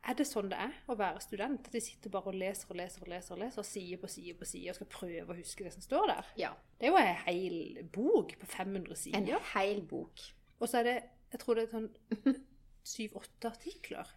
er 0.10 0.16
det 0.18 0.26
sånn 0.26 0.50
det 0.50 0.58
er 0.58 0.72
å 0.90 0.96
være 0.98 1.22
student? 1.22 1.68
At 1.68 1.76
de 1.76 1.82
sitter 1.84 2.10
bare 2.10 2.32
og 2.32 2.38
leser 2.42 2.72
og 2.74 2.78
leser 2.80 3.04
og 3.06 3.10
leser, 3.12 3.34
og 3.36 3.40
leser, 3.44 3.60
og 3.62 3.66
side 3.70 3.98
på 4.02 4.08
side 4.10 4.34
på 4.40 4.46
side 4.50 4.70
og 4.74 4.76
skal 4.80 4.88
prøve 4.90 5.30
å 5.34 5.38
huske 5.38 5.64
det 5.68 5.74
som 5.76 5.84
står 5.86 6.08
der? 6.10 6.32
Ja. 6.42 6.54
Det 6.80 6.88
er 6.88 6.92
jo 6.96 6.98
en 6.98 7.20
hel 7.28 7.84
bok 7.94 8.34
på 8.42 8.50
500 8.50 8.96
sider. 8.98 9.20
En 9.38 9.46
hel 9.54 9.82
bok. 9.86 10.24
Og 10.60 10.70
så 10.70 10.80
er 10.82 10.88
det, 10.90 10.96
jeg 11.34 11.40
tror 11.44 11.56
det 11.60 11.68
er 11.68 11.76
sånn 11.76 11.92
syv-åtte 12.96 13.52
artikler 13.54 14.10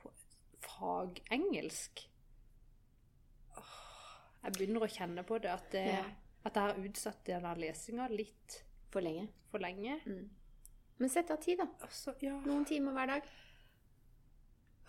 på 0.00 0.10
fagengelsk. 0.64 2.06
Åh, 3.60 3.76
Jeg 4.44 4.56
begynner 4.56 4.84
å 4.86 4.90
kjenne 4.90 5.24
på 5.28 5.38
det, 5.44 5.50
at, 5.52 5.68
det, 5.72 5.84
Ja. 5.92 6.04
at 6.44 6.54
jeg 6.56 6.62
har 6.62 6.80
utsatt 6.88 7.24
denne 7.28 7.54
lesinga 7.60 8.08
litt 8.10 8.62
For 8.92 9.00
lenge. 9.04 9.28
for 9.50 9.58
lenge. 9.60 10.00
Mm. 10.06 10.30
Men 10.98 11.08
sett 11.08 11.30
av 11.30 11.40
tid, 11.42 11.58
da. 11.58 11.66
Altså, 11.82 12.14
ja 12.22 12.34
Noen 12.46 12.64
timer 12.68 12.92
hver 12.92 13.06
dag. 13.06 13.28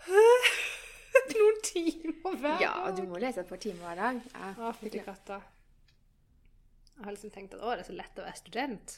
Noen 1.34 1.60
timer 1.66 2.38
hver 2.38 2.60
dag. 2.60 2.62
Ja, 2.63 2.76
du 2.96 3.04
må 3.10 3.20
lese 3.22 3.44
et 3.44 3.50
par 3.50 3.62
timer 3.62 3.88
hver 3.88 4.00
dag. 4.02 4.22
Ja, 4.34 4.52
å, 4.58 4.72
fytti 4.78 5.02
katta. 5.06 5.39
Jeg 6.94 7.06
har 7.08 7.16
liksom 7.16 7.34
tenkt 7.34 7.58
at 7.58 7.63
å, 7.63 7.74
det 7.74 7.84
er 7.86 7.89
så 7.89 7.98
lett 7.98 8.22
å 8.22 8.26
være 8.28 8.39
student. 8.39 8.96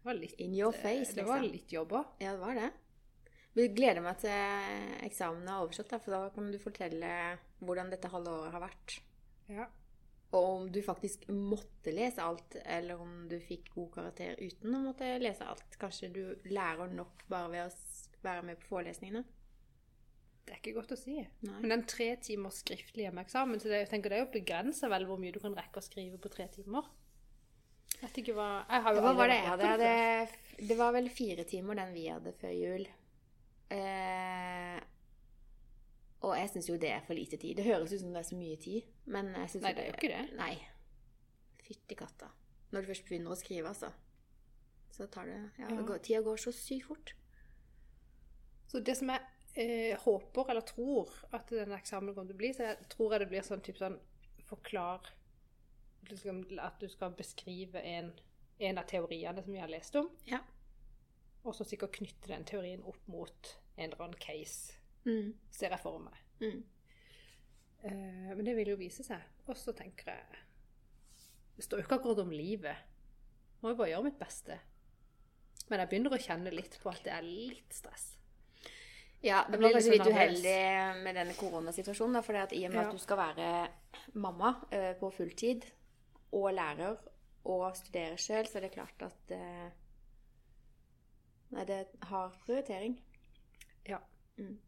Det 0.00 0.08
var 0.08 0.16
litt, 0.16 0.36
In 0.40 0.54
your 0.56 0.72
face, 0.76 1.12
det 1.16 1.26
var 1.28 1.42
liksom. 1.42 1.56
litt 1.56 1.74
jobb 1.74 1.92
òg. 1.98 2.14
Ja, 2.22 2.34
det 2.34 2.42
var 2.42 2.56
det. 2.58 2.70
Jeg 3.58 3.74
gleder 3.74 4.04
meg 4.04 4.20
til 4.22 5.04
eksamen 5.04 5.48
er 5.48 5.64
overstått, 5.64 5.92
for 6.04 6.14
da 6.14 6.20
kan 6.34 6.50
du 6.52 6.58
fortelle 6.62 7.12
hvordan 7.60 7.90
dette 7.92 8.10
halve 8.12 8.34
året 8.42 8.54
har 8.54 8.62
vært. 8.62 9.00
Ja. 9.50 9.66
Og 10.38 10.46
om 10.46 10.68
du 10.70 10.78
faktisk 10.86 11.24
måtte 11.34 11.90
lese 11.94 12.22
alt, 12.22 12.54
eller 12.62 13.00
om 13.02 13.24
du 13.28 13.34
fikk 13.42 13.72
god 13.74 13.90
karakter 13.96 14.38
uten 14.38 14.76
å 14.78 14.84
måtte 14.84 15.08
lese 15.18 15.48
alt. 15.50 15.74
Kanskje 15.80 16.12
du 16.14 16.22
lærer 16.52 16.94
nok 16.94 17.26
bare 17.30 17.50
ved 17.50 17.66
å 17.66 18.22
være 18.22 18.46
med 18.46 18.60
på 18.62 18.70
forelesningene. 18.76 19.24
Det 20.50 20.56
er 20.56 20.62
ikke 20.64 20.72
godt 20.80 20.92
å 20.96 20.98
si. 20.98 21.12
Nei. 21.46 21.58
Men 21.62 21.70
den 21.76 21.82
tre 21.86 22.08
timers 22.18 22.56
skriftlig 22.64 23.04
hjemmeeksamen, 23.06 23.60
så 23.62 23.68
det, 23.70 23.84
jeg 23.84 23.90
tenker 23.92 24.10
det 24.10 24.16
er 24.18 24.24
jo 24.24 24.32
begrensa 24.34 24.88
vel 24.90 25.04
hvor 25.06 25.20
mye 25.22 25.30
du 25.30 25.38
kan 25.38 25.54
rekke 25.54 25.78
å 25.78 25.84
skrive 25.86 26.18
på 26.18 26.32
tre 26.34 26.48
timer. 26.50 26.88
Jeg 27.92 28.02
vet 28.08 28.18
ikke 28.24 28.34
hva 28.34 28.48
Jeg 28.70 28.82
har 28.82 28.96
jo 28.96 29.04
Hva 29.04 29.12
var 29.18 29.30
det 29.30 29.36
jeg 29.36 29.46
hadde? 29.46 29.70
Det, 29.78 30.66
Det 30.72 30.76
var 30.80 30.92
vel 30.96 31.06
fire 31.14 31.44
timer 31.46 31.78
den 31.78 31.94
vi 31.94 32.08
hadde 32.10 32.32
før 32.40 32.54
jul. 32.56 32.86
Eh, 33.70 34.80
og 36.26 36.34
jeg 36.36 36.50
syns 36.52 36.68
jo 36.72 36.76
det 36.82 36.90
er 36.96 37.06
for 37.06 37.14
lite 37.14 37.38
tid. 37.40 37.56
Det 37.60 37.68
høres 37.70 37.94
ut 37.94 38.02
som 38.02 38.10
det 38.12 38.24
er 38.24 38.28
så 38.32 38.38
mye 38.42 38.58
tid, 38.60 38.90
men 39.06 39.30
jeg 39.38 39.54
syns 39.54 39.64
Nei, 39.68 39.72
det 39.78 39.84
er 39.86 39.90
jo 39.92 39.98
ikke 40.00 40.12
det. 40.16 40.22
Nei. 40.40 40.52
Fytti 41.68 41.98
katta. 42.02 42.32
Når 42.74 42.82
du 42.82 42.90
først 42.90 43.06
begynner 43.08 43.34
å 43.34 43.38
skrive, 43.38 43.70
altså. 43.70 43.92
Så 44.90 45.06
tar 45.14 45.30
det 45.30 45.38
Ja, 45.62 45.68
Ja. 45.70 45.80
går, 45.86 46.02
tida 46.02 46.20
går 46.26 46.42
så 46.42 46.52
sykt 46.52 46.88
fort. 46.90 47.14
Så 48.70 48.82
det 48.84 48.96
som 48.98 49.08
jeg 49.14 49.20
eh, 49.54 49.96
håper, 50.02 50.50
eller 50.50 50.60
tror, 50.66 51.10
at 51.32 51.48
denne 51.50 51.78
eksamen 51.78 52.14
kommer 52.14 52.30
til 52.32 52.36
å 52.38 52.42
bli, 52.42 52.52
så 52.54 52.68
jeg 52.68 52.88
tror 52.92 53.12
jeg 53.14 53.20
det 53.24 53.28
blir 53.32 53.46
sånn 53.46 53.62
typ 53.66 53.78
sånn 53.80 53.98
Forklar 54.50 55.04
skal, 56.16 56.40
at 56.58 56.80
du 56.82 56.88
skal 56.90 57.12
beskrive 57.14 57.78
en, 57.86 58.08
en 58.58 58.78
av 58.80 58.86
teoriene 58.90 59.42
som 59.44 59.52
vi 59.54 59.60
har 59.62 59.70
lest 59.70 59.94
om. 60.00 60.08
Ja. 60.26 60.40
Og 61.44 61.54
så 61.54 61.62
sikkert 61.64 61.94
knytte 62.00 62.32
den 62.32 62.42
teorien 62.48 62.82
opp 62.82 62.98
mot 63.06 63.52
en 63.76 63.90
eller 63.92 64.04
annen 64.08 64.18
case, 64.20 64.76
Mm. 65.06 65.30
ser 65.50 65.70
jeg 65.72 65.80
for 65.80 65.96
meg. 66.02 66.16
Mm. 66.42 66.58
Eh, 67.84 68.34
men 68.36 68.44
det 68.44 68.52
vil 68.58 68.68
jo 68.74 68.76
vise 68.76 69.04
seg. 69.06 69.22
Og 69.48 69.56
så 69.56 69.72
tenker 69.72 70.10
jeg 70.12 70.42
Det 71.56 71.64
står 71.64 71.80
jo 71.80 71.84
ikke 71.86 71.96
akkurat 72.00 72.18
om 72.20 72.30
livet. 72.32 72.76
Må 73.62 73.70
jo 73.72 73.78
bare 73.78 73.90
gjøre 73.94 74.04
mitt 74.10 74.18
beste. 74.20 74.58
Men 75.70 75.80
jeg 75.80 75.88
begynner 75.88 76.12
å 76.16 76.20
kjenne 76.20 76.52
litt 76.52 76.76
på 76.82 76.90
at 76.92 77.02
det 77.04 77.12
er 77.12 77.22
litt 77.26 77.72
stress. 77.72 78.16
Ja, 79.22 79.42
det 79.50 79.58
det 79.60 79.68
litt 79.74 79.84
litt 79.84 80.04
sånn 80.04 80.14
uheldig 80.14 81.02
med 81.04 81.14
denne 81.18 81.34
koronasituasjonen. 81.36 82.22
For 82.24 82.32
i 82.34 82.64
og 82.64 82.72
med 82.72 82.80
Ja. 82.80 82.86
at 82.86 82.92
du 82.92 82.98
skal 82.98 83.18
være 83.20 83.68
mamma 84.14 84.54
uh, 84.72 84.94
på 85.00 85.10
fulltid, 85.12 85.66
og 86.32 86.54
lærer, 86.54 86.96
og 87.44 87.76
studere 87.76 88.16
sjøl, 88.16 88.46
så 88.46 88.58
er 88.58 88.66
det 88.66 88.72
klart 88.72 89.02
at 89.02 89.34
uh, 89.36 89.70
Nei, 91.50 91.64
det 91.66 91.86
har 92.06 92.34
prioritering. 92.46 93.00
Ja. 93.88 93.98
Mm. 94.38 94.60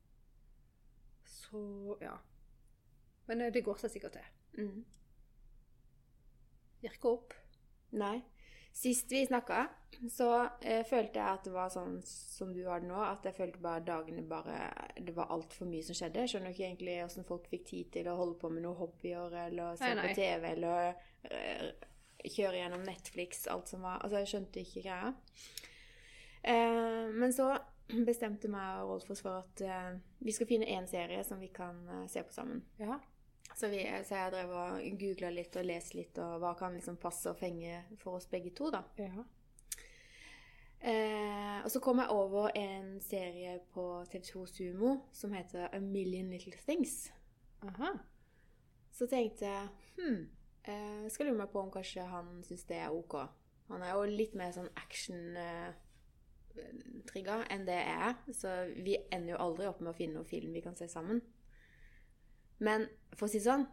Så 1.25 1.97
ja. 2.01 2.17
Men 3.27 3.41
eh, 3.41 3.53
det 3.53 3.63
går 3.65 3.79
seg 3.79 3.91
sikkert 3.91 4.17
til. 4.19 4.25
Mm. 4.59 4.85
Virker 6.83 7.13
opp. 7.13 7.37
Nei. 7.93 8.17
Sist 8.73 9.13
vi 9.13 9.27
snakka, 9.27 9.67
så 10.11 10.29
eh, 10.65 10.81
følte 10.89 11.21
jeg 11.21 11.29
at 11.29 11.45
det 11.45 11.53
var 11.53 11.69
sånn 11.71 11.99
som 12.09 12.55
du 12.55 12.63
har 12.65 12.81
det 12.81 12.89
nå, 12.89 12.97
at 13.05 13.27
jeg 13.29 13.37
følte 13.37 13.61
bare 13.63 13.85
dagene 13.85 14.25
bare 14.27 14.57
Det 14.97 15.13
var 15.15 15.31
altfor 15.35 15.69
mye 15.69 15.85
som 15.85 15.97
skjedde. 15.99 16.25
Jeg 16.25 16.33
skjønner 16.33 16.55
ikke 16.55 16.67
egentlig 16.71 16.99
åssen 17.05 17.29
folk 17.29 17.51
fikk 17.53 17.67
tid 17.69 17.91
til 17.99 18.09
å 18.09 18.17
holde 18.17 18.39
på 18.41 18.51
med 18.53 18.65
noen 18.65 18.81
hobbyer, 18.81 19.37
eller 19.47 19.77
se 19.77 19.91
Nei, 19.91 19.99
nei. 20.01 20.07
på 20.09 20.21
TV, 20.23 20.49
eller 20.55 20.95
eh, 21.29 21.67
kjøre 22.33 22.63
gjennom 22.63 22.87
Netflix, 22.87 23.45
alt 23.53 23.69
som 23.69 23.85
var 23.85 24.01
Altså, 24.01 24.23
jeg 24.23 24.33
skjønte 24.33 24.65
ikke 24.65 24.87
greia. 24.89 25.13
Eh, 26.43 27.13
men 27.13 27.37
så 27.37 27.53
bestemte 28.07 28.51
meg 28.51 28.83
og 28.83 28.95
Rolfos 28.95 29.23
for 29.23 29.43
at 29.43 29.63
eh, 29.67 29.95
vi 30.25 30.35
skal 30.35 30.49
finne 30.49 30.69
én 30.71 30.89
serie 30.91 31.23
som 31.27 31.41
vi 31.43 31.51
kan 31.55 31.83
eh, 31.89 32.07
se 32.11 32.25
på 32.25 32.35
sammen. 32.35 32.65
Ja. 32.81 32.99
Så, 33.55 33.69
vi, 33.69 33.83
så 34.09 34.17
jeg 34.17 34.33
drev 34.33 34.53
og 34.57 35.01
googla 35.01 35.31
litt 35.35 35.57
og 35.61 35.67
leste 35.69 35.99
litt, 35.99 36.19
og 36.23 36.41
hva 36.43 36.55
kan 36.59 36.75
liksom 36.75 36.97
passe 37.01 37.31
og 37.31 37.39
fenge 37.39 37.83
for 38.01 38.19
oss 38.19 38.27
begge 38.31 38.51
to, 38.57 38.71
da. 38.73 38.83
ja. 38.99 39.25
Eh, 40.83 41.65
og 41.65 41.71
så 41.71 41.79
kom 41.79 41.99
jeg 42.03 42.11
over 42.11 42.51
en 42.59 43.01
serie 43.01 43.61
på 43.71 44.03
TV2 44.11 44.47
Sumo 44.51 45.07
som 45.15 45.33
heter 45.33 45.69
A 45.71 45.79
Million 45.79 46.31
Little 46.31 46.59
Things. 46.67 47.13
Aha. 47.63 47.93
Så 48.93 49.07
tenkte 49.07 49.47
jeg 49.47 49.69
hm, 49.99 50.29
eh, 50.65 51.09
skal 51.09 51.27
lure 51.29 51.39
meg 51.39 51.49
på 51.53 51.61
om 51.63 51.71
kanskje 51.71 52.03
han 52.11 52.43
syns 52.43 52.65
det 52.67 52.77
er 52.83 52.91
ok. 52.91 53.15
Han 53.71 53.83
er 53.83 53.91
jo 53.95 54.03
litt 54.11 54.35
mer 54.35 54.53
sånn 54.53 54.69
action-trigga 54.83 57.45
enn 57.55 57.67
det 57.69 57.79
jeg 57.79 57.97
er, 58.09 58.15
så 58.35 58.49
vi 58.75 58.97
ender 59.15 59.33
jo 59.37 59.43
aldri 59.47 59.67
opp 59.71 59.81
med 59.81 59.93
å 59.95 59.97
finne 59.97 60.15
noen 60.19 60.29
film 60.29 60.53
vi 60.53 60.65
kan 60.67 60.77
se 60.77 60.89
sammen. 60.91 61.23
Men 62.63 62.87
for 63.19 63.27
å 63.27 63.31
si 63.33 63.41
det 63.41 63.47
sånn 63.49 63.65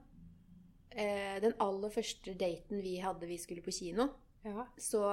eh, 0.92 1.38
Den 1.44 1.54
aller 1.64 1.92
første 1.94 2.34
daten 2.40 2.82
vi 2.84 2.98
hadde, 3.04 3.28
vi 3.30 3.38
skulle 3.42 3.62
på 3.66 3.72
kino, 3.76 4.10
Ja. 4.46 4.66
så 4.82 5.04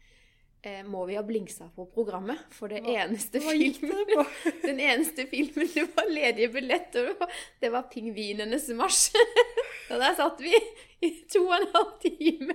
eh, 0.64 0.80
må 0.86 1.04
vi 1.08 1.16
ha 1.18 1.22
blingsa 1.26 1.68
på 1.76 1.86
programmet. 1.94 2.38
For 2.56 2.68
det 2.72 2.80
Hva- 2.86 2.96
eneste 3.04 3.42
hva 3.42 3.52
filmen 3.52 4.26
Den 4.66 4.80
eneste 4.80 5.26
filmen 5.30 5.68
det 5.74 5.86
var 5.96 6.08
ledige 6.10 6.52
billetter 6.54 7.12
på, 7.18 7.28
det 7.60 7.72
var 7.74 7.88
'Pingvinenes 7.92 8.68
marsj'. 8.78 9.16
Og 9.90 9.98
der 9.98 10.14
satt 10.14 10.40
vi 10.40 10.54
i 11.02 11.10
to 11.32 11.40
og 11.48 11.56
en 11.60 11.70
halv 11.74 11.94
time. 12.02 12.54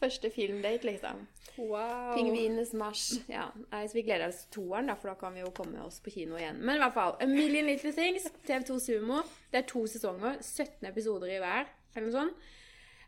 Første 0.00 0.30
filmdate, 0.32 0.86
liksom. 0.88 1.26
Wow. 1.58 2.14
Pingvinenes 2.14 2.72
marsj. 2.72 3.18
Ja, 3.28 3.50
nei, 3.68 3.82
så 3.88 3.98
Vi 3.98 4.04
gleder 4.06 4.30
oss 4.30 4.46
til 4.46 4.54
toeren, 4.62 4.88
da, 4.88 4.96
for 4.96 5.12
da 5.12 5.16
kan 5.20 5.34
vi 5.36 5.42
jo 5.42 5.50
komme 5.52 5.82
oss 5.84 5.98
på 6.00 6.12
kino 6.14 6.38
igjen. 6.38 6.62
Men 6.64 6.78
i 6.78 6.80
hvert 6.80 6.96
fall, 6.96 7.18
A 7.20 7.28
Million 7.28 7.68
Little 7.68 7.92
Things, 7.92 8.30
TV2 8.48 8.78
Sumo. 8.80 9.20
Det 9.52 9.60
er 9.60 9.66
to 9.68 9.84
sesonger, 9.90 10.38
17 10.40 10.88
episoder 10.88 11.34
i 11.34 11.40
hver, 11.42 11.68
eller 11.92 12.06
noe 12.06 12.16
sånt. 12.16 12.48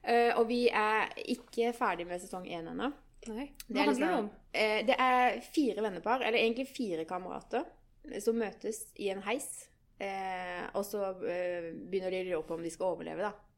Uh, 0.03 0.33
og 0.35 0.49
vi 0.51 0.67
er 0.67 1.13
ikke 1.31 1.71
ferdig 1.77 2.09
med 2.11 2.21
sesong 2.21 2.45
én 2.51 2.67
ennå. 2.67 2.91
Hva 3.23 3.37
er, 3.39 3.53
handler 3.55 3.79
det 3.79 3.87
liksom, 3.87 4.17
om? 4.19 4.31
Uh, 4.51 4.81
det 4.89 4.97
er 5.07 5.39
fire 5.55 5.85
vennepar, 5.87 6.27
eller 6.27 6.41
egentlig 6.43 6.67
fire 6.75 7.07
kamerater, 7.09 7.65
som 8.21 8.37
møtes 8.37 8.83
i 9.01 9.09
en 9.15 9.23
heis. 9.25 9.49
Uh, 10.03 10.67
og 10.75 10.85
så 10.85 11.15
begynner 11.23 12.13
de 12.13 12.21
å 12.21 12.29
lure 12.29 12.43
på 12.49 12.59
om 12.59 12.67
de 12.67 12.75
skal 12.75 12.97
overleve, 12.99 13.31
da. 13.31 13.52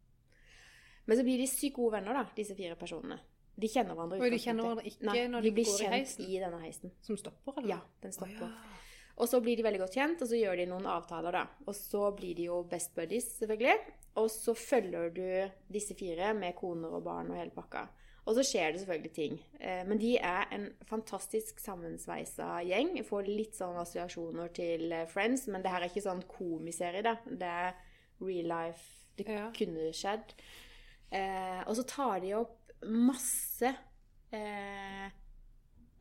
Men 1.07 1.17
så 1.19 1.25
blir 1.27 1.39
de 1.39 1.47
sykt 1.47 1.77
gode 1.77 1.93
venner, 1.99 2.15
da, 2.15 2.25
disse 2.37 2.55
fire 2.57 2.77
personene. 2.81 3.19
De 3.57 3.69
kjenner 3.71 3.95
hverandre. 3.95 4.19
Og 4.25 4.31
de 4.33 4.39
kjenner 4.43 4.65
hverandre 4.65 4.87
ikke 4.91 5.05
Nei, 5.07 5.27
når 5.31 5.43
de 5.45 5.49
de 5.51 5.55
blir 5.55 5.65
går 5.69 5.83
i 5.85 5.91
heisen? 5.93 6.25
i 6.27 6.39
denne 6.43 6.61
heisen. 6.63 6.91
Som 7.07 7.17
stopper, 7.21 7.59
eller? 7.61 7.69
Ja, 7.69 7.81
den 8.03 8.13
stopper. 8.13 8.43
Oh, 8.43 8.49
ja. 8.49 8.81
Og 9.17 9.29
så 9.31 9.39
blir 9.41 9.57
de 9.57 9.63
veldig 9.63 9.79
godt 9.85 9.95
kjent, 9.95 10.23
og 10.23 10.27
så 10.29 10.35
gjør 10.41 10.57
de 10.59 10.65
noen 10.67 10.87
avtaler, 10.91 11.31
da. 11.37 11.45
Og 11.69 11.75
så 11.79 12.09
blir 12.17 12.35
de 12.35 12.49
jo 12.49 12.63
best 12.67 12.95
buddies, 12.97 13.29
selvfølgelig. 13.39 13.77
Og 14.17 14.27
så 14.31 14.55
følger 14.59 15.11
du 15.15 15.51
disse 15.71 15.95
fire 15.95 16.33
med 16.35 16.57
koner 16.59 16.89
og 16.99 17.05
barn 17.07 17.31
og 17.31 17.37
hele 17.39 17.51
pakka. 17.55 17.85
Og 18.27 18.35
så 18.35 18.43
skjer 18.43 18.73
det 18.73 18.81
selvfølgelig 18.81 19.13
ting. 19.15 19.39
Eh, 19.61 19.85
Men 19.87 19.99
de 19.99 20.17
er 20.19 20.49
en 20.57 20.67
fantastisk 20.89 21.61
sammensveisa 21.61 22.63
gjeng. 22.65 22.97
Jeg 22.97 23.07
får 23.07 23.27
litt 23.29 23.55
sånn 23.55 23.77
assosiasjoner 23.79 24.49
til 24.57 24.91
eh, 24.93 25.07
Friends, 25.07 25.47
men 25.47 25.63
det 25.63 25.71
her 25.71 25.85
er 25.85 25.91
ikke 25.93 26.03
sånn 26.09 26.25
komiserie, 26.27 27.03
da. 27.05 27.17
Det 27.27 27.43
er 27.51 27.75
real 28.21 28.49
life. 28.51 28.91
Det 29.17 29.29
Ja. 29.29 29.51
kunne 29.55 29.93
skjedd. 29.95 30.33
Eh, 31.15 31.61
og 31.69 31.77
så 31.79 31.85
tar 31.87 32.21
de 32.25 32.35
opp 32.41 32.75
masse 32.91 33.71
eh, 34.35 35.07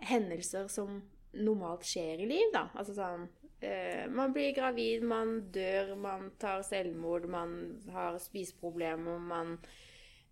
hendelser 0.03 0.67
som 0.71 0.97
normalt 1.33 1.85
skjer 1.87 2.21
i 2.23 2.27
liv, 2.29 2.51
da. 2.53 2.67
Altså 2.77 2.95
sånn 2.97 3.25
eh, 3.63 4.05
Man 4.13 4.33
blir 4.35 4.53
gravid, 4.57 5.05
man 5.07 5.39
dør, 5.53 5.95
man 5.99 6.31
tar 6.41 6.65
selvmord, 6.65 7.29
man 7.29 7.55
har 7.93 8.19
spiseproblemer, 8.21 9.21
man 9.21 9.57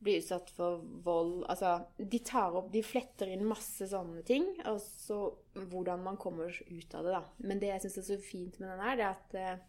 blir 0.02 0.22
utsatt 0.22 0.50
for 0.56 0.82
vold 1.06 1.44
Altså, 1.46 1.76
de 1.98 2.20
tar 2.26 2.56
opp 2.58 2.72
De 2.74 2.82
fletter 2.86 3.30
inn 3.30 3.46
masse 3.46 3.86
sånne 3.90 4.24
ting, 4.26 4.48
og 4.70 4.80
så 4.82 5.24
hvordan 5.54 6.06
man 6.06 6.18
kommer 6.22 6.50
ut 6.50 6.96
av 6.98 7.06
det, 7.06 7.18
da. 7.18 7.24
Men 7.46 7.62
det 7.62 7.74
jeg 7.74 7.86
syns 7.86 8.00
er 8.02 8.08
så 8.10 8.22
fint 8.24 8.62
med 8.62 8.72
den 8.74 8.86
her, 8.86 8.98
det 8.98 9.06
er 9.06 9.12
at 9.12 9.36
eh, 9.38 9.68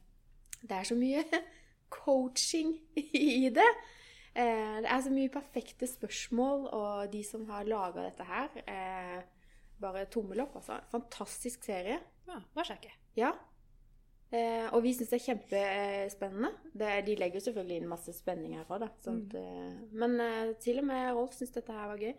det 0.63 0.79
er 0.79 0.89
så 0.89 0.97
mye 0.97 1.43
coaching 2.03 2.77
i 2.97 3.51
det. 3.53 3.73
Eh, 4.33 4.77
det 4.81 4.89
er 4.89 5.05
så 5.05 5.13
mye 5.13 5.33
perfekte 5.33 5.89
spørsmål, 5.89 6.67
og 6.73 7.13
de 7.13 7.23
som 7.27 7.45
har 7.51 7.69
laga 7.69 8.07
dette 8.07 8.25
her 8.25 8.63
eh, 8.65 9.23
Bare 9.83 10.07
tommel 10.07 10.45
opp, 10.45 10.55
altså. 10.61 10.77
Fantastisk 10.93 11.65
serie. 11.67 11.97
Ja, 12.29 12.37
bare 12.55 12.69
sjekke. 12.69 12.93
Ja. 13.19 13.33
Eh, 14.31 14.69
og 14.71 14.85
vi 14.85 14.93
syns 14.95 15.11
det 15.11 15.19
er 15.19 15.25
kjempespennende. 15.25 16.53
Det, 16.71 16.93
de 17.09 17.17
legger 17.19 17.41
jo 17.41 17.47
selvfølgelig 17.49 17.81
inn 17.81 17.91
masse 17.91 18.15
spenning 18.15 18.55
herfra, 18.61 18.79
da. 18.85 18.89
Sånn 19.03 19.25
at, 19.27 19.35
eh, 19.41 19.81
men 19.99 20.15
til 20.63 20.79
og 20.85 20.87
med 20.87 21.11
Rolf 21.19 21.35
syns 21.35 21.51
dette 21.57 21.75
her 21.75 21.91
var 21.91 22.01
gøy. 22.01 22.15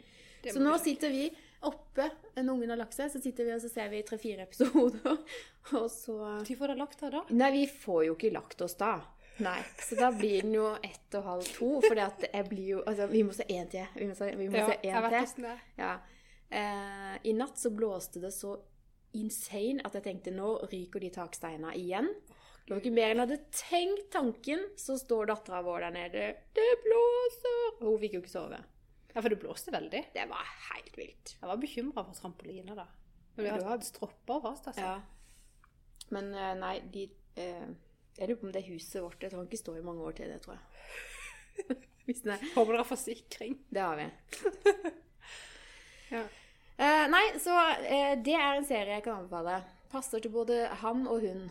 Så 0.52 0.60
nå 0.60 0.76
sitter 0.84 1.14
vi 1.14 1.30
oppe, 1.64 2.10
når 2.36 2.52
ungen 2.52 2.74
har 2.74 2.80
lagt 2.82 2.98
seg, 2.98 3.08
så 3.14 3.22
sitter 3.24 3.48
vi 3.48 3.56
og 3.56 3.62
så 3.64 3.72
ser 3.72 3.92
vi 3.94 4.04
tre-fire 4.04 4.44
episoder. 4.44 5.20
Og 5.80 5.88
så 5.88 6.18
Når 6.20 6.50
får 6.60 6.74
dere 6.74 6.82
lagt 6.82 7.00
dere 7.00 7.22
da? 7.22 7.36
Nei, 7.40 7.52
vi 7.56 7.68
får 7.72 8.02
jo 8.10 8.18
ikke 8.18 8.34
lagt 8.36 8.64
oss 8.66 8.76
da. 8.76 8.98
Nei. 9.42 9.60
Så 9.82 9.96
da 9.98 10.12
blir 10.14 10.44
den 10.46 10.54
jo 10.54 10.68
ett 10.84 11.16
og 11.18 11.24
halv 11.26 11.48
to. 11.56 11.70
For 11.82 11.98
jeg 11.98 12.46
blir 12.50 12.68
jo 12.76 12.84
Altså, 12.86 13.08
vi 13.10 13.24
må 13.26 13.34
se 13.34 13.48
én 13.50 13.70
til. 13.72 13.88
Vi 13.98 14.08
må 14.10 14.18
se, 14.18 14.30
vi 14.38 14.50
må 14.50 14.60
Ja, 14.60 14.68
se 14.70 15.02
vet 15.10 15.34
til. 15.36 15.48
Ja. 15.80 15.96
Eh, 16.54 17.16
I 17.30 17.34
natt 17.34 17.58
så 17.58 17.72
blåste 17.74 18.22
det 18.22 18.34
så 18.36 18.54
insane 19.18 19.82
at 19.86 19.96
jeg 19.98 20.06
tenkte 20.06 20.34
nå 20.34 20.56
ryker 20.70 21.02
de 21.02 21.10
taksteina 21.14 21.74
igjen. 21.78 22.10
Det 22.64 22.72
var 22.72 22.80
ikke 22.80 22.94
mer 22.96 23.12
enn 23.12 23.20
jeg 23.20 23.28
hadde 23.28 23.56
tenkt 23.60 24.06
tanken, 24.14 24.62
så 24.80 24.96
står 24.98 25.28
dattera 25.34 25.60
vår 25.66 25.84
der 25.88 25.96
nede. 25.98 26.28
Det 26.56 26.70
blåser! 26.86 27.66
Og 27.82 27.88
hun 27.90 27.98
fikk 28.06 28.16
jo 28.16 28.22
ikke 28.24 28.32
sove. 28.32 28.60
Ja, 29.14 29.22
for 29.22 29.30
det 29.30 29.40
blåste 29.42 29.74
veldig. 29.74 30.04
Det 30.16 30.24
var 30.30 30.46
helt 30.70 30.96
vilt. 30.98 31.34
Jeg 31.36 31.50
var 31.50 31.60
bekymra 31.62 32.06
for 32.08 32.18
trampoliner 32.18 32.80
da. 32.80 32.86
Men 33.36 33.50
vi 33.50 33.66
hatt 33.68 33.86
stropper 33.86 34.42
fast, 34.46 34.70
altså. 34.72 34.94
Ja. 34.94 36.08
Men 36.14 36.32
eh, 36.38 36.54
nei, 36.62 36.74
de 36.94 37.08
eh, 37.42 37.68
Jeg 38.18 38.30
lurer 38.30 38.40
på 38.40 38.46
om 38.48 38.54
det 38.54 38.62
huset 38.68 39.02
vårt 39.02 39.24
Jeg 39.24 39.32
tror 39.34 39.48
ikke 39.48 39.58
står 39.58 39.80
i 39.80 39.86
mange 39.86 40.04
år 40.06 40.12
til 40.18 40.30
det, 40.30 40.42
tror 40.44 40.58
jeg. 40.58 41.78
Hvis 42.06 42.22
det, 42.26 42.36
Håper 42.54 42.74
dere 42.76 42.84
har 42.84 42.90
forsikring. 42.90 43.58
det 43.74 43.82
har 43.82 44.00
vi. 44.02 44.10
Ja. 46.14 46.20
Eh, 46.78 47.08
nei, 47.10 47.24
så 47.42 47.54
eh, 47.88 48.12
det 48.22 48.36
er 48.38 48.58
en 48.60 48.66
serie 48.68 49.00
jeg 49.00 49.06
kan 49.06 49.24
anbefale. 49.24 49.64
Passer 49.90 50.22
til 50.22 50.30
både 50.34 50.68
han 50.84 51.08
og 51.10 51.24
hun. 51.26 51.48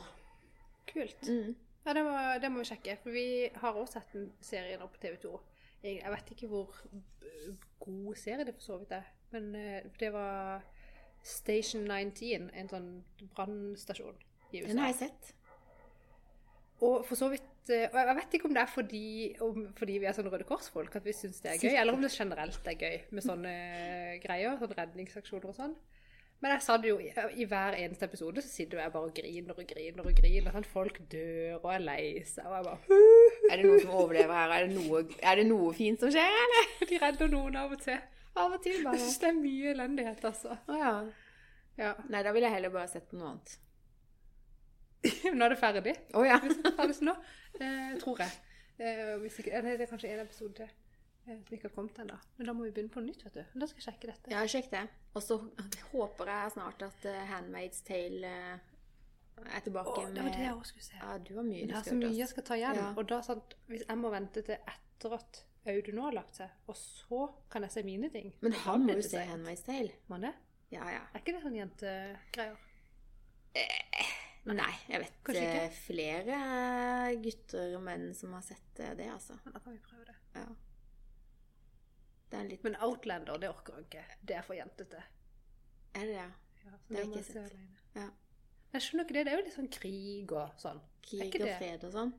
Kult. 0.86 1.26
Mm. 1.26 1.56
Ja, 1.82 1.94
det 1.96 2.04
må, 2.06 2.12
det 2.42 2.50
må 2.52 2.62
vi 2.62 2.68
sjekke. 2.68 2.94
For 3.02 3.14
vi 3.14 3.24
har 3.58 3.78
også 3.78 3.98
sett 3.98 4.14
en 4.18 4.28
serie 4.44 4.78
nå 4.78 4.86
på 4.92 5.02
TV 5.02 5.16
2. 5.24 5.32
Jeg, 5.82 5.96
jeg 5.98 6.14
vet 6.14 6.30
ikke 6.36 6.50
hvor 6.52 6.78
god 7.82 8.20
serie 8.22 8.46
det 8.46 8.54
for 8.54 8.68
så 8.68 8.78
vidt 8.82 8.94
er. 9.00 9.08
Men 9.34 9.54
eh, 9.58 9.90
det 9.98 10.12
var 10.14 10.62
Station 11.26 11.86
19, 11.86 12.50
en 12.54 12.70
sånn 12.70 12.90
brannstasjon 13.34 14.18
i 14.52 14.62
USA. 14.62 14.68
Den 14.68 14.82
har 14.82 14.92
jeg 14.92 15.00
sett. 15.04 15.34
Og 16.82 17.04
for 17.06 17.14
så 17.18 17.28
vidt 17.30 17.70
eh, 17.70 17.86
Og 17.92 17.98
jeg 18.00 18.16
vet 18.18 18.34
ikke 18.36 18.48
om 18.48 18.54
det 18.56 18.62
er 18.64 18.70
fordi, 18.72 19.04
om, 19.46 19.64
fordi 19.78 20.00
vi 20.02 20.08
er 20.10 20.16
sånne 20.16 20.32
Røde 20.32 20.46
Kors-folk 20.48 20.96
at 20.98 21.04
vi 21.06 21.14
syns 21.14 21.38
det 21.44 21.52
er 21.52 21.60
gøy, 21.62 21.76
eller 21.78 21.94
om 21.94 22.02
det 22.02 22.10
generelt 22.14 22.66
er 22.72 22.78
gøy 22.80 22.96
med 23.14 23.22
sånne 23.26 23.52
greier. 24.24 24.56
Sånne 24.58 24.78
redningsaksjoner 24.80 25.52
og 25.52 25.58
sånn. 25.60 25.76
Men 26.42 26.56
jeg 26.56 26.62
sa 26.66 26.74
det 26.82 26.88
jo, 26.90 26.96
i, 26.98 27.44
hver 27.46 27.76
eneste 27.78 28.08
episode 28.08 28.42
så 28.42 28.48
sitter 28.50 28.80
jeg 28.82 28.90
bare 28.90 29.06
og 29.06 29.14
griner 29.14 29.54
og 29.54 29.68
griner 29.70 30.08
og 30.10 30.16
griner. 30.18 30.50
Sånn, 30.56 30.66
folk 30.72 30.98
dør 31.12 31.60
og 31.60 31.68
er 31.70 31.84
lei 31.86 32.00
seg, 32.26 32.48
og 32.50 32.56
jeg 32.56 32.66
bare 32.66 32.98
Er 33.52 33.60
det 33.60 33.68
noen 33.68 33.84
som 33.84 33.92
overlever 34.00 34.34
her? 34.40 34.54
Er 34.56 34.66
det 34.66 34.74
noe, 34.80 35.04
er 35.22 35.38
det 35.38 35.44
noe 35.46 35.70
fint 35.78 36.02
som 36.02 36.10
skjer, 36.10 36.34
eller? 36.46 36.72
De 36.90 36.98
redder 37.04 37.30
noen 37.30 37.60
av 37.62 37.76
og 37.76 37.84
til. 37.84 38.00
Av 38.34 38.56
og 38.56 38.58
til, 38.64 38.80
Jeg 38.80 38.88
bare. 38.88 38.98
syns 39.04 39.20
det 39.22 39.28
er 39.30 39.38
mye 39.38 39.70
elendighet, 39.76 40.24
altså. 40.32 40.58
Å 40.66 40.80
ja. 40.82 40.92
Ja. 41.78 41.92
Nei, 42.10 42.24
da 42.26 42.32
ville 42.34 42.50
jeg 42.50 42.56
heller 42.58 42.74
bare 42.74 42.90
sett 42.90 43.06
på 43.12 43.20
noe 43.20 43.36
annet. 43.36 43.54
Nå 45.36 45.44
er 45.44 45.54
det 45.54 45.58
ferdig. 45.58 45.94
Oh, 46.14 46.24
ja. 46.26 46.38
Hvis 46.42 46.60
det 46.62 46.74
ferdig 46.78 46.96
nå, 47.06 47.14
eh, 47.58 47.92
tror 48.02 48.22
jeg. 48.22 48.40
Eh, 48.82 49.24
ikke, 49.26 49.52
eh, 49.52 49.62
det 49.62 49.80
er 49.80 49.90
kanskje 49.90 50.10
en 50.12 50.24
episode 50.24 50.54
til 50.54 50.68
eh, 51.26 51.38
som 51.44 51.54
ikke 51.54 51.68
har 51.68 51.74
kommet 51.74 51.98
ennå. 52.02 52.16
Men 52.36 52.48
da 52.48 52.54
må 52.56 52.66
vi 52.66 52.72
begynne 52.74 52.92
på 52.94 53.02
nytt, 53.04 53.24
vet 53.24 53.38
du. 53.38 53.60
Da 53.60 53.68
skal 53.70 53.80
jeg 53.80 53.86
sjekke 53.88 54.10
dette. 54.10 54.32
Ja, 54.32 54.42
sjekk 54.48 54.70
det. 54.72 54.82
Og 55.14 55.22
så 55.22 55.38
håper 55.92 56.32
jeg 56.32 56.54
snart 56.56 56.82
at 56.86 57.06
uh, 57.06 57.20
Handmaid's 57.30 57.82
Tale 57.86 58.32
uh, 58.32 59.44
er 59.44 59.64
tilbake 59.64 59.92
Å, 59.92 60.06
det 60.14 60.24
var 60.24 60.34
det 60.34 60.46
jeg 60.46 60.56
òg 60.56 60.66
skulle 60.70 60.86
se. 60.88 60.98
Ja, 60.98 61.18
du 61.18 61.32
har 61.36 61.46
mye 61.46 61.68
Det 61.68 61.78
er 61.78 61.88
så 61.90 61.98
mye 62.00 62.12
jeg 62.16 62.30
skal 62.32 62.46
ta 62.48 62.58
igjen. 62.58 62.80
Ja. 62.80 62.88
Og 62.96 63.08
da 63.12 63.20
sant, 63.26 63.56
hvis 63.70 63.84
jeg 63.86 64.00
må 64.00 64.12
vente 64.14 64.44
til 64.46 64.56
etter 64.58 65.18
at 65.18 65.44
Audun 65.70 65.94
nå 65.94 66.08
har 66.08 66.16
lagt 66.16 66.40
seg, 66.40 66.50
og 66.66 66.74
så 66.74 67.26
kan 67.52 67.62
jeg 67.62 67.70
se 67.70 67.84
mine 67.86 68.08
ting 68.10 68.32
Men 68.42 68.56
han 68.64 68.82
må 68.82 68.96
jo 68.98 69.04
se. 69.06 69.22
Handmaid's 69.28 69.62
Tale. 69.68 69.94
Må 70.08 70.18
han 70.18 70.26
det? 70.30 70.34
Ja, 70.72 70.88
ja. 70.90 71.04
Er 71.12 71.22
ikke 71.22 71.36
det 71.36 71.44
sånn 71.44 71.60
jentegreier? 71.60 72.58
Nei, 74.50 74.72
jeg 74.90 74.98
vet 75.04 75.28
eh, 75.38 75.74
flere 75.84 76.38
gutter 77.22 77.76
og 77.76 77.84
menn 77.86 78.08
som 78.18 78.32
har 78.34 78.42
sett 78.42 78.80
eh, 78.82 78.94
det, 78.98 79.06
altså. 79.12 79.36
Men 79.44 79.54
da 79.54 79.60
kan 79.62 79.76
vi 79.76 79.82
prøve 79.84 80.06
det. 80.08 80.16
Ja. 80.34 80.46
Det 82.32 82.40
litt 82.48 82.64
Men 82.64 82.78
Outlander, 82.82 83.38
det 83.38 83.50
orker 83.52 83.78
jeg 83.78 83.86
ikke. 83.86 84.04
Det 84.22 84.36
er 84.40 84.46
for 84.46 84.58
jentete. 84.58 85.02
Er 85.94 86.08
det 86.08 86.16
det? 86.16 86.26
Ja, 86.64 86.74
Det 86.88 86.96
har 86.96 87.04
jeg 87.04 87.12
ikke 87.12 87.24
sett. 87.28 87.56
Ja. 87.94 88.08
Jeg 88.72 88.84
skjønner 88.86 89.04
ikke 89.06 89.14
det. 89.18 89.24
Det 89.26 89.32
er 89.32 89.38
jo 89.38 89.46
litt 89.46 89.58
sånn 89.58 89.72
krig 89.78 90.34
og 90.34 90.60
sånn. 90.62 90.82
Krig 91.06 91.38
og 91.38 91.48
fred 91.60 91.86
og 91.86 91.94
sånn? 91.94 92.12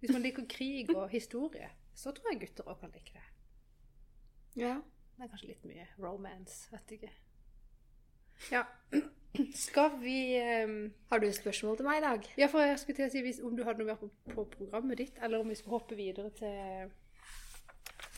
Hvis 0.00 0.14
man 0.16 0.24
liker 0.24 0.46
krig 0.50 0.90
og 0.96 1.04
historie, 1.12 1.68
så 1.94 2.10
tror 2.16 2.32
jeg 2.32 2.40
gutter 2.46 2.72
òg 2.72 2.80
kan 2.80 2.94
like 2.96 3.14
det. 3.14 3.26
Ja. 4.64 4.74
Det 5.14 5.26
er 5.26 5.30
kanskje 5.30 5.52
litt 5.52 5.66
mye 5.68 5.86
romance, 6.00 6.64
vet 6.72 6.96
ikke. 6.98 7.12
Ja. 8.50 8.66
Skal 9.56 9.94
vi 10.02 10.16
um, 10.64 10.92
Har 11.08 11.20
du 11.22 11.26
et 11.26 11.36
spørsmål 11.36 11.78
til 11.78 11.86
meg 11.88 12.00
i 12.00 12.04
dag? 12.04 12.26
Ja, 12.36 12.48
for 12.52 12.64
jeg 12.64 12.80
skulle 12.80 12.98
til 12.98 13.08
å 13.08 13.12
si 13.12 13.22
hvis, 13.24 13.40
om 13.44 13.54
du 13.56 13.64
hadde 13.64 13.80
noe 13.80 13.92
mer 13.94 14.00
på, 14.00 14.10
på 14.32 14.44
programmet 14.58 15.00
ditt, 15.00 15.16
eller 15.22 15.40
om 15.40 15.48
vi 15.48 15.56
skulle 15.56 15.78
hoppe 15.78 15.96
videre 15.96 16.32
til 16.36 16.90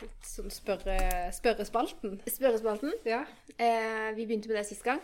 litt 0.03 0.27
sånn 0.27 0.51
spørre, 0.53 0.97
spørrespalten. 1.35 2.19
Spørrespalten. 2.27 2.97
Ja. 3.07 3.23
Eh, 3.55 4.11
vi 4.17 4.27
begynte 4.27 4.51
med 4.51 4.59
det 4.59 4.67
sist 4.69 4.85
gang. 4.87 5.01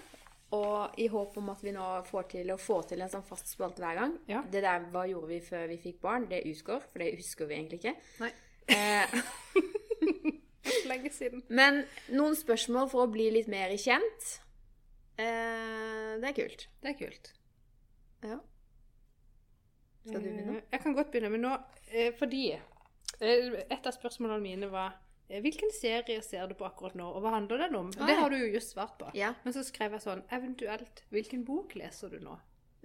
Og 0.56 0.98
i 0.98 1.06
håp 1.12 1.36
om 1.38 1.52
at 1.52 1.62
vi 1.62 1.70
nå 1.76 1.86
får 2.08 2.26
til 2.32 2.50
å 2.50 2.58
få 2.58 2.80
til 2.90 3.04
en 3.04 3.12
sånn 3.12 3.26
fast 3.26 3.52
spalte 3.52 3.84
hver 3.84 4.00
gang. 4.00 4.16
Ja. 4.30 4.42
Det 4.50 4.64
der 4.66 4.88
hva 4.90 5.06
gjorde 5.06 5.30
vi 5.30 5.40
før 5.46 5.68
vi 5.70 5.78
fikk 5.78 6.00
barn, 6.02 6.26
det 6.30 6.42
utgår, 6.50 6.82
for 6.90 7.04
det 7.04 7.12
husker 7.20 7.46
vi 7.46 7.60
egentlig 7.60 7.84
ikke. 7.84 7.94
Nei. 8.24 8.32
Eh, 8.74 9.14
lenge 10.90 11.14
siden. 11.14 11.46
Men 11.48 11.84
noen 12.10 12.34
spørsmål 12.38 12.90
for 12.90 13.06
å 13.06 13.12
bli 13.14 13.30
litt 13.38 13.50
mer 13.52 13.78
kjent. 13.78 14.40
Eh, 15.20 16.14
det 16.22 16.30
er 16.30 16.36
kult. 16.36 16.66
Det 16.82 16.92
er 16.94 16.98
kult. 17.00 17.30
Ja. 18.24 18.38
Skal 20.06 20.22
du 20.24 20.28
begynne? 20.30 20.56
Eh, 20.58 20.62
Jeg 20.72 20.80
kan 20.80 20.94
godt 20.96 21.10
begynne, 21.12 21.30
men 21.34 21.42
nå 21.44 21.54
eh, 21.92 22.12
Fordi 22.18 22.44
eh, 22.54 23.54
et 23.70 23.86
av 23.86 23.92
spørsmålene 23.96 24.40
mine 24.44 24.70
var 24.72 24.96
Hvilken 25.30 25.70
serie 25.70 26.22
ser 26.26 26.48
du 26.50 26.56
på 26.58 26.64
akkurat 26.66 26.96
nå, 26.98 27.04
og 27.06 27.22
hva 27.22 27.30
handler 27.36 27.60
den 27.62 27.76
om? 27.78 27.90
Ah, 28.00 28.06
det 28.08 28.16
har 28.18 28.32
du 28.32 28.34
jo 28.40 28.48
just 28.50 28.72
svart 28.74 28.96
på. 28.98 29.12
Ja. 29.14 29.28
Men 29.44 29.54
så 29.54 29.62
skrev 29.62 29.92
jeg 29.94 30.02
sånn 30.02 30.24
Eventuelt, 30.34 31.04
hvilken 31.14 31.44
bok 31.46 31.76
leser 31.78 32.10
du 32.10 32.18
nå? 32.24 32.34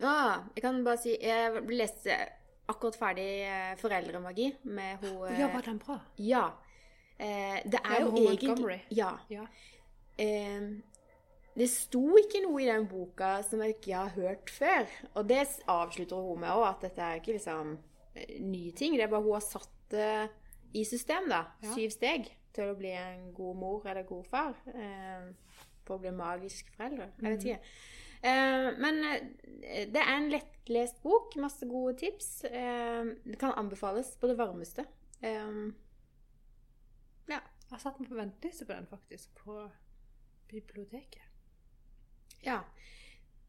Ah, 0.05 0.43
jeg 0.53 0.61
kan 0.61 0.83
bare 0.85 0.99
si 1.01 1.15
Jeg 1.17 1.63
leste 1.71 2.17
akkurat 2.69 2.97
ferdig 2.99 3.25
'Foreldremagi' 3.79 4.51
med 4.63 4.97
hun 5.01 5.39
Ja, 5.39 5.47
var 5.53 5.61
den 5.65 5.79
bra? 5.81 5.97
Ja. 6.17 6.43
Eh, 7.17 7.61
det 7.65 7.79
er 7.81 7.95
Ja, 7.95 7.99
jo 8.03 8.11
egentlig 8.27 8.81
Ja. 8.91 9.11
Ja. 9.29 9.47
Eh, 10.19 10.69
det 11.55 11.67
sto 11.71 12.03
ikke 12.19 12.41
noe 12.43 12.63
i 12.63 12.67
den 12.67 12.87
boka 12.91 13.37
som 13.47 13.61
jeg 13.63 13.77
ikke 13.77 13.95
har 13.95 14.15
hørt 14.17 14.51
før. 14.51 14.89
Og 15.15 15.27
det 15.29 15.43
avslutter 15.71 16.25
hun 16.27 16.41
med 16.43 16.51
òg, 16.51 16.65
at 16.67 16.87
dette 16.89 17.05
er 17.05 17.21
ikke 17.21 17.37
liksom 17.37 17.77
eh, 18.13 18.39
nye 18.43 18.73
ting. 18.75 18.97
Det 18.97 19.05
er 19.05 19.13
bare 19.13 19.23
hun 19.23 19.37
har 19.37 19.45
satt 19.45 19.71
det 19.93 20.09
i 20.75 20.83
system, 20.87 21.29
da. 21.31 21.45
Ja. 21.63 21.71
Syv 21.77 21.93
steg 21.95 22.27
til 22.55 22.71
å 22.71 22.77
bli 22.79 22.91
en 22.95 23.29
god 23.35 23.59
mor 23.59 23.87
eller 23.87 24.07
god 24.07 24.27
far. 24.27 24.57
Eh, 24.73 25.29
for 25.85 25.95
å 25.95 26.03
bli 26.03 26.11
magisk 26.15 26.71
forelder. 26.75 27.13
Jeg 27.21 27.35
vet 27.35 27.47
ikke. 27.47 27.73
Eh, 28.25 28.69
men 28.81 29.01
eh, 29.07 29.85
det 29.93 30.01
er 30.01 30.13
en 30.17 30.31
lettlest 30.33 30.99
bok. 31.05 31.37
Masse 31.39 31.67
gode 31.69 31.95
tips. 32.03 32.29
Eh, 32.49 33.13
det 33.23 33.39
kan 33.39 33.55
anbefales 33.55 34.15
på 34.19 34.31
det 34.31 34.37
varmeste. 34.41 34.87
Eh, 35.21 35.59
ja. 37.31 37.39
Jeg 37.65 37.73
har 37.73 37.81
satt 37.81 38.01
meg 38.01 38.11
på 38.11 38.19
venteliste 38.19 38.67
på 38.67 38.75
den, 38.75 38.85
faktisk. 38.91 39.31
På 39.39 39.63
biblioteket. 40.51 41.24
Ja. 42.45 42.61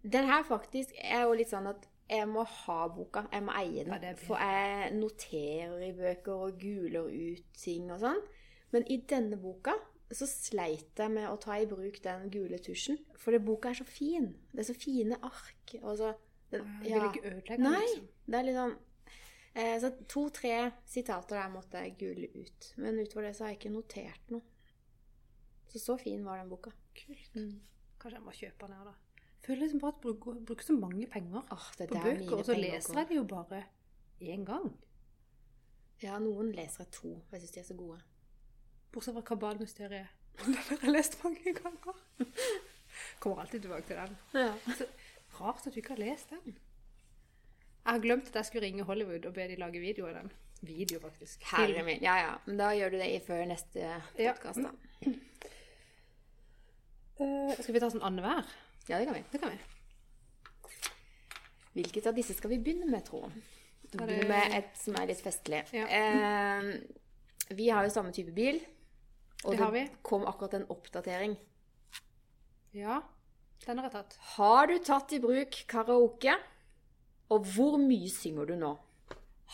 Den 0.06 0.28
her 0.28 0.42
faktisk 0.46 0.94
er 1.02 1.26
jo 1.26 1.36
litt 1.36 1.50
sånn 1.50 1.68
at 1.70 1.86
jeg 2.06 2.28
må 2.30 2.44
ha 2.46 2.78
boka. 2.92 3.24
Jeg 3.32 3.42
må 3.42 3.54
eie 3.58 3.82
den. 3.82 3.92
Ja, 3.96 3.98
det 4.02 4.14
for 4.22 4.38
jeg 4.38 4.92
noterer 4.94 5.82
i 5.82 5.92
bøker 5.96 6.46
og 6.46 6.60
guler 6.62 7.10
ut 7.10 7.48
ting 7.58 7.90
og 7.90 8.02
sånn. 8.04 8.22
Men 8.74 8.86
i 8.92 9.00
denne 9.10 9.38
boka 9.40 9.74
så 10.14 10.28
sleit 10.30 11.00
jeg 11.00 11.10
med 11.10 11.26
å 11.26 11.38
ta 11.42 11.56
i 11.58 11.66
bruk 11.66 11.98
den 12.04 12.28
gule 12.30 12.60
tusjen. 12.62 13.00
For 13.18 13.34
det 13.34 13.42
boka 13.46 13.72
er 13.72 13.80
så 13.80 13.86
fin. 13.88 14.30
Det 14.52 14.62
er 14.62 14.68
så 14.70 14.76
fine 14.78 15.18
ark. 15.18 15.76
Og 15.82 15.96
så, 15.98 16.12
den, 16.52 16.66
Jeg 16.86 17.00
vil 17.00 17.08
ikke 17.10 17.24
ødelegge 17.32 17.62
den, 17.62 17.72
liksom. 17.82 18.10
Det 18.26 18.38
er 18.38 18.46
litt 18.46 18.58
sånn 18.60 18.76
eh, 19.54 19.76
Så 19.82 19.90
to-tre 20.06 20.56
sitater 20.86 21.40
der 21.40 21.50
måtte 21.50 21.82
jeg 21.82 21.96
gule 21.98 22.30
ut. 22.36 22.74
Men 22.78 23.00
utover 23.02 23.26
det 23.26 23.34
så 23.34 23.46
har 23.46 23.54
jeg 23.54 23.64
ikke 23.64 23.74
notert 23.74 24.30
noe. 24.30 24.46
Så 25.72 25.82
så 25.82 25.96
fin 25.98 26.22
var 26.24 26.38
den 26.38 26.52
boka. 26.52 26.70
Kult. 26.94 27.34
Mm. 27.34 27.56
Kanskje 28.00 28.18
jeg 28.18 28.24
må 28.24 28.34
kjøpe 28.36 28.66
den 28.66 28.76
her, 28.76 28.90
da. 28.90 29.22
Føler 29.46 29.62
liksom 29.62 29.80
bare 29.80 29.92
at 29.94 29.98
jeg 29.98 30.02
bruker, 30.02 30.40
bruker 30.46 30.66
så 30.66 30.74
mange 30.76 31.06
penger 31.06 31.42
oh, 31.54 31.66
det 31.78 31.88
på 31.88 32.02
bøker, 32.02 32.36
og 32.36 32.44
så 32.44 32.56
leser 32.58 32.98
jeg 32.98 33.08
det 33.08 33.16
jo 33.16 33.24
bare 33.30 33.62
én 34.20 34.44
gang. 34.44 34.70
Ja, 36.02 36.18
noen 36.20 36.50
leser 36.52 36.84
jeg 36.84 36.92
to. 36.92 37.12
Jeg 37.32 37.40
syns 37.40 37.54
de 37.54 37.60
er 37.60 37.68
så 37.68 37.76
gode. 37.78 37.98
Bortsett 38.92 39.16
fra 39.16 39.22
Kabalmysteriet. 39.30 40.06
Den 40.44 40.54
har 40.54 40.82
jeg 40.82 40.92
lest 40.92 41.18
mange 41.24 41.54
ganger. 41.56 42.00
Kommer 43.20 43.40
alltid 43.44 43.60
tilbake 43.60 43.86
til 43.86 43.96
den. 43.96 44.16
Ja. 44.34 44.52
Rart 45.40 45.66
at 45.66 45.74
du 45.74 45.80
ikke 45.80 45.94
har 45.94 46.00
lest 46.00 46.30
den. 46.32 46.56
Jeg 47.86 47.92
har 47.92 48.02
glemt 48.02 48.28
at 48.28 48.34
jeg 48.40 48.46
skulle 48.48 48.66
ringe 48.66 48.84
Hollywood 48.84 49.26
og 49.28 49.34
be 49.34 49.48
de 49.48 49.56
lage 49.60 49.80
video 49.80 50.08
av 50.08 50.14
den. 50.14 50.32
Video, 50.60 51.00
faktisk. 51.00 51.44
Herre 51.52 51.82
min. 51.84 52.00
Ja, 52.02 52.16
ja. 52.16 52.34
Men 52.46 52.58
da 52.58 52.70
gjør 52.74 52.90
du 52.90 52.96
det 52.98 53.10
i 53.14 53.20
før 53.24 53.44
neste 53.46 53.80
Ja. 53.80 54.32
podkast, 54.32 54.64
da. 54.64 54.72
Eh, 57.20 57.54
skal 57.62 57.74
vi 57.74 57.80
ta 57.80 57.88
sånn 57.90 58.04
annenhver? 58.04 58.44
Ja, 58.88 58.98
det 58.98 59.06
kan 59.08 59.14
vi. 59.16 59.24
Det 59.32 59.40
kan 59.40 59.50
vi. 59.54 59.58
Hvilket 61.76 62.06
av 62.08 62.16
disse 62.16 62.34
skal 62.36 62.50
vi 62.54 62.58
begynne 62.62 62.88
med, 62.90 63.04
tro? 63.04 63.22
Det- 63.90 63.98
begynner 64.00 64.28
med 64.28 64.54
et 64.56 64.76
som 64.76 64.94
er 64.96 65.06
litt 65.06 65.20
festlig. 65.22 65.64
Ja. 65.72 65.84
Uh, 65.86 66.72
vi 67.54 67.68
har 67.68 67.84
jo 67.84 67.90
samme 67.90 68.12
type 68.12 68.32
bil. 68.34 68.60
Og 69.44 69.52
Det 69.52 69.60
har 69.60 69.70
vi. 69.70 69.88
kom 70.02 70.24
akkurat 70.26 70.54
en 70.54 70.66
oppdatering. 70.68 71.36
Ja, 72.74 73.00
den 73.66 73.78
har 73.78 73.84
jeg 73.84 73.92
tatt. 73.92 74.16
Har 74.36 74.66
du 74.66 74.78
tatt 74.78 75.12
i 75.12 75.18
bruk 75.18 75.52
karaoke? 75.68 76.34
Og 77.30 77.44
hvor 77.44 77.76
mye 77.78 78.08
synger 78.10 78.46
du 78.46 78.56
nå? 78.56 78.76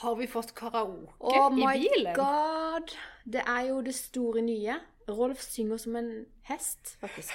Har 0.01 0.15
vi 0.17 0.27
fått 0.27 0.55
karaoke 0.55 1.13
Oh 1.21 1.53
i 1.53 1.65
my 1.65 2.15
god! 2.15 2.95
Det 3.29 3.43
er 3.47 3.67
jo 3.69 3.83
det 3.83 3.95
store 3.95 4.41
nye. 4.43 4.81
Rolf 5.09 5.43
synger 5.43 5.81
som 5.83 5.97
en 5.99 6.11
hest, 6.49 6.97
faktisk. 7.01 7.33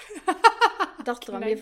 Dattera 1.07 1.39
mi 1.39 1.55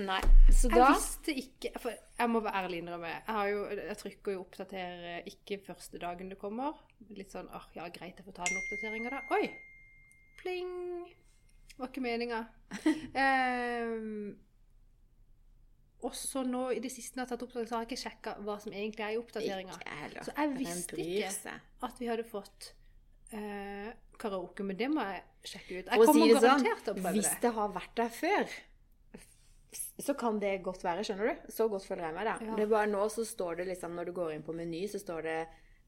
Nei. 0.00 0.20
Så 0.48 0.70
Jeg 0.70 0.78
da 0.78 0.86
visste 0.94 1.32
ikke 1.36 1.72
For 1.82 1.92
jeg 1.92 2.30
må 2.32 2.40
være 2.40 2.62
ærlig 2.64 2.78
innrømme. 2.80 3.10
Jeg, 3.12 3.34
har 3.36 3.48
jo, 3.50 3.64
jeg 3.76 3.96
trykker 4.00 4.32
jo 4.32 4.44
'oppdater' 4.44 5.26
ikke 5.28 5.58
første 5.66 5.98
dagen 6.00 6.30
det 6.32 6.38
kommer. 6.40 6.78
Litt 7.12 7.34
sånn 7.34 7.50
ah, 7.52 7.66
ja, 7.76 7.88
greit, 7.92 8.16
jeg 8.16 8.24
får 8.24 8.38
ta 8.38 8.46
den 8.48 8.60
oppdateringa, 8.62 9.12
da. 9.12 9.20
Oi! 9.36 9.50
Pling! 10.40 10.72
Var 11.76 11.92
ikke 11.92 12.04
meninga. 12.04 12.40
um, 13.24 14.32
og 16.02 16.14
så 16.18 16.42
nå 16.42 16.70
i 16.74 16.80
det 16.82 16.90
siste 16.90 17.18
jeg 17.18 17.22
har 17.22 17.30
tatt 17.30 17.44
oppdatering, 17.44 17.68
så 17.68 17.76
har 17.76 17.84
jeg 17.84 17.92
ikke 17.92 18.02
sjekka 18.02 18.36
hva 18.42 18.56
som 18.62 18.72
egentlig 18.72 19.04
er 19.06 19.14
i 19.14 19.20
oppdateringa. 19.20 19.76
Så 20.24 20.34
jeg 20.34 20.54
visste 20.56 20.98
ikke 21.04 21.58
at 21.86 22.00
vi 22.00 22.08
hadde 22.10 22.24
fått 22.26 22.72
eh, 23.36 23.88
karaoke, 24.22 24.66
men 24.66 24.78
det 24.78 24.88
må 24.92 25.04
jeg 25.06 25.22
sjekke 25.54 25.78
ut. 25.78 25.88
Jeg 25.88 26.04
kommer 26.04 26.20
sånn, 26.20 26.36
garantert 26.36 26.84
til 26.84 26.92
å 26.92 26.98
prøve 26.98 27.08
det. 27.08 27.16
hvis 27.18 27.30
det. 27.32 27.40
det 27.44 27.52
har 27.56 27.72
vært 27.74 27.96
der 27.98 28.14
før, 28.16 28.54
så 30.02 30.14
kan 30.18 30.38
det 30.42 30.52
godt 30.66 30.84
være, 30.84 31.04
skjønner 31.06 31.30
du? 31.32 31.50
Så 31.52 31.66
godt 31.72 31.86
følger 31.88 32.08
jeg 32.08 32.16
meg 32.18 32.28
da. 32.28 32.36
Ja. 32.44 32.56
Det 32.58 32.66
er 32.66 32.72
bare 32.72 32.90
nå 32.90 33.02
så 33.12 33.24
står 33.26 33.60
det 33.60 33.68
liksom, 33.72 33.96
når 33.98 34.10
du 34.10 34.14
går 34.16 34.32
inn 34.36 34.46
på 34.46 34.54
meny, 34.56 34.84
så 34.90 35.00
står 35.00 35.26
det 35.28 35.38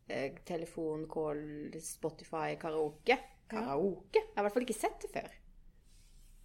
eh, 0.09 0.37
telefon, 0.47 1.07
call, 1.11 1.43
Spotify, 1.85 2.55
karaoke. 2.61 3.19
Karaoke? 3.51 4.23
Jeg 4.23 4.37
har 4.37 4.45
i 4.45 4.47
hvert 4.49 4.57
fall 4.57 4.69
ikke 4.69 4.79
sett 4.79 5.05
det 5.05 5.11
før. 5.13 5.35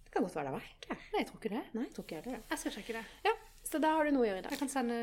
Det 0.04 0.14
kan 0.16 0.26
godt 0.26 0.36
være 0.36 0.50
det 0.50 0.52
har 0.52 0.58
vært 0.58 0.86
der. 0.88 1.02
Nei, 1.12 1.22
jeg 1.22 1.30
tror 1.30 1.40
ikke 1.40 1.54
det. 1.54 1.64
Nei, 1.76 1.86
jeg 1.86 1.94
tror 1.96 2.06
ikke 2.06 2.16
jeg 2.18 2.24
det. 2.26 2.38
Jeg 2.50 2.62
skal 2.64 2.76
sjekke 2.76 2.98
det. 2.98 3.04
Ja, 3.28 3.34
så 3.70 3.80
da 3.82 3.92
har 3.96 4.08
du 4.08 4.14
noe 4.16 4.24
å 4.24 4.28
gjøre 4.28 4.40
i 4.40 4.44
dag. 4.46 4.54
Jeg 4.56 4.62
kan 4.64 4.72
sende 4.72 4.96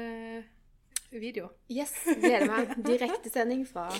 video. 1.13 1.51
Yes, 1.71 1.93
gleder 2.19 2.49
meg. 2.51 2.73
Direktesending 2.83 3.63
fra 3.69 3.87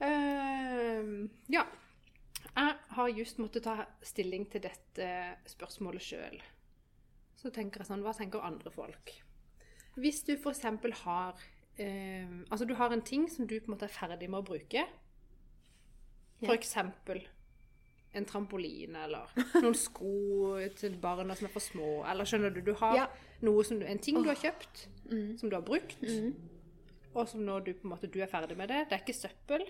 Ehm, 0.00 1.28
ja. 1.48 1.64
Jeg 2.56 2.74
har 2.96 3.08
just 3.12 3.38
måttet 3.38 3.64
ta 3.66 3.84
stilling 4.06 4.46
til 4.50 4.62
dette 4.64 5.08
spørsmålet 5.50 6.00
sjøl. 6.04 6.38
Så 7.36 7.50
tenker 7.52 7.82
jeg 7.82 7.90
sånn 7.90 8.02
Hva 8.04 8.14
tenker 8.16 8.44
andre 8.44 8.70
folk? 8.72 9.12
Hvis 9.96 10.22
du 10.24 10.32
f.eks. 10.36 10.62
har 11.04 11.34
ehm, 11.78 12.44
Altså, 12.50 12.64
du 12.68 12.74
har 12.74 12.92
en 12.92 13.02
ting 13.02 13.28
som 13.30 13.46
du 13.46 13.58
på 13.60 13.68
en 13.70 13.76
måte 13.76 13.84
er 13.88 13.92
ferdig 13.92 14.28
med 14.30 14.40
å 14.40 14.46
bruke. 14.52 14.86
F.eks. 16.42 16.76
en 18.16 18.24
trampoline 18.24 18.96
eller 19.04 19.28
noen 19.60 19.74
sko 19.86 20.56
til 20.76 20.96
barna 21.00 21.34
som 21.36 21.48
er 21.48 21.52
for 21.52 21.60
små. 21.64 21.88
Eller 22.08 22.24
skjønner 22.28 22.52
du, 22.54 22.62
du 22.64 22.72
har 22.80 22.96
Ja. 22.96 23.06
som, 23.64 23.82
en 23.82 23.98
ting 23.98 24.22
du 24.22 24.28
har 24.28 24.36
kjøpt, 24.40 24.86
Mm. 25.06 25.36
som 25.38 25.48
du 25.50 25.54
har 25.56 25.62
brukt, 25.62 26.00
Mm. 26.02 26.34
og 27.14 27.28
som 27.28 27.40
nå 27.46 27.60
du 27.64 27.72
på 27.74 27.84
en 27.84 27.90
måte 27.92 28.10
du 28.10 28.18
er 28.20 28.26
ferdig 28.26 28.56
med 28.56 28.68
det. 28.68 28.88
Det 28.88 28.92
er 28.96 29.04
ikke 29.04 29.14
søppel, 29.20 29.68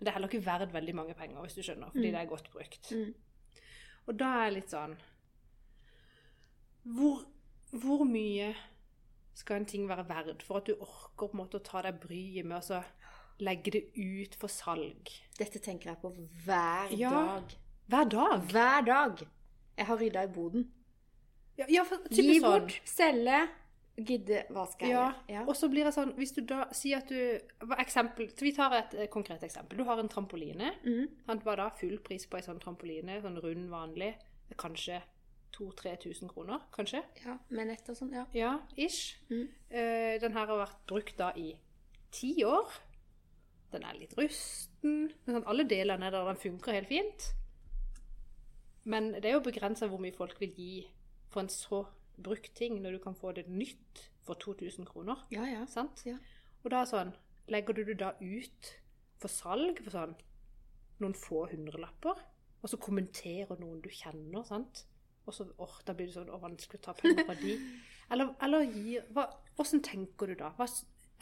men 0.00 0.06
det 0.06 0.08
er 0.08 0.16
heller 0.16 0.28
ikke 0.32 0.46
verdt 0.46 0.72
veldig 0.72 0.94
mange 0.96 1.14
penger, 1.14 1.40
hvis 1.44 1.54
du 1.54 1.62
skjønner, 1.62 1.90
fordi 1.92 2.06
Mm. 2.08 2.12
det 2.14 2.20
er 2.20 2.26
godt 2.30 2.50
brukt. 2.50 2.90
Mm. 2.90 3.14
Og 4.08 4.18
da 4.18 4.24
er 4.24 4.44
jeg 4.44 4.52
litt 4.54 4.70
sånn 4.72 4.96
hvor, 6.84 7.24
hvor 7.72 8.04
mye 8.08 8.54
skal 9.36 9.60
en 9.60 9.66
ting 9.68 9.86
være 9.88 10.06
verd 10.08 10.42
for 10.42 10.60
at 10.60 10.66
du 10.70 10.74
orker 10.80 11.28
på 11.28 11.32
en 11.34 11.40
måte 11.42 11.60
å 11.60 11.64
ta 11.64 11.82
deg 11.86 12.00
bryet 12.02 12.46
med 12.48 12.62
å 12.72 12.80
legge 13.40 13.70
det 13.76 13.82
ut 13.96 14.34
for 14.40 14.48
salg? 14.52 15.12
Dette 15.38 15.60
tenker 15.62 15.92
jeg 15.92 16.00
på 16.02 16.12
hver 16.46 16.90
Ja. 16.96 17.10
dag. 17.10 17.54
Hver 17.88 18.08
dag? 18.08 18.40
Hver 18.50 18.84
dag. 18.86 19.26
Jeg 19.76 19.86
har 19.86 19.96
rydda 19.96 20.24
i 20.24 20.26
boden. 20.32 20.70
Ja, 21.58 21.66
ja 21.68 21.84
Gi 22.10 22.40
sånn. 22.40 22.42
bort, 22.42 22.80
selge, 22.84 23.48
gidde, 23.96 24.44
hva 24.54 24.66
skal 24.70 24.88
jeg 24.88 24.94
Ja, 24.94 25.06
gjøre? 25.10 25.24
Ja. 25.34 25.44
og 25.46 25.56
så 25.56 25.68
blir 25.68 25.84
det 25.84 25.92
sånn, 25.94 26.12
hvis 26.16 26.32
du 26.36 26.40
da 26.48 26.64
sier 26.72 26.98
at 27.02 27.08
du 27.08 27.40
eksempel, 27.78 28.30
Vi 28.40 28.52
tar 28.56 28.72
et 28.78 28.94
eh, 28.94 29.06
konkret 29.08 29.42
eksempel. 29.42 29.76
Du 29.78 29.84
har 29.84 29.98
en 29.98 30.08
trampoline. 30.08 30.70
Mm. 30.84 31.08
Sant, 31.26 31.42
Hva 31.44 31.56
da? 31.56 31.68
Full 31.70 31.98
pris 31.98 32.26
på 32.26 32.36
ei 32.38 32.42
sånn 32.42 32.60
trampoline, 32.60 33.20
sånn 33.22 33.40
rund, 33.42 33.68
vanlig. 33.70 34.14
Kanskje 34.56 35.02
2000-3000 35.56 36.28
kroner, 36.32 36.60
kanskje? 36.72 37.02
ja. 37.24 37.36
Med 37.50 37.66
nett 37.66 37.88
og 37.90 37.96
sånn, 37.98 38.12
ja. 38.14 38.24
Ja, 38.32 38.52
ish. 38.76 39.16
Mm. 39.30 39.48
Uh, 39.70 40.14
den 40.22 40.32
her 40.32 40.46
har 40.46 40.58
vært 40.66 40.86
brukt 40.86 41.16
da 41.18 41.32
i 41.36 41.52
ti 42.14 42.32
år. 42.44 42.70
Den 43.72 43.84
er 43.84 43.94
litt 43.98 44.14
rusten. 44.18 45.10
Sånn, 45.26 45.44
alle 45.46 45.64
delene 45.68 46.06
er 46.06 46.10
der, 46.14 46.24
den 46.30 46.36
funker 46.40 46.72
helt 46.72 46.88
fint. 46.88 47.32
Men 48.84 49.12
det 49.20 49.26
er 49.28 49.36
jo 49.36 49.44
begrensa 49.44 49.86
hvor 49.90 50.00
mye 50.02 50.14
folk 50.16 50.38
vil 50.40 50.54
gi 50.56 50.72
for 51.30 51.42
en 51.44 51.48
så 51.52 51.84
brukt 52.22 52.52
ting, 52.56 52.80
når 52.82 52.96
du 52.96 53.02
kan 53.04 53.16
få 53.18 53.32
det 53.36 53.46
nytt 53.48 54.04
for 54.26 54.38
2000 54.40 54.86
kroner. 54.88 55.26
Ja, 55.34 55.46
ja. 55.48 55.64
Sant? 55.70 56.04
Ja. 56.06 56.18
Og 56.64 56.70
da 56.74 56.84
sånn 56.88 57.14
Legger 57.50 57.74
du 57.74 57.80
det 57.82 57.96
da 57.98 58.12
ut 58.20 58.68
for 59.18 59.32
salg 59.32 59.80
for 59.82 59.90
sånn 59.90 60.12
noen 61.00 61.16
få 61.18 61.46
hundrelapper, 61.50 62.20
og 62.60 62.70
så 62.70 62.78
kommenterer 62.78 63.58
noen 63.58 63.80
du 63.82 63.88
kjenner, 63.90 64.44
sant? 64.46 64.84
Og 65.26 65.34
så 65.34 65.46
åh, 65.58 65.80
da 65.86 65.94
blir 65.96 66.06
det 66.06 66.14
sånn 66.14 66.30
å, 66.30 66.38
vanskelig 66.42 66.80
å 66.80 66.84
ta 66.84 66.94
penger 66.98 67.26
fra 67.26 67.36
de. 67.40 67.56
Eller, 68.10 68.32
eller 68.42 68.64
gi 68.66 68.96
hva, 69.14 69.22
Hvordan 69.54 69.82
tenker 69.86 70.26
du 70.26 70.34
da? 70.40 70.48
Hva, 70.56 70.66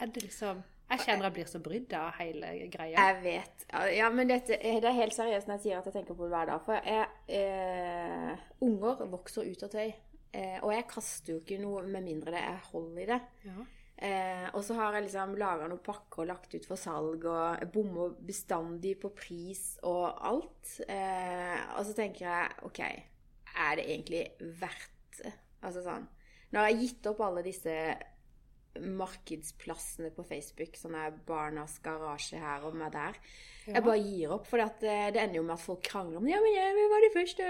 er 0.01 0.09
det 0.09 0.23
liksom 0.23 0.63
Jeg 0.89 1.03
kjenner 1.03 1.27
jeg 1.27 1.35
blir 1.35 1.49
så 1.51 1.59
brydd 1.61 1.91
av 1.93 2.15
hele 2.17 2.47
greia. 2.73 2.95
Jeg 2.97 3.19
vet. 3.21 3.65
Ja, 3.93 4.07
men 4.09 4.31
dette, 4.31 4.57
det 4.57 4.89
er 4.89 4.95
helt 4.97 5.13
seriøst 5.13 5.45
når 5.45 5.59
jeg 5.59 5.65
sier 5.67 5.77
at 5.77 5.85
jeg 5.85 5.99
tenker 5.99 6.17
på 6.17 6.25
det 6.25 6.31
hver 6.33 6.49
dag. 6.49 6.63
For 6.65 6.89
jeg, 6.89 7.05
eh, 7.37 8.47
unger 8.65 9.03
vokser 9.11 9.45
ut 9.45 9.67
av 9.67 9.69
tøy. 9.75 9.91
Eh, 10.35 10.57
og 10.61 10.71
jeg 10.75 10.87
kaster 10.91 11.33
jo 11.33 11.41
ikke 11.41 11.57
noe 11.61 11.83
med 11.89 12.05
mindre 12.05 12.35
det 12.35 12.41
er 12.45 12.65
hold 12.69 12.97
i 13.01 13.07
det. 13.09 13.19
Ja. 13.47 13.65
Eh, 13.99 14.45
og 14.55 14.61
så 14.63 14.77
har 14.77 14.95
jeg 14.95 15.09
liksom 15.09 15.33
laga 15.39 15.67
noen 15.67 15.81
pakker 15.83 16.23
og 16.23 16.29
lagt 16.29 16.53
ut 16.55 16.67
for 16.69 16.79
salg, 16.79 17.25
og 17.27 17.59
jeg 17.59 17.71
bommer 17.73 18.13
bestandig 18.29 18.93
på 19.01 19.11
pris 19.11 19.63
og 19.83 20.05
alt. 20.29 20.77
Eh, 20.87 21.57
og 21.75 21.83
så 21.87 21.95
tenker 21.97 22.29
jeg 22.29 22.69
OK, 22.69 22.79
er 22.85 23.75
det 23.79 23.89
egentlig 23.89 24.23
verdt 24.61 24.95
det? 25.19 25.35
Altså 25.59 25.81
sånn 25.83 26.05
Nå 26.53 26.61
har 26.63 26.71
gitt 26.71 27.05
opp 27.09 27.19
alle 27.25 27.41
disse 27.43 27.73
markedsplassene 28.79 30.11
på 30.15 30.23
Facebook, 30.27 30.77
sånn 30.77 30.95
er 30.99 31.15
Barnas 31.27 31.77
garasje 31.83 32.39
her 32.41 32.65
og 32.67 32.75
meg 32.77 32.93
der. 32.93 33.17
Jeg 33.69 33.83
bare 33.85 34.01
gir 34.01 34.31
opp, 34.33 34.47
for 34.49 34.57
det 34.81 35.19
ender 35.19 35.35
jo 35.37 35.43
med 35.45 35.53
at 35.53 35.61
folk 35.61 35.81
krangler 35.85 36.17
om 36.17 36.27
ja, 36.29 36.39
men 36.41 36.55
jeg 36.55 36.87
var 36.89 37.03
de 37.03 37.09
første. 37.13 37.49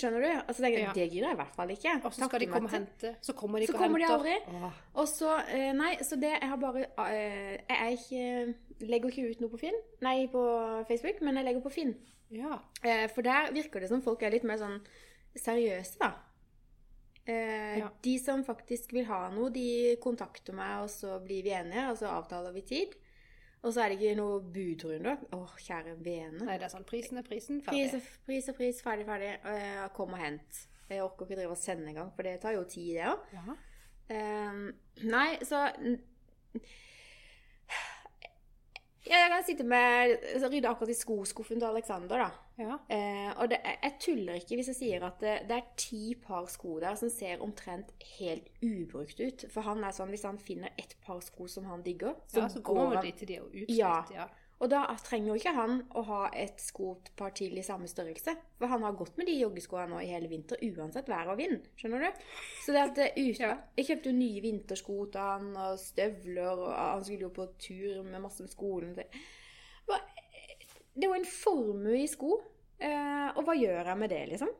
Skjønner 0.00 0.24
du? 0.24 0.28
Altså, 0.38 0.62
det, 0.64 0.70
Ja. 0.78 0.92
det 0.96 1.08
gidder 1.10 1.26
jeg 1.28 1.36
i 1.36 1.40
hvert 1.42 1.56
fall 1.56 1.72
ikke. 1.74 1.94
Og 2.04 2.14
så 2.14 2.28
skal 2.28 2.40
de 2.40 2.46
komme 2.46 2.70
og 2.70 2.76
hente, 2.76 3.16
så 3.20 3.34
kommer 3.36 3.58
de 3.60 3.66
Så 3.66 3.72
ikke 3.74 3.78
og 3.78 3.84
kommer 3.84 3.98
de 3.98 4.06
aldri. 4.14 4.36
Åh. 4.48 4.78
Og 4.94 5.08
så 5.08 5.34
eh, 5.48 5.72
Nei, 5.76 5.90
så 6.02 6.16
det 6.16 6.30
Jeg 6.40 6.48
har 6.48 6.56
bare 6.56 6.86
eh, 7.12 7.58
Jeg 7.68 7.76
er 7.76 7.90
ikke 7.98 8.54
legger 8.88 9.10
ikke 9.12 9.30
ut 9.30 9.40
noe 9.42 9.50
på 9.50 9.58
Finn. 9.58 9.76
Nei, 10.06 10.16
på 10.32 10.42
Facebook, 10.88 11.20
men 11.26 11.36
jeg 11.36 11.44
legger 11.50 11.64
på 11.66 11.72
Finn. 11.74 11.92
Ja. 12.30 12.60
Eh, 12.84 13.08
for 13.12 13.26
der 13.26 13.52
virker 13.52 13.80
det 13.80 13.88
som 13.90 14.02
folk 14.04 14.22
er 14.22 14.30
litt 14.30 14.44
mer 14.44 14.56
sånn 14.60 14.80
seriøse, 15.36 15.98
da. 16.00 16.12
Eh, 17.28 17.78
Ja. 17.82 17.90
De 18.02 18.14
som 18.18 18.40
faktisk 18.44 18.92
vil 18.96 19.04
ha 19.10 19.28
noe, 19.34 19.50
de 19.52 19.96
kontakter 20.00 20.56
meg, 20.56 20.82
og 20.86 20.88
så 20.90 21.18
blir 21.20 21.42
vi 21.44 21.52
enige, 21.52 21.90
og 21.90 21.98
så 22.00 22.08
avtaler 22.14 22.54
vi 22.56 22.62
tid. 22.62 22.94
Og 23.62 23.72
så 23.74 23.82
er 23.82 23.88
det 23.90 23.98
ikke 23.98 24.16
noe 24.16 24.40
budrunde. 24.54 25.16
Å, 25.34 25.40
kjære 25.58 25.96
vene. 26.00 26.44
Nei, 26.46 26.56
det 26.58 26.68
er 26.68 26.72
sånn 26.72 26.86
prisen 26.88 27.18
er 27.18 27.26
prisen, 27.26 27.60
Pris 27.66 27.90
ferdig. 27.90 28.00
og 28.00 28.26
pris, 28.28 28.48
og 28.48 28.56
pris 28.56 28.82
ferdig, 28.86 29.06
ferdig. 29.08 29.32
Eh, 29.44 29.88
kom 29.96 30.14
og 30.14 30.18
hent. 30.22 30.60
Jeg 30.88 31.02
orker 31.04 31.26
ikke 31.26 31.36
drive 31.40 31.50
og 31.52 31.58
sende 31.60 31.90
engang, 31.90 32.12
for 32.16 32.22
det 32.24 32.36
tar 32.40 32.54
jo 32.54 32.62
tid, 32.64 32.94
det 32.96 33.08
òg. 33.10 33.18
Ja. 33.34 33.56
Ehm, 34.14 34.62
nei, 35.04 35.36
så 35.44 35.66
ja, 39.08 39.18
Jeg 39.20 39.30
kan 39.32 39.44
sitte 39.46 39.64
med 39.64 40.16
så 40.40 40.48
Rydde 40.48 40.68
akkurat 40.70 40.92
i 40.92 40.96
skoskuffen 40.96 41.60
til 41.60 41.68
Alexander, 41.68 42.24
da. 42.24 42.30
Ja. 42.58 42.78
Eh, 42.90 43.30
og 43.38 43.48
det, 43.52 43.60
jeg 43.64 43.94
tuller 44.02 44.40
ikke 44.40 44.58
hvis 44.58 44.68
jeg 44.72 44.78
sier 44.80 45.06
at 45.06 45.20
det, 45.22 45.36
det 45.48 45.56
er 45.60 45.68
ti 45.78 46.14
par 46.20 46.48
sko 46.50 46.78
der 46.82 46.98
som 46.98 47.10
ser 47.12 47.40
omtrent 47.44 47.92
helt 48.18 48.50
ubrukt 48.62 49.20
ut. 49.22 49.46
For 49.54 49.62
han 49.66 49.84
er 49.86 49.94
sånn, 49.96 50.10
hvis 50.12 50.26
han 50.28 50.38
finner 50.42 50.74
ett 50.78 50.96
par 51.06 51.22
sko 51.24 51.46
som 51.48 51.64
han 51.70 51.82
digger, 51.86 52.18
så, 52.26 52.42
ja, 52.44 52.50
så 52.52 52.60
går 52.66 52.82
man 52.82 52.96
han 52.98 53.06
de 53.06 53.14
til 53.22 53.30
de 53.32 53.40
og 53.44 53.48
utslitt. 53.54 53.78
Ja. 53.78 53.94
Ja. 54.14 54.28
Og 54.58 54.66
da 54.72 54.80
trenger 55.06 55.28
jo 55.30 55.34
ikke 55.38 55.52
han 55.54 55.76
å 55.94 56.02
ha 56.08 56.20
et 56.34 56.58
skopar 56.58 57.30
til 57.38 57.52
i 57.60 57.62
samme 57.62 57.86
størrelse. 57.86 58.32
For 58.58 58.66
han 58.66 58.82
har 58.82 58.96
gått 58.98 59.14
med 59.20 59.28
de 59.30 59.36
joggeskoene 59.38 59.92
nå 59.92 60.00
i 60.02 60.08
hele 60.10 60.26
vinter, 60.26 60.58
uansett 60.74 61.06
vær 61.06 61.30
og 61.30 61.38
vind. 61.38 61.68
Skjønner 61.78 62.02
du? 62.08 62.24
Så 62.64 62.74
det 62.74 62.82
at 62.82 62.96
det 62.98 63.06
ut, 63.14 63.38
Ja. 63.38 63.52
Jeg 63.78 63.86
kjøpte 63.86 64.10
jo 64.10 64.16
nye 64.18 64.42
vintersko 64.42 64.96
til 65.14 65.20
han, 65.22 65.52
og 65.62 65.78
støvler, 65.78 66.58
og 66.58 66.74
han 66.74 67.04
skulle 67.06 67.28
jo 67.28 67.34
på 67.38 67.46
tur 67.62 68.02
med 68.02 68.18
masse 68.24 68.42
med 68.42 68.50
skolen. 68.50 68.96
Det 68.98 69.06
Hva- 69.86 70.02
det 70.98 71.06
er 71.06 71.12
jo 71.12 71.18
en 71.20 71.28
formue 71.30 72.00
i 72.02 72.08
sko. 72.10 72.32
Eh, 72.78 73.28
og 73.36 73.44
hva 73.46 73.54
gjør 73.58 73.90
jeg 73.92 73.98
med 74.00 74.12
det, 74.12 74.24
liksom? 74.32 74.50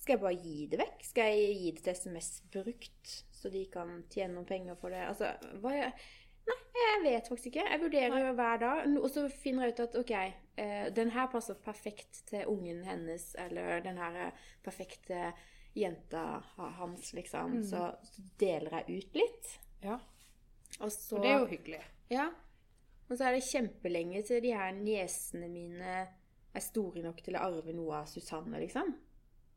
Skal 0.00 0.16
jeg 0.16 0.22
bare 0.22 0.38
gi 0.40 0.66
det 0.70 0.78
vekk? 0.80 1.02
Skal 1.04 1.34
jeg 1.34 1.58
gi 1.60 1.72
det 1.76 1.82
til 1.84 1.98
SMS 1.98 2.30
brukt, 2.54 3.12
så 3.36 3.50
de 3.52 3.66
kan 3.72 4.00
tjene 4.10 4.34
noen 4.38 4.48
penger 4.48 4.78
for 4.80 4.94
det? 4.94 5.02
Altså, 5.10 5.34
hva 5.60 5.74
jeg, 5.76 5.92
Nei, 6.50 6.56
jeg 6.80 7.00
vet 7.04 7.28
faktisk 7.28 7.50
ikke. 7.50 7.64
Jeg 7.68 7.80
vurderer 7.82 8.30
hver 8.34 8.60
dag. 8.62 8.86
Og 8.98 9.10
så 9.12 9.26
finner 9.28 9.68
jeg 9.68 9.74
ut 9.74 9.82
at 9.84 9.96
OK, 10.00 10.12
eh, 10.62 10.86
den 10.96 11.12
her 11.14 11.28
passer 11.30 11.58
perfekt 11.62 12.22
til 12.30 12.48
ungen 12.48 12.80
hennes, 12.88 13.34
eller 13.38 13.82
den 13.84 14.00
her 14.00 14.16
er 14.24 14.46
perfekt 14.64 15.04
til 15.10 15.28
jenta 15.76 16.40
hans, 16.56 17.12
liksom. 17.14 17.60
Mm. 17.60 17.66
Så, 17.68 17.84
så 18.02 18.24
deler 18.40 18.80
jeg 18.80 19.02
ut 19.02 19.20
litt. 19.20 19.52
ja. 19.84 20.00
Og 20.80 20.92
så 20.94 21.16
Og 21.18 21.24
det 21.24 21.30
er 21.30 21.38
jo 21.42 21.46
hyggelig. 21.50 21.80
Ja. 22.10 22.28
Og 23.10 23.18
så 23.18 23.26
er 23.26 23.34
det 23.34 23.46
kjempelenge 23.46 24.22
til 24.26 24.42
de 24.44 24.54
her 24.54 24.72
niesene 24.76 25.50
mine 25.50 25.94
er 26.50 26.62
store 26.62 27.02
nok 27.02 27.20
til 27.26 27.36
å 27.36 27.44
arve 27.46 27.74
noe 27.74 28.02
av 28.02 28.10
Susanne, 28.10 28.58
liksom. 28.62 28.92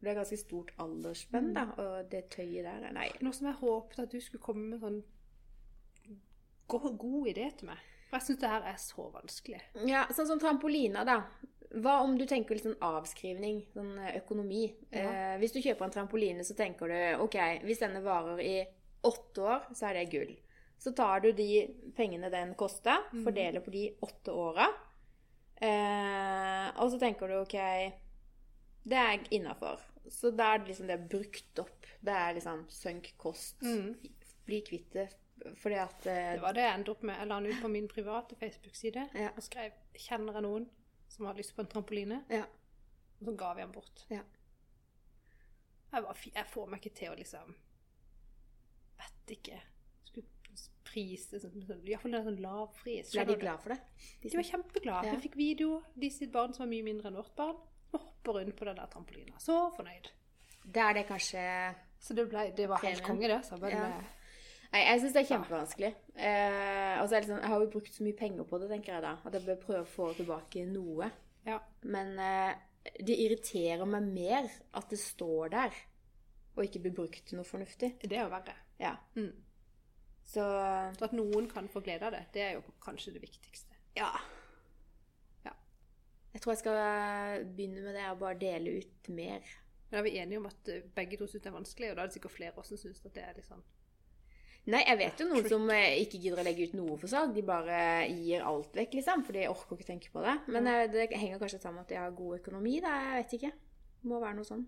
Det 0.04 0.12
er 0.12 0.18
ganske 0.18 0.38
stort 0.41 0.74
aldersspenn, 0.84 1.54
da, 1.56 1.64
og 1.80 2.10
det 2.12 2.26
tøyet 2.34 2.66
der 2.66 2.89
er 2.89 2.95
Nei. 2.95 3.08
Noe 3.24 3.36
som 3.36 3.47
jeg 3.47 3.60
håpet 3.62 4.01
at 4.04 4.12
du 4.12 4.20
skulle 4.22 4.43
komme 4.43 4.74
med 4.74 4.82
sånn 4.84 4.99
god, 6.68 6.89
god 6.99 7.30
idé 7.32 7.47
til 7.56 7.70
meg. 7.70 7.86
For 8.10 8.20
jeg 8.20 8.28
syns 8.28 8.41
det 8.41 8.51
her 8.51 8.68
er 8.74 8.82
så 8.82 9.08
vanskelig. 9.14 9.62
Ja, 9.89 10.04
sånn 10.14 10.30
som 10.30 10.41
trampoliner, 10.41 11.08
da. 11.08 11.22
Hva 11.74 11.95
om 12.04 12.18
du 12.20 12.28
tenker 12.30 12.58
litt 12.58 12.68
sånn 12.68 12.78
avskrivning, 12.84 13.64
sånn 13.74 13.95
eh, 14.01 14.18
økonomi? 14.20 14.66
Ja. 14.93 15.06
Eh, 15.08 15.36
hvis 15.41 15.56
du 15.56 15.62
kjøper 15.64 15.88
en 15.88 15.95
trampoline, 15.95 16.45
så 16.45 16.58
tenker 16.58 16.91
du 16.91 17.24
OK, 17.24 17.39
hvis 17.64 17.82
denne 17.82 18.04
varer 18.06 18.43
i 18.43 18.58
åtte 19.08 19.47
år, 19.47 19.70
så 19.74 19.89
er 19.89 19.97
det 19.97 20.12
gull. 20.12 20.36
Så 20.84 20.91
tar 20.97 21.21
du 21.23 21.29
de 21.31 21.47
pengene 21.95 22.29
den 22.34 22.55
kosta, 22.59 22.97
Mhm. 23.13 23.23
fordeler 23.23 23.61
på 23.63 23.71
de 23.71 23.86
åtte 24.03 24.31
åra. 24.36 24.65
Eh, 25.61 26.69
og 26.81 26.91
så 26.91 26.99
tenker 26.99 27.27
du 27.29 27.38
OK, 27.39 27.53
det 28.84 28.97
er 28.99 29.11
jeg 29.13 29.27
innafor. 29.39 29.79
Så 30.11 30.31
da 30.36 30.53
er 30.53 30.57
det 30.59 30.67
liksom 30.73 30.88
det 30.89 30.97
brukt 31.09 31.59
opp. 31.63 31.86
Det 32.03 32.11
er 32.11 32.34
liksom 32.36 32.65
sunk 32.69 33.13
kost. 33.17 33.61
Mm. 33.63 33.93
Bli 34.45 34.59
kvitt 34.67 34.91
det. 34.91 35.07
Fordi 35.59 35.75
at 35.79 36.05
eh, 36.07 36.34
Det 36.36 36.41
var 36.41 36.53
det 36.53 36.61
jeg 36.65 36.73
endte 36.79 36.91
opp 36.91 37.03
med. 37.03 37.15
Jeg 37.17 37.27
la 37.27 37.39
den 37.39 37.51
ut 37.53 37.61
på 37.61 37.69
min 37.71 37.88
private 37.88 38.36
Facebook-side 38.36 39.09
Ja. 39.15 39.29
og 39.38 39.43
skrev 39.43 39.71
'Kjenner 39.95 40.34
jeg 40.34 40.41
noen 40.41 40.69
som 41.09 41.25
har 41.25 41.34
lyst 41.36 41.55
på 41.55 41.61
en 41.61 41.67
trampoline?' 41.67 42.23
Ja. 42.29 42.43
Og 43.21 43.25
så 43.27 43.36
ga 43.38 43.53
vi 43.53 43.61
den 43.61 43.71
bort. 43.71 44.05
Ja. 44.09 44.19
Jeg, 45.93 46.03
var, 46.03 46.17
jeg 46.36 46.45
får 46.45 46.65
meg 46.69 46.81
ikke 46.86 46.95
til 46.95 47.07
å 47.11 47.15
liksom 47.15 47.55
Vet 48.97 49.38
ikke. 49.38 49.61
Sånn, 50.94 51.84
Iallfall 51.89 52.16
en 52.20 52.26
sånn 52.28 52.41
lavpris. 52.44 53.12
ble 53.14 53.26
de 53.26 53.36
glad 53.41 53.62
for 53.64 53.74
det? 53.74 53.80
De 54.22 54.34
var 54.38 54.48
kjempeglade. 54.50 55.08
Ja. 55.10 55.14
Vi 55.18 55.28
fikk 55.28 55.38
video. 55.39 55.84
De 56.00 56.10
sitt 56.14 56.32
barn 56.32 56.54
som 56.54 56.66
var 56.66 56.72
mye 56.74 56.86
mindre 56.86 57.10
enn 57.10 57.18
vårt 57.18 57.36
barn, 57.36 57.56
og 57.94 58.00
hopper 58.00 58.39
rundt 58.39 58.56
på 58.58 58.66
den 58.66 58.76
der 58.78 58.89
trampolina. 58.91 59.39
Så 59.41 59.58
fornøyd. 59.78 60.12
Da 60.64 60.89
er 60.89 60.94
det 61.02 61.08
kanskje 61.10 61.41
Så 62.00 62.14
det, 62.16 62.28
ble, 62.30 62.52
det 62.56 62.68
var 62.70 62.82
helt 62.84 63.04
konge, 63.04 63.28
det. 63.28 63.41
Så 63.46 63.58
men, 63.60 63.72
Ja. 63.72 64.02
Nei, 64.74 64.82
jeg 64.88 65.02
syns 65.02 65.14
det 65.14 65.22
er 65.22 65.28
kjempevanskelig. 65.36 65.89
Eh, 66.16 67.02
og 67.02 67.08
så 67.10 67.16
er 67.16 67.22
det 67.22 67.30
sånn, 67.30 67.41
Jeg 67.41 67.50
har 67.52 67.60
jo 67.62 67.70
brukt 67.70 67.94
så 67.94 68.04
mye 68.04 68.18
penger 68.18 68.44
på 68.50 68.60
det, 68.60 68.70
tenker 68.70 68.94
jeg 68.94 69.02
da. 69.04 69.18
At 69.26 69.34
jeg 69.34 69.46
bør 69.46 69.60
prøve 69.62 69.82
å 69.84 69.86
få 69.86 70.14
tilbake 70.18 70.66
noe. 70.66 71.12
ja. 71.46 71.60
Men 71.84 72.18
eh, 72.20 72.56
det 73.00 73.16
irriterer 73.16 73.86
meg 73.86 74.04
mer 74.04 74.50
at 74.74 74.89
det 74.89 75.00
står 75.00 75.50
der, 75.50 75.74
og 76.56 76.64
ikke 76.66 76.82
blir 76.82 76.91
brukt 76.98 77.26
til 77.26 77.38
noe 77.38 77.46
fornuftig. 77.46 77.94
Det 78.02 78.12
er 78.18 78.24
jo 78.24 78.30
verre. 78.34 78.56
Ja. 78.80 78.96
Mm. 79.16 79.32
Så 80.34 80.45
Så 80.97 81.05
at 81.05 81.13
noen 81.13 81.49
kan 81.51 81.67
få 81.69 81.84
glede 81.86 82.07
av 82.07 82.15
det, 82.15 82.23
det 82.34 82.41
er 82.41 82.55
jo 82.57 82.63
kanskje 82.84 83.13
det 83.13 83.21
viktigste. 83.25 83.75
ja. 83.99 84.09
Ja. 85.45 85.51
Jeg 86.34 86.41
tror 86.41 86.53
jeg 86.53 86.63
skal 86.63 87.45
begynne 87.53 87.84
med 87.86 87.93
det 87.93 88.07
og 88.09 88.19
bare 88.23 88.39
dele 88.41 88.79
ut 88.79 89.09
mer. 89.13 89.45
Men 89.91 89.99
er 89.99 90.03
vi 90.07 90.17
enige 90.17 90.39
om 90.41 90.45
at 90.49 90.69
eh, 90.73 90.86
begge 90.95 91.17
to 91.19 91.27
syns 91.29 91.43
det 91.43 91.51
er 91.51 91.59
vanskelig, 91.59 91.91
og 91.91 91.97
da 91.97 92.01
er 92.01 92.09
det 92.09 92.15
sikkert 92.17 92.34
flere 92.34 92.55
også 92.57 92.73
som 92.73 92.89
syns 92.89 93.03
at 93.05 93.13
det 93.13 93.23
er 93.27 93.36
litt 93.38 93.45
sånn 93.45 93.61
Nei, 94.63 94.79
jeg 94.88 94.95
vet 94.97 95.19
jo 95.19 95.25
noen 95.27 95.47
som 95.51 95.65
eh, 95.75 95.97
ikke 96.01 96.21
gidder 96.23 96.39
å 96.39 96.45
legge 96.47 96.69
ut 96.69 96.75
noe 96.79 96.95
for 96.97 97.11
seg, 97.11 97.34
De 97.36 97.41
bare 97.45 98.07
gir 98.07 98.45
alt 98.47 98.77
vekk, 98.79 98.93
liksom, 98.95 99.25
for 99.27 99.36
de 99.36 99.43
orker 99.51 99.75
ikke 99.75 99.89
tenke 99.89 100.11
på 100.13 100.23
det. 100.23 100.38
Men 100.55 100.69
eh, 100.71 100.86
det 100.88 101.09
henger 101.11 101.41
kanskje 101.41 101.59
sammen 101.59 101.81
med 101.81 101.84
at 101.84 101.91
de 101.91 101.99
har 101.99 102.15
god 102.15 102.38
økonomi, 102.39 102.77
da. 102.81 102.93
Jeg 103.03 103.17
vet 103.19 103.36
ikke. 103.38 103.51
Det 103.99 104.09
må 104.09 104.21
være 104.23 104.38
noe 104.39 104.47
sånn. 104.47 104.63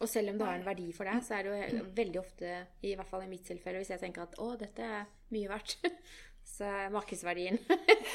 Og 0.00 0.08
selv 0.08 0.30
om 0.30 0.38
det 0.38 0.46
har 0.46 0.58
en 0.58 0.66
verdi 0.66 0.90
for 0.92 1.08
deg, 1.08 1.22
så 1.24 1.38
er 1.38 1.46
det 1.46 1.52
jo 1.78 1.84
veldig 1.96 2.20
ofte, 2.20 2.50
i 2.84 2.92
hvert 2.98 3.08
fall 3.08 3.24
i 3.24 3.30
mitt 3.30 3.46
tilfelle, 3.48 3.80
hvis 3.80 3.94
jeg 3.94 4.02
tenker 4.02 4.26
at 4.26 4.36
å, 4.42 4.50
dette 4.60 4.84
er 4.84 5.06
mye 5.32 5.48
verdt, 5.48 5.78
så 6.56 6.68
er 6.68 6.92
markedsverdien 6.94 7.56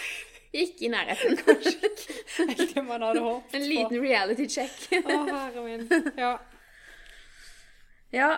ikke 0.64 0.86
i 0.86 0.92
nærheten, 0.92 1.40
kanskje. 1.42 1.90
det 2.76 2.84
man 2.86 3.02
hadde 3.08 3.24
håpet 3.26 3.58
En 3.58 3.66
liten 3.66 4.02
reality 4.04 4.48
check. 4.52 4.78
Å, 5.02 5.20
herre 5.32 5.66
min. 5.66 5.88
Ja. 6.20 6.36
Ja, 8.12 8.32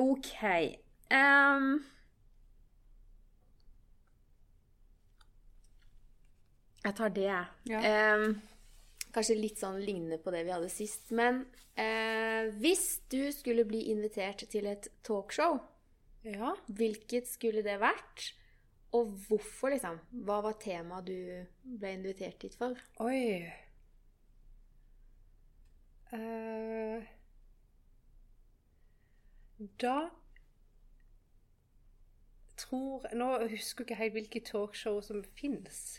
OK. 0.00 0.32
Um, 1.12 1.84
jeg 6.84 6.96
tar 6.96 7.12
det, 7.14 7.28
jeg. 7.28 7.44
Ja. 7.68 7.82
Ehm, 7.84 8.40
kanskje 9.14 9.36
litt 9.38 9.60
sånn 9.62 9.80
lignende 9.82 10.18
på 10.22 10.32
det 10.34 10.44
vi 10.46 10.54
hadde 10.54 10.70
sist. 10.72 11.12
Men 11.14 11.44
eh, 11.78 12.50
hvis 12.60 12.86
du 13.12 13.28
skulle 13.34 13.66
bli 13.68 13.86
invitert 13.92 14.46
til 14.50 14.68
et 14.70 14.88
talkshow, 15.06 15.60
ja. 16.26 16.54
hvilket 16.66 17.28
skulle 17.30 17.64
det 17.66 17.78
vært? 17.82 18.32
Og 18.94 19.10
hvorfor, 19.26 19.72
liksom? 19.74 19.98
Hva 20.26 20.38
var 20.44 20.58
temaet 20.62 21.08
du 21.08 21.76
ble 21.80 21.94
invitert 21.96 22.38
dit 22.44 22.54
for? 22.54 22.78
Oi. 23.02 23.42
uh, 26.14 27.02
da 29.82 29.96
tror 32.54 33.06
Nå 33.18 33.28
husker 33.50 33.82
jeg 33.82 33.88
ikke 33.88 33.98
helt 33.98 34.16
hvilke 34.18 34.44
talkshow 34.46 35.00
som 35.02 35.24
fins. 35.36 35.98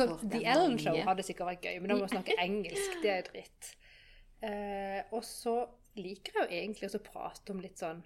Så 0.00 0.16
The 0.22 0.40
Ellen. 0.44 0.78
Show 0.80 0.96
hadde 1.06 1.26
sikkert 1.26 1.52
vært 1.52 1.68
gøy, 1.68 1.76
men 1.80 1.92
da 1.92 1.98
må 1.98 2.06
vi 2.06 2.14
snakke 2.14 2.38
engelsk. 2.42 2.96
Det 3.04 3.12
er 3.12 3.28
dritt. 3.28 3.74
Eh, 4.46 5.00
og 5.12 5.24
så 5.26 5.56
liker 6.00 6.38
jeg 6.38 6.46
jo 6.46 6.60
egentlig 6.62 6.90
å 6.96 7.02
prate 7.04 7.52
om 7.52 7.60
litt 7.60 7.80
sånn 7.80 8.00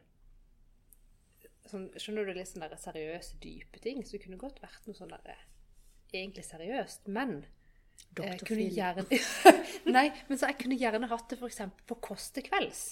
sånn, 1.70 1.90
Skjønner 2.00 2.28
du, 2.28 2.34
litt 2.36 2.50
sånn 2.50 2.64
der 2.64 2.76
seriøse, 2.80 3.38
dype 3.42 3.82
ting. 3.82 4.02
Så 4.04 4.16
det 4.16 4.24
kunne 4.24 4.40
godt 4.40 4.60
vært 4.64 4.88
noe 4.88 4.98
sånn 4.98 5.12
der 5.14 5.44
egentlig 6.14 6.46
seriøst. 6.46 7.08
Men 7.12 7.42
jeg 8.14 8.38
Dr. 8.40 8.46
kunne 8.46 8.66
gjerne 8.74 9.04
Nei, 9.96 10.08
men 10.28 10.38
så 10.38 10.50
jeg 10.50 10.58
kunne 10.62 10.78
gjerne 10.78 11.10
hatt 11.10 11.30
det 11.30 11.38
f.eks. 11.38 11.62
på 11.86 11.98
Kåss 12.02 12.30
til 12.34 12.46
kvelds. 12.46 12.84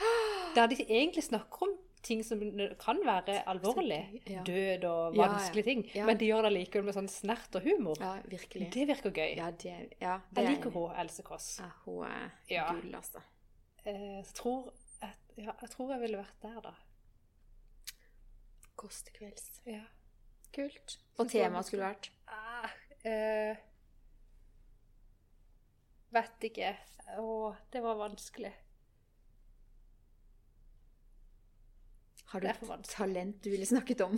Der 0.56 0.70
de 0.70 0.80
egentlig 0.82 1.22
snakker 1.26 1.68
om 1.68 1.76
ting 2.02 2.22
som 2.24 2.40
kan 2.80 3.00
være 3.04 3.42
alvorlig. 3.46 4.22
Ja. 4.26 4.42
Død 4.46 4.84
og 4.88 5.16
Ja, 5.16 5.22
ja. 5.22 5.28
vanskelige 5.28 5.64
ting. 5.64 5.82
Ja. 5.94 6.06
Men 6.06 6.16
de 6.18 6.26
gjør 6.30 6.42
det 6.48 6.52
likevel 6.52 6.84
med 6.84 6.94
sånn 6.96 7.08
snert 7.08 7.54
og 7.54 7.62
humor. 7.62 7.96
Ja, 8.00 8.14
virkelig. 8.24 8.70
Det 8.72 8.86
virker 8.88 9.10
gøy. 9.12 9.36
Ja, 9.36 9.50
det, 9.50 9.74
ja, 10.00 10.20
det 10.30 10.42
jeg 10.42 10.46
er- 10.46 10.50
liker 10.56 10.70
hun 10.70 10.94
Else 10.96 11.22
Kåss. 11.22 11.58
Ja, 11.60 11.70
hun 11.84 12.04
er 12.06 12.30
Ja. 12.50 12.72
gull, 12.72 12.94
altså. 12.94 13.20
Eh, 13.86 14.16
jeg 14.16 14.24
tror, 14.34 14.72
jeg, 15.02 15.12
ja, 15.36 15.52
jeg 15.60 15.70
tror 15.70 15.90
jeg 15.92 16.00
ville 16.00 16.18
vært 16.18 16.40
der, 16.42 16.60
da. 16.60 16.72
Kåss 18.76 19.02
til 19.04 19.12
kvelds. 19.18 19.60
Ja. 19.66 19.82
Kult. 20.52 20.98
Og 21.18 21.28
temaet 21.28 21.64
skulle 21.66 21.84
vært 21.84 22.10
Ah, 22.28 22.68
eh, 23.04 23.56
vet 26.12 26.40
ikke. 26.50 26.76
Å, 27.18 27.56
det 27.72 27.82
var 27.82 27.96
vanskelig. 27.96 28.52
Har 32.30 32.42
du 32.42 32.46
et 32.46 32.86
talent 32.86 33.40
du 33.42 33.50
ville 33.50 33.66
snakket 33.66 34.04
om? 34.04 34.14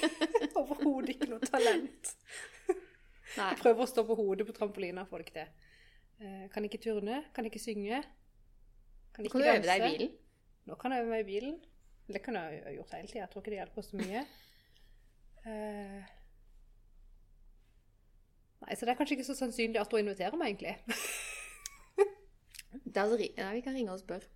Overhodet 0.60 1.14
ikke 1.14 1.28
noe 1.30 1.46
talent. 1.46 2.10
Nei. 3.38 3.46
Jeg 3.52 3.60
prøver 3.60 3.84
å 3.84 3.90
stå 3.90 4.04
på 4.06 4.16
hodet 4.18 4.46
på 4.48 4.54
trampolina, 4.56 5.04
får 5.10 5.22
det 5.22 5.26
ikke 5.28 5.36
til. 5.38 5.70
Eh, 6.24 6.42
kan 6.50 6.66
ikke 6.66 6.82
turne, 6.82 7.20
kan 7.34 7.46
ikke 7.46 7.62
synge. 7.62 8.02
Kan 9.14 9.30
Kan 9.30 9.42
du 9.42 9.46
øve 9.46 9.62
deg 9.62 9.86
i 9.86 9.92
bilen? 9.92 10.12
Nå 10.66 10.78
kan 10.80 10.94
jeg 10.94 11.04
øve 11.04 11.14
meg 11.14 11.22
i 11.22 11.28
bilen. 11.30 11.56
Det 12.10 12.20
kan 12.24 12.36
jeg 12.38 12.62
ha 12.66 12.74
gjort 12.74 12.94
hele 12.98 13.08
tida. 13.08 13.22
Jeg 13.22 13.30
tror 13.32 13.42
ikke 13.42 13.54
det 13.54 13.60
hjelper 13.62 13.86
så 13.86 14.02
mye. 14.02 14.26
Eh, 15.44 16.12
Nei, 18.64 18.76
så 18.78 18.86
det 18.86 18.94
er 18.94 18.96
kanskje 18.96 19.18
ikke 19.18 19.26
så 19.28 19.36
sannsynlig 19.36 19.80
at 19.80 19.92
hun 19.92 20.00
inviterer 20.00 20.38
meg, 20.40 20.54
egentlig. 20.54 20.78
Er 22.94 23.00
altså, 23.02 23.18
vi 23.18 23.60
kan 23.60 23.74
ringe 23.76 23.92
og 23.92 24.00
spørre. 24.00 24.30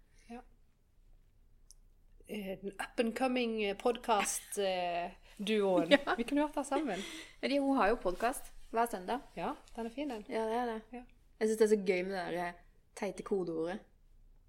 Eh, 2.28 2.58
Den 2.60 2.72
up 2.72 3.00
and 3.00 3.18
coming 3.18 3.74
podkast-duoen. 3.76 5.90
Ja. 5.90 5.98
Vi 6.16 6.24
kunne 6.24 6.40
gjort 6.40 6.54
det 6.54 6.64
sammen. 6.64 7.02
De, 7.40 7.58
hun 7.58 7.76
har 7.76 7.88
jo 7.88 7.96
podkast 7.96 8.42
hver 8.70 8.86
søndag. 8.90 9.18
Ja, 9.34 9.54
den 9.76 9.86
er 9.86 9.90
fin, 9.94 10.08
den. 10.10 10.24
Ja, 10.28 10.42
det 10.44 10.54
er 10.58 10.66
det. 10.66 10.80
Ja. 10.92 10.98
Jeg 11.40 11.48
syns 11.48 11.58
det 11.58 11.64
er 11.64 11.68
så 11.72 11.76
gøy 11.86 12.02
med 12.04 12.12
det 12.12 12.24
der 12.26 12.32
eh, 12.48 12.52
teite 12.98 13.22
kodeordet. 13.24 13.78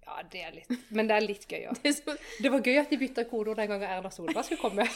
Ja, 0.04 0.12
det 0.32 0.40
er 0.42 0.50
litt 0.56 0.70
Men 0.90 1.08
det 1.08 1.14
er 1.16 1.20
litt 1.24 1.46
gøy 1.48 1.64
òg. 1.70 1.78
Det 1.84 1.92
så 1.96 2.16
Det 2.42 2.50
var 2.52 2.60
gøy 2.66 2.76
at 2.82 2.90
de 2.90 2.98
bytta 3.00 3.24
kodeord 3.30 3.56
den 3.62 3.68
gangen 3.70 3.88
Erna 3.88 4.10
Solberg 4.12 4.44
skulle 4.44 4.60
komme. 4.60 4.84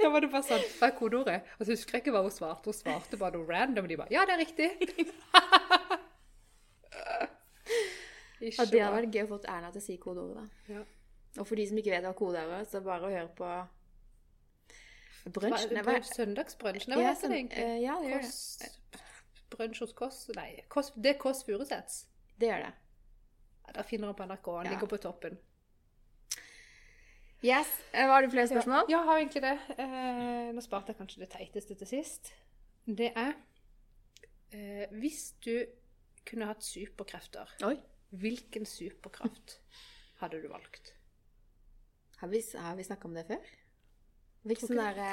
da 0.00 0.08
var 0.10 0.20
det 0.24 0.30
bare 0.32 0.42
sånn 0.46 0.64
Hva 0.78 0.86
er 0.88 0.96
kodeordet? 0.98 1.40
Og 1.58 1.62
så 1.66 1.70
husker 1.76 1.92
jeg 1.98 2.02
ikke 2.06 2.14
hva 2.16 2.22
hun 2.26 2.34
svarte. 2.34 2.66
Hun 2.70 2.74
svarte 2.80 3.16
bare 3.20 3.34
noe 3.36 3.46
random. 3.50 3.84
Og 3.84 3.90
de 3.92 3.96
bare 4.00 4.12
Ja, 4.14 4.20
det 4.26 4.32
er 4.34 4.42
riktig. 4.42 4.68
Ikke 8.40 8.66
det 8.70 8.80
hadde 8.82 8.96
vært 9.02 9.14
gøy 9.14 9.22
å 9.24 9.28
få 9.30 9.38
Erna 9.48 9.70
til 9.72 9.80
å 9.80 9.84
si 9.84 9.96
kodeordet. 9.98 10.50
Ja. 10.68 10.82
Og 11.38 11.46
for 11.46 11.56
de 11.56 11.66
som 11.68 11.78
ikke 11.78 11.90
vet 11.94 12.04
hva 12.04 12.14
kode 12.14 12.38
er, 12.42 12.64
så 12.64 12.80
bare 12.84 13.06
å 13.08 13.10
høre 13.10 13.28
på 13.38 13.50
Brunsj? 15.34 16.10
Søndagsbrunsj. 16.14 16.86
Hva 16.90 17.00
Ja, 17.00 17.14
heter 17.14 17.28
det 17.28 17.38
egentlig? 17.38 17.64
eh, 17.64 17.80
Ja, 17.82 17.94
det 18.00 18.10
gjør 18.10 18.20
det. 18.20 19.00
Brunsj 19.54 19.80
hos 19.80 19.92
Kåss 19.94 20.28
Nei, 20.36 20.50
det 20.96 21.14
er 21.14 21.18
Kåss 21.18 21.44
Furuseths. 21.46 22.06
Det 22.38 22.48
gjør 22.50 22.64
det. 22.66 22.72
Ja, 23.66 23.72
da 23.72 23.82
finner 23.82 24.06
han 24.10 24.14
på 24.18 24.26
NRK. 24.26 24.56
Han 24.58 24.66
Ja. 24.66 24.72
ligger 24.72 24.86
på 24.86 24.98
toppen. 25.00 25.38
Yes. 27.44 27.68
Eh, 27.92 28.06
Var 28.08 28.22
det 28.22 28.30
flere 28.32 28.48
spørsmål? 28.48 28.84
Ja, 28.88 28.98
jeg 28.98 29.04
har 29.04 29.18
egentlig 29.18 29.42
det. 29.42 29.58
Eh, 29.78 30.52
nå 30.52 30.60
sparte 30.62 30.86
jeg 30.88 30.96
kanskje 30.96 31.18
det 31.20 31.30
teiteste 31.30 31.74
til 31.76 31.86
sist. 31.86 32.32
Det 32.86 33.12
er 33.16 33.34
eh, 34.52 34.86
Hvis 34.92 35.32
du 35.44 35.64
kunne 36.26 36.46
hatt 36.46 36.62
superkrefter, 36.62 37.48
Oi. 37.64 37.76
Hvilken 38.20 38.66
superkraft 38.68 39.58
hadde 40.20 40.42
du 40.42 40.48
valgt? 40.52 40.92
Har 42.20 42.28
vi, 42.32 42.40
har 42.56 42.76
vi 42.76 42.86
snakka 42.86 43.08
om 43.08 43.16
det 43.16 43.26
før? 43.28 43.54
Hvilken 44.44 44.70
sånn 44.70 44.80
derre 44.82 45.08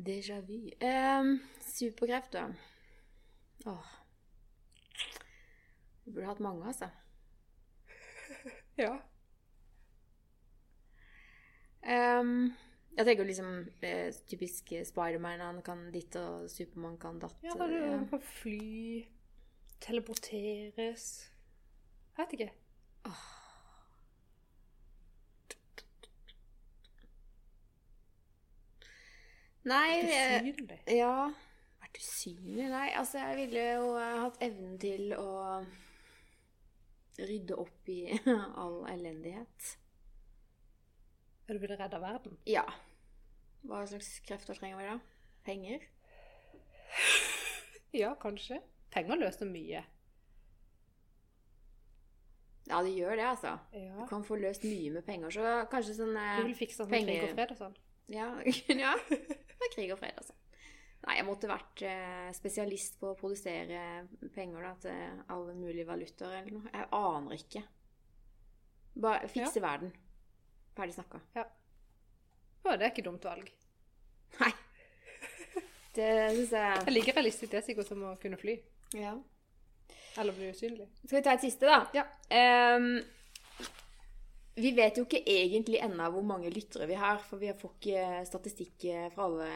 Déjà 0.00 0.38
vu. 0.40 0.70
Um, 0.80 1.40
da. 2.32 2.46
Åh. 3.68 3.88
Du 6.04 6.12
burde 6.12 6.26
hatt 6.26 6.40
mange, 6.40 6.66
altså. 6.66 6.88
Ja. 8.80 8.94
Um, 11.84 12.54
jeg 12.96 13.06
tenker 13.06 13.24
liksom 13.28 13.68
eh, 13.84 14.08
typisk 14.28 14.72
Spiderman. 14.88 15.40
Han 15.40 15.60
kan 15.62 15.90
ditt, 15.92 16.16
og 16.16 16.48
Supermann 16.50 16.96
kan 17.00 17.20
datt. 17.20 17.36
ja 17.44 17.52
da 17.58 17.68
du 17.68 17.76
kan 18.10 18.24
fly, 18.40 19.04
teleporteres 19.80 21.06
Jeg 22.16 22.26
vet 22.26 22.32
ikke. 22.38 22.52
Nei, 29.68 30.00
eh, 30.00 30.40
Usynlig. 30.40 30.78
ja 30.88 31.12
Vært 31.80 31.98
usynlig? 32.00 32.66
Nei, 32.72 32.88
altså 32.96 33.20
jeg 33.20 33.36
ville 33.42 33.64
jo 33.74 33.90
hatt 33.98 34.38
evnen 34.44 34.78
til 34.80 35.12
å 35.16 35.28
rydde 37.20 37.56
opp 37.60 37.90
i 37.92 37.98
all 38.62 38.78
elendighet. 38.88 39.72
Du 41.50 41.58
ville 41.58 41.76
redda 41.76 41.98
verden? 42.00 42.38
Ja. 42.48 42.64
Hva 43.66 43.82
slags 43.90 44.14
krefter 44.24 44.56
trenger 44.56 44.78
vi 44.80 44.86
da? 44.88 44.94
Penger? 45.44 45.84
Ja, 47.92 48.14
kanskje. 48.22 48.60
Penger 48.90 49.18
løser 49.20 49.46
mye. 49.46 49.82
Ja, 52.70 52.80
det 52.86 52.92
gjør 52.94 53.16
det, 53.18 53.24
altså. 53.26 53.54
Ja. 53.74 53.94
Du 53.98 54.04
kan 54.10 54.22
få 54.26 54.36
løst 54.38 54.62
mye 54.66 54.90
med 54.94 55.06
penger, 55.06 55.32
så 55.34 55.46
kanskje 55.72 55.96
sånn 55.98 56.14
eh, 56.18 56.36
Du 56.38 56.46
vil 56.50 56.58
fikse 56.58 56.82
sånn 56.82 56.90
penger- 56.92 57.16
krig 57.24 57.30
og 57.32 57.38
fred 57.38 57.54
og 57.54 57.58
sånn? 57.64 57.74
Ja, 58.10 58.28
ja. 58.84 58.92
Er 59.60 59.72
krig 59.74 59.90
og 59.94 59.98
fred, 59.98 60.14
altså. 60.20 60.36
Nei, 61.00 61.14
jeg 61.16 61.24
måtte 61.26 61.48
vært 61.48 61.82
eh, 61.88 62.28
spesialist 62.36 62.98
på 63.00 63.10
å 63.14 63.16
produsere 63.18 63.80
penger 64.34 64.66
da, 64.68 64.72
til 64.84 65.22
alle 65.32 65.54
mulige 65.56 65.86
valutaer 65.88 66.42
eller 66.42 66.58
noe. 66.58 66.72
Jeg 66.74 66.88
aner 67.00 67.38
ikke. 67.38 67.62
Bare 69.00 69.30
fikse 69.32 69.62
verden. 69.64 69.94
Ferdig 70.76 70.94
snakka. 70.98 71.22
Å, 71.40 72.74
det 72.76 72.84
er 72.84 72.90
ikke 72.92 73.06
dumt 73.06 73.24
valg. 73.26 73.48
Nei. 74.42 74.50
Det 75.96 76.06
syns 76.36 76.52
Det 76.52 76.58
er 76.60 76.76
jeg 76.86 76.92
like 76.94 77.12
realistisk 77.16 77.50
det 77.50 77.64
sikkert 77.66 77.88
som 77.88 78.04
å 78.06 78.12
kunne 78.22 78.36
fly. 78.38 78.52
Ja. 78.94 79.14
Eller 80.18 80.32
bli 80.34 80.48
usynlig. 80.50 80.88
Skal 81.06 81.18
vi 81.20 81.22
ta 81.22 81.32
et 81.36 81.44
siste, 81.44 81.66
da? 81.70 81.84
Ja. 81.94 82.04
Um, 82.76 83.00
vi 84.60 84.72
vet 84.76 84.98
jo 84.98 85.04
ikke 85.06 85.22
egentlig 85.30 85.78
ennå 85.80 86.08
hvor 86.12 86.24
mange 86.26 86.50
lyttere 86.52 86.88
vi 86.90 86.96
har, 86.98 87.20
for 87.24 87.40
vi 87.40 87.52
får 87.56 87.74
ikke 87.78 88.08
statistikk 88.28 88.88
fra 89.14 89.28
alle 89.28 89.50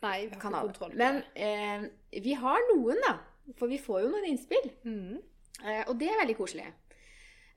Nei, 0.00 0.26
vi 0.26 0.30
har 0.32 0.34
ikke 0.34 0.40
kontroll 0.42 0.72
på 0.74 0.88
Men 0.96 1.20
det. 1.36 1.46
eh, 1.46 2.20
vi 2.24 2.32
har 2.40 2.60
noen, 2.74 2.98
da. 3.04 3.14
For 3.58 3.68
vi 3.68 3.78
får 3.82 4.02
jo 4.04 4.10
noen 4.12 4.26
innspill. 4.30 4.70
Mm. 4.84 5.18
Uh, 5.60 5.82
og 5.90 5.94
det 6.00 6.08
er 6.08 6.20
veldig 6.22 6.36
koselig. 6.38 6.66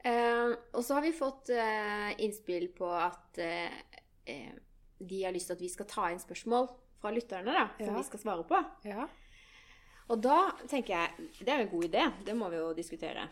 Uh, 0.03 0.51
og 0.75 0.81
så 0.83 0.97
har 0.97 1.05
vi 1.05 1.13
fått 1.15 1.49
eh, 1.55 2.09
innspill 2.25 2.65
på 2.75 2.89
at 2.91 3.39
eh, 3.39 3.71
eh, 4.27 4.51
de 4.99 5.21
har 5.23 5.31
lyst 5.35 5.47
til 5.47 5.55
at 5.55 5.63
vi 5.63 5.69
skal 5.71 5.87
ta 5.87 6.09
inn 6.11 6.19
spørsmål 6.19 6.67
fra 6.99 7.11
lytterne, 7.15 7.51
da, 7.55 7.69
som 7.79 7.93
Ja. 7.93 7.97
vi 8.01 8.03
skal 8.09 8.19
svare 8.25 8.43
på. 8.47 8.59
Ja. 8.87 9.07
Og 10.11 10.19
da 10.21 10.51
tenker 10.67 10.93
jeg 10.97 11.29
Det 11.39 11.47
er 11.53 11.61
jo 11.61 11.67
en 11.67 11.71
god 11.71 11.85
idé. 11.89 12.03
Det 12.25 12.35
må 12.35 12.49
vi 12.51 12.57
jo 12.59 12.73
diskutere. 12.75 13.29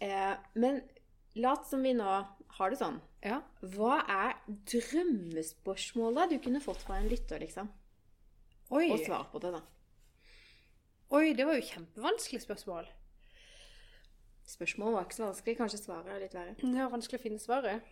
Eh, 0.00 0.34
men 0.54 0.80
lat 1.38 1.66
som 1.66 1.82
vi 1.82 1.92
nå 1.94 2.08
har 2.58 2.70
det 2.70 2.78
sånn. 2.80 3.00
ja. 3.24 3.40
Hva 3.62 4.00
er 4.10 4.34
drømmespørsmålet 4.48 6.30
du 6.34 6.38
kunne 6.42 6.60
fått 6.60 6.82
fra 6.82 6.98
en 6.98 7.08
lytter, 7.08 7.38
liksom? 7.40 7.70
Oi. 8.72 8.90
Og 8.90 8.98
svar 9.06 9.28
på 9.32 9.38
det, 9.40 9.52
da. 9.54 9.62
Oi, 11.12 11.32
det 11.36 11.44
var 11.46 11.54
jo 11.56 11.64
kjempevanskelig 11.68 12.42
spørsmål. 12.42 12.86
Spørsmålet 14.48 14.94
var 14.96 15.04
ikke 15.06 15.16
så 15.20 15.26
vanskelig. 15.28 15.56
Kanskje 15.58 15.80
svaret 15.84 16.08
er 16.12 16.20
litt 16.24 16.34
verre. 16.34 16.54
Det 16.58 16.74
var 16.82 16.90
vanskelig 16.92 17.20
å 17.20 17.22
finne 17.22 17.38
svaret. 17.42 17.82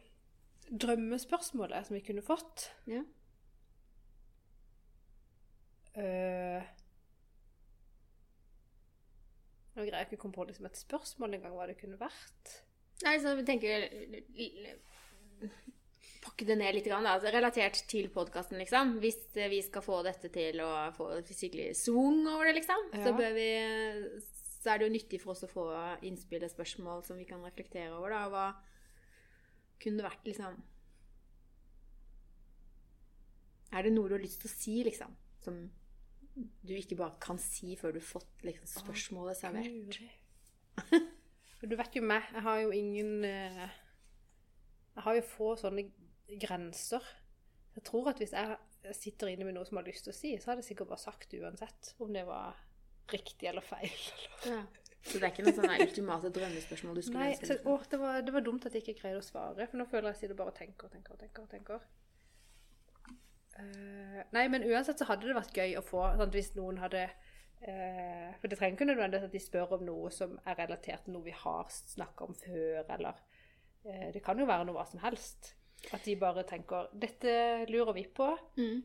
drømmespørsmålet 0.70 1.86
som 1.86 1.94
vi 1.96 2.00
kunne 2.06 2.22
fått 2.22 2.68
Ja. 2.86 3.00
øh, 5.96 6.62
Nå 9.76 9.84
greier 9.86 10.00
jeg 10.02 10.08
ikke 10.10 10.18
å 10.18 10.22
komme 10.24 10.34
på 10.36 10.46
liksom 10.48 10.66
et 10.66 10.78
spørsmål 10.80 11.36
engang 11.38 11.54
hva 11.54 11.66
det 11.70 11.76
kunne 11.78 11.98
vært. 12.00 12.54
Nei, 13.06 13.16
så 13.22 13.32
vi 13.38 13.44
tenker 13.48 13.86
Pakke 16.20 16.44
det 16.44 16.56
ned 16.60 16.74
litt, 16.76 16.84
grann. 16.84 17.06
Altså, 17.08 17.30
relatert 17.32 17.78
til 17.88 18.10
podkasten, 18.12 18.58
liksom. 18.60 18.98
Hvis 19.00 19.16
eh, 19.40 19.48
vi 19.48 19.62
skal 19.64 19.80
få 19.84 20.02
dette 20.04 20.28
til 20.34 20.58
å 20.60 20.68
få 20.92 21.06
skikkelig 21.24 21.70
swung 21.80 22.26
over 22.28 22.50
det, 22.50 22.58
liksom, 22.58 22.90
så 22.92 23.06
Ja. 23.08 23.16
bør 23.16 23.32
vi 23.38 23.46
Så 24.60 24.68
er 24.74 24.78
det 24.78 24.88
jo 24.90 24.92
nyttig 24.92 25.20
for 25.22 25.32
oss 25.32 25.46
å 25.46 25.48
få 25.48 25.62
innspill 26.04 26.42
og 26.44 26.50
spørsmål 26.52 27.00
som 27.06 27.16
vi 27.16 27.24
kan 27.24 27.40
reflektere 27.40 27.94
over, 27.96 28.10
da. 28.12 28.28
Hva 28.28 28.44
kunne 29.80 30.02
det 30.02 30.04
vært, 30.10 30.26
liksom 30.28 30.58
Er 33.72 33.82
det 33.86 33.92
noe 33.94 34.08
du 34.10 34.16
har 34.18 34.20
lyst 34.20 34.42
til 34.42 34.50
å 34.50 34.52
si, 34.52 34.74
liksom? 34.84 35.16
Som 35.40 35.70
du 36.66 36.74
ikke 36.76 36.98
bare 36.98 37.16
kan 37.22 37.38
si 37.42 37.76
før 37.78 37.94
du 37.94 38.00
har 38.00 38.08
fått 38.08 38.44
liksom, 38.46 38.70
spørsmålet 38.84 39.40
servert? 39.40 40.00
Du 41.60 41.74
vet 41.76 41.92
jo 41.92 42.00
meg, 42.00 42.24
jeg 42.32 42.40
har 42.40 42.60
jo 42.62 42.70
ingen 42.72 43.24
eh, 43.28 43.66
Jeg 44.94 45.02
har 45.04 45.16
jo 45.18 45.24
få 45.28 45.48
sånne 45.60 45.82
grenser. 46.40 47.04
Jeg 47.74 47.84
tror 47.84 48.08
at 48.14 48.22
hvis 48.22 48.32
jeg 48.32 48.94
sitter 48.96 49.28
inne 49.28 49.44
med 49.44 49.58
noe 49.58 49.68
som 49.68 49.76
jeg 49.76 49.84
har 49.84 49.90
lyst 49.90 50.06
til 50.06 50.14
å 50.14 50.16
si, 50.16 50.30
så 50.40 50.50
hadde 50.50 50.64
jeg 50.64 50.70
sikkert 50.70 50.94
bare 50.94 51.02
sagt 51.02 51.28
det 51.34 51.42
uansett 51.44 51.92
om 52.00 52.14
det 52.16 52.24
var 52.24 52.56
riktig 53.12 53.50
eller 53.50 53.64
feil. 53.66 53.92
Eller. 54.46 54.56
Ja. 54.56 54.62
Så 55.00 55.16
det 55.16 55.24
er 55.24 55.32
ikke 55.32 55.44
noe 55.46 55.56
sånn 55.56 55.72
ultimate 55.80 56.30
drømmespørsmål 56.36 56.98
du 56.98 57.02
skulle 57.04 57.22
Nei, 57.24 57.36
så, 57.40 57.56
å, 57.64 57.76
det, 57.88 57.98
var, 58.02 58.18
det 58.24 58.34
var 58.34 58.44
dumt 58.44 58.66
at 58.68 58.74
jeg 58.76 58.84
ikke 58.84 58.98
greide 58.98 59.22
å 59.22 59.24
svare, 59.24 59.64
for 59.70 59.80
nå 59.80 59.86
føler 59.88 60.10
jeg 60.10 60.18
at 60.18 60.24
jeg 60.26 60.36
bare 60.36 60.52
tenker 60.58 60.88
og 60.88 60.92
tenker 60.92 61.14
og 61.14 61.22
tenker. 61.22 61.46
tenker. 61.48 61.86
Eh, 63.60 64.22
nei, 64.34 64.46
men 64.52 64.64
uansett 64.68 65.00
så 65.00 65.08
hadde 65.08 65.28
det 65.28 65.36
vært 65.36 65.56
gøy 65.56 65.76
å 65.78 65.84
få, 65.84 66.02
sant, 66.18 66.34
hvis 66.36 66.52
noen 66.56 66.80
hadde 66.80 67.04
uh, 67.06 68.30
For 68.40 68.48
det 68.48 68.58
trenger 68.58 68.76
ikke 68.76 68.88
nødvendigvis 68.88 69.28
at 69.28 69.36
de 69.36 69.42
spør 69.42 69.76
om 69.76 69.86
noe 69.86 70.10
som 70.14 70.36
er 70.44 70.58
relatert 70.62 71.06
til 71.06 71.16
noe 71.16 71.26
vi 71.26 71.36
har 71.36 71.70
snakka 71.74 72.28
om 72.28 72.36
før, 72.40 72.84
eller 72.86 73.20
uh, 73.86 74.08
Det 74.14 74.22
kan 74.24 74.40
jo 74.40 74.48
være 74.48 74.68
noe 74.68 74.78
hva 74.78 74.86
som 74.88 75.02
helst. 75.04 75.54
At 75.96 76.04
de 76.04 76.12
bare 76.20 76.44
tenker 76.44 76.90
'Dette 76.92 77.32
lurer 77.70 77.94
vi 77.96 78.02
på. 78.04 78.26
Mm. 78.60 78.82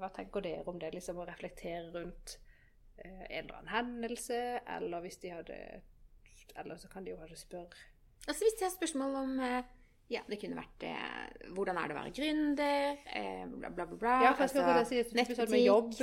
Hva 0.00 0.08
tenker 0.10 0.42
dere 0.42 0.66
om 0.66 0.78
det?' 0.78 0.90
Liksom 0.90 1.20
å 1.22 1.26
reflektere 1.28 1.92
rundt 1.94 2.34
en 2.98 3.44
eller 3.44 3.60
annen 3.60 3.70
hendelse, 3.70 4.40
eller 4.68 5.04
hvis 5.04 5.20
de 5.22 5.30
hadde 5.32 5.58
Eller 6.58 6.76
så 6.76 6.90
kan 6.90 7.04
de 7.04 7.10
jo 7.10 7.16
kanskje 7.16 7.38
spørre 7.40 7.78
Altså 8.28 8.44
Hvis 8.44 8.58
de 8.58 8.66
har 8.66 8.74
spørsmål 8.74 9.16
om 9.22 9.40
Ja, 10.10 10.20
det 10.28 10.36
kunne 10.42 10.58
vært 10.58 10.82
eh, 10.84 11.50
Hvordan 11.54 11.78
er 11.78 11.88
det 11.88 11.94
å 11.94 11.98
være 11.98 12.10
gründer? 12.16 12.98
Eh, 13.16 13.44
bla, 13.48 13.70
bla, 13.70 13.86
bla. 13.86 13.98
bla. 14.00 14.16
Ja, 14.26 14.32
for 14.36 14.50
skal 14.50 14.82
si 14.88 14.98
Nettbutikk, 15.16 15.46
for 15.48 15.60
jobb, 15.62 15.94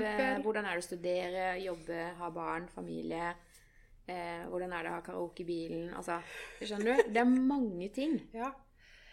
eh, 0.00 0.40
hvordan 0.44 0.66
er 0.68 0.74
det 0.74 0.82
å 0.82 0.84
studere, 0.84 1.46
jobbe, 1.62 2.00
ha 2.18 2.30
barn, 2.34 2.66
familie? 2.74 3.30
Eh, 4.10 4.42
hvordan 4.50 4.74
er 4.74 4.84
det 4.84 4.90
å 4.90 4.96
ha 4.98 5.04
karaoke 5.06 5.44
i 5.44 5.48
bilen? 5.48 5.88
Altså, 5.96 6.18
skjønner 6.60 6.98
du? 6.98 7.12
Det 7.14 7.22
er 7.22 7.30
mange 7.30 7.88
ting. 7.94 8.18
Ja. 8.40 8.52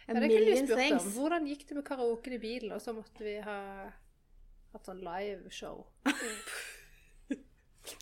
Ja, 0.07 0.13
det 0.15 0.30
kunne 0.32 0.39
million 0.39 0.67
spurt 0.69 1.01
om. 1.01 1.07
Hvordan 1.17 1.47
gikk 1.49 1.65
det 1.67 1.75
med 1.75 1.86
karaoken 1.89 2.36
i 2.38 2.38
bilen? 2.39 2.71
Og 2.71 2.80
så 2.80 2.93
måtte 2.95 3.25
vi 3.25 3.34
ha 3.43 3.57
hatt 4.71 4.88
sånn 4.88 5.01
liveshow. 5.03 5.82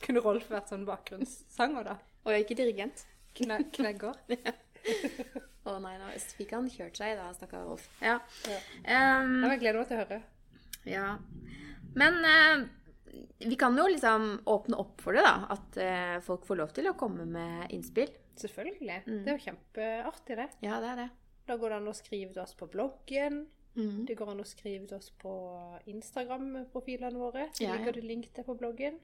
Kunne 0.05 0.21
Rolf 0.21 0.51
vært 0.53 0.69
sånn 0.69 0.85
bakgrunnssanger, 0.85 1.89
da? 1.89 1.95
Og 2.25 2.29
jeg 2.33 2.43
er 2.43 2.45
ikke 2.45 2.59
dirigent. 2.61 3.07
Kne 3.37 3.57
knegger. 3.73 4.21
Å 5.65 5.75
nei, 5.81 5.95
nå 5.97 6.11
fikk 6.37 6.51
han 6.53 6.67
kjørt 6.69 6.99
seg 6.99 7.15
da, 7.17 7.31
stakkar 7.33 7.63
Rolf. 7.65 7.87
Ja. 8.03 8.19
Ja. 8.45 8.59
Em, 8.85 9.39
jeg 9.49 9.61
gleder 9.63 9.79
meg 9.81 9.89
til 9.89 9.97
å 9.97 10.03
høre. 10.03 10.19
Ja. 10.85 11.07
Men 11.97 12.19
uh, 12.21 12.67
vi 13.41 13.57
kan 13.57 13.77
jo 13.79 13.87
liksom 13.89 14.27
åpne 14.51 14.77
opp 14.83 15.01
for 15.01 15.17
det, 15.17 15.23
da. 15.25 15.47
At 15.55 15.79
uh, 15.81 16.15
folk 16.25 16.45
får 16.45 16.59
lov 16.61 16.75
til 16.77 16.91
å 16.91 16.95
komme 16.99 17.25
med 17.25 17.73
innspill. 17.73 18.13
Selvfølgelig. 18.37 19.01
Mm. 19.07 19.19
Det 19.25 19.31
er 19.31 19.37
jo 19.39 19.45
kjempeartig, 19.47 20.37
det. 20.41 20.47
Ja, 20.67 20.77
det 20.83 20.91
er 20.93 21.01
det. 21.05 21.09
Da 21.49 21.57
går 21.61 21.71
det 21.73 21.79
an 21.81 21.89
å 21.91 21.95
skrive 21.97 22.33
til 22.35 22.43
oss 22.43 22.55
på 22.57 22.67
bloggen. 22.69 23.45
Mm. 23.75 24.05
Det 24.07 24.15
går 24.17 24.31
an 24.31 24.43
å 24.43 24.47
skrive 24.47 24.85
til 24.87 24.97
oss 24.97 25.09
på 25.19 25.33
Instagram-profilene 25.91 27.19
våre. 27.19 27.49
Så 27.53 27.65
Ja, 27.65 27.73
ja. 27.73 27.79
ligger 27.79 27.97
det 27.97 28.05
link 28.07 28.29
til 28.33 28.45
på 28.47 28.55
bloggen. 28.59 29.01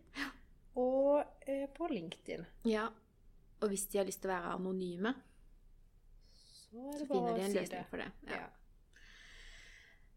Og 0.80 1.24
eh, 1.46 1.66
på 1.76 1.90
LinkedIn. 1.92 2.46
Ja. 2.70 2.88
Og 3.62 3.70
hvis 3.74 3.88
de 3.92 4.00
har 4.00 4.08
lyst 4.08 4.22
til 4.24 4.32
å 4.32 4.36
være 4.36 4.54
anonyme, 4.56 5.14
Så 6.72 6.80
er 6.80 6.98
så 6.98 7.04
det 7.04 7.08
finner 7.10 7.28
bare 7.28 7.38
de 7.38 7.44
å 7.44 7.46
en 7.46 7.56
løsning 7.58 7.78
det. 7.78 7.86
for 7.92 8.02
det. 8.02 8.10
Ja. 8.32 8.40
Ja. 8.40 8.50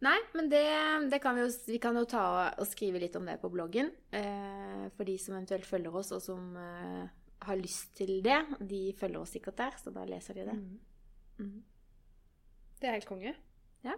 Nei, 0.05 0.18
men 0.36 0.48
det, 0.52 0.64
det 1.11 1.20
kan 1.22 1.36
vi 1.36 1.44
jo 1.44 1.50
Vi 1.70 1.78
kan 1.80 1.96
jo 1.96 2.05
ta 2.09 2.24
og 2.61 2.66
skrive 2.68 3.00
litt 3.00 3.14
om 3.16 3.26
det 3.26 3.38
på 3.40 3.50
bloggen. 3.52 3.90
Eh, 4.12 4.88
for 4.96 5.09
de 5.09 5.14
som 5.18 5.36
eventuelt 5.36 5.66
følger 5.66 5.96
oss, 5.96 6.12
og 6.12 6.20
som 6.22 6.57
eh, 6.61 7.07
har 7.48 7.61
lyst 7.61 7.94
til 7.98 8.18
det. 8.24 8.40
De 8.61 8.82
følger 8.98 9.20
oss 9.22 9.32
sikkert 9.36 9.59
der, 9.61 9.78
så 9.80 9.92
da 9.94 10.05
leser 10.09 10.36
de 10.38 10.44
det. 10.50 10.57
Mm. 10.59 10.80
Mm. 11.38 11.64
Det 12.80 12.90
er 12.90 12.98
helt 12.98 13.09
konge. 13.09 13.34
Ja. 13.84 13.96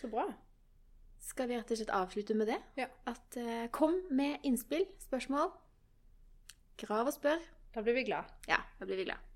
Så 0.00 0.10
bra. 0.12 0.28
Skal 1.22 1.50
vi 1.50 1.58
rett 1.58 1.70
og 1.70 1.78
slett 1.78 1.92
avslutte 1.94 2.36
med 2.38 2.50
det? 2.50 2.60
Ja. 2.78 2.88
At 3.10 3.36
eh, 3.40 3.66
kom 3.74 4.00
med 4.10 4.46
innspill, 4.46 4.86
spørsmål. 5.02 5.52
Grav 6.82 7.10
og 7.10 7.14
spør. 7.14 7.42
Da 7.74 7.82
blir 7.82 7.96
vi 7.96 8.06
glad. 8.10 8.30
Ja, 8.50 8.62
da 8.78 8.86
blir 8.86 8.98
vi 9.00 9.06
glad. 9.10 9.31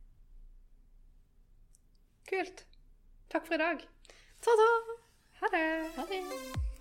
Kult. 2.26 2.64
Takk 3.30 3.46
for 3.46 3.54
i 3.54 3.58
dag. 3.58 3.82
Ta-ta! 4.42 4.70
Ha 5.40 5.50
det. 5.52 5.66
Ha 5.96 6.06
det! 6.10 6.75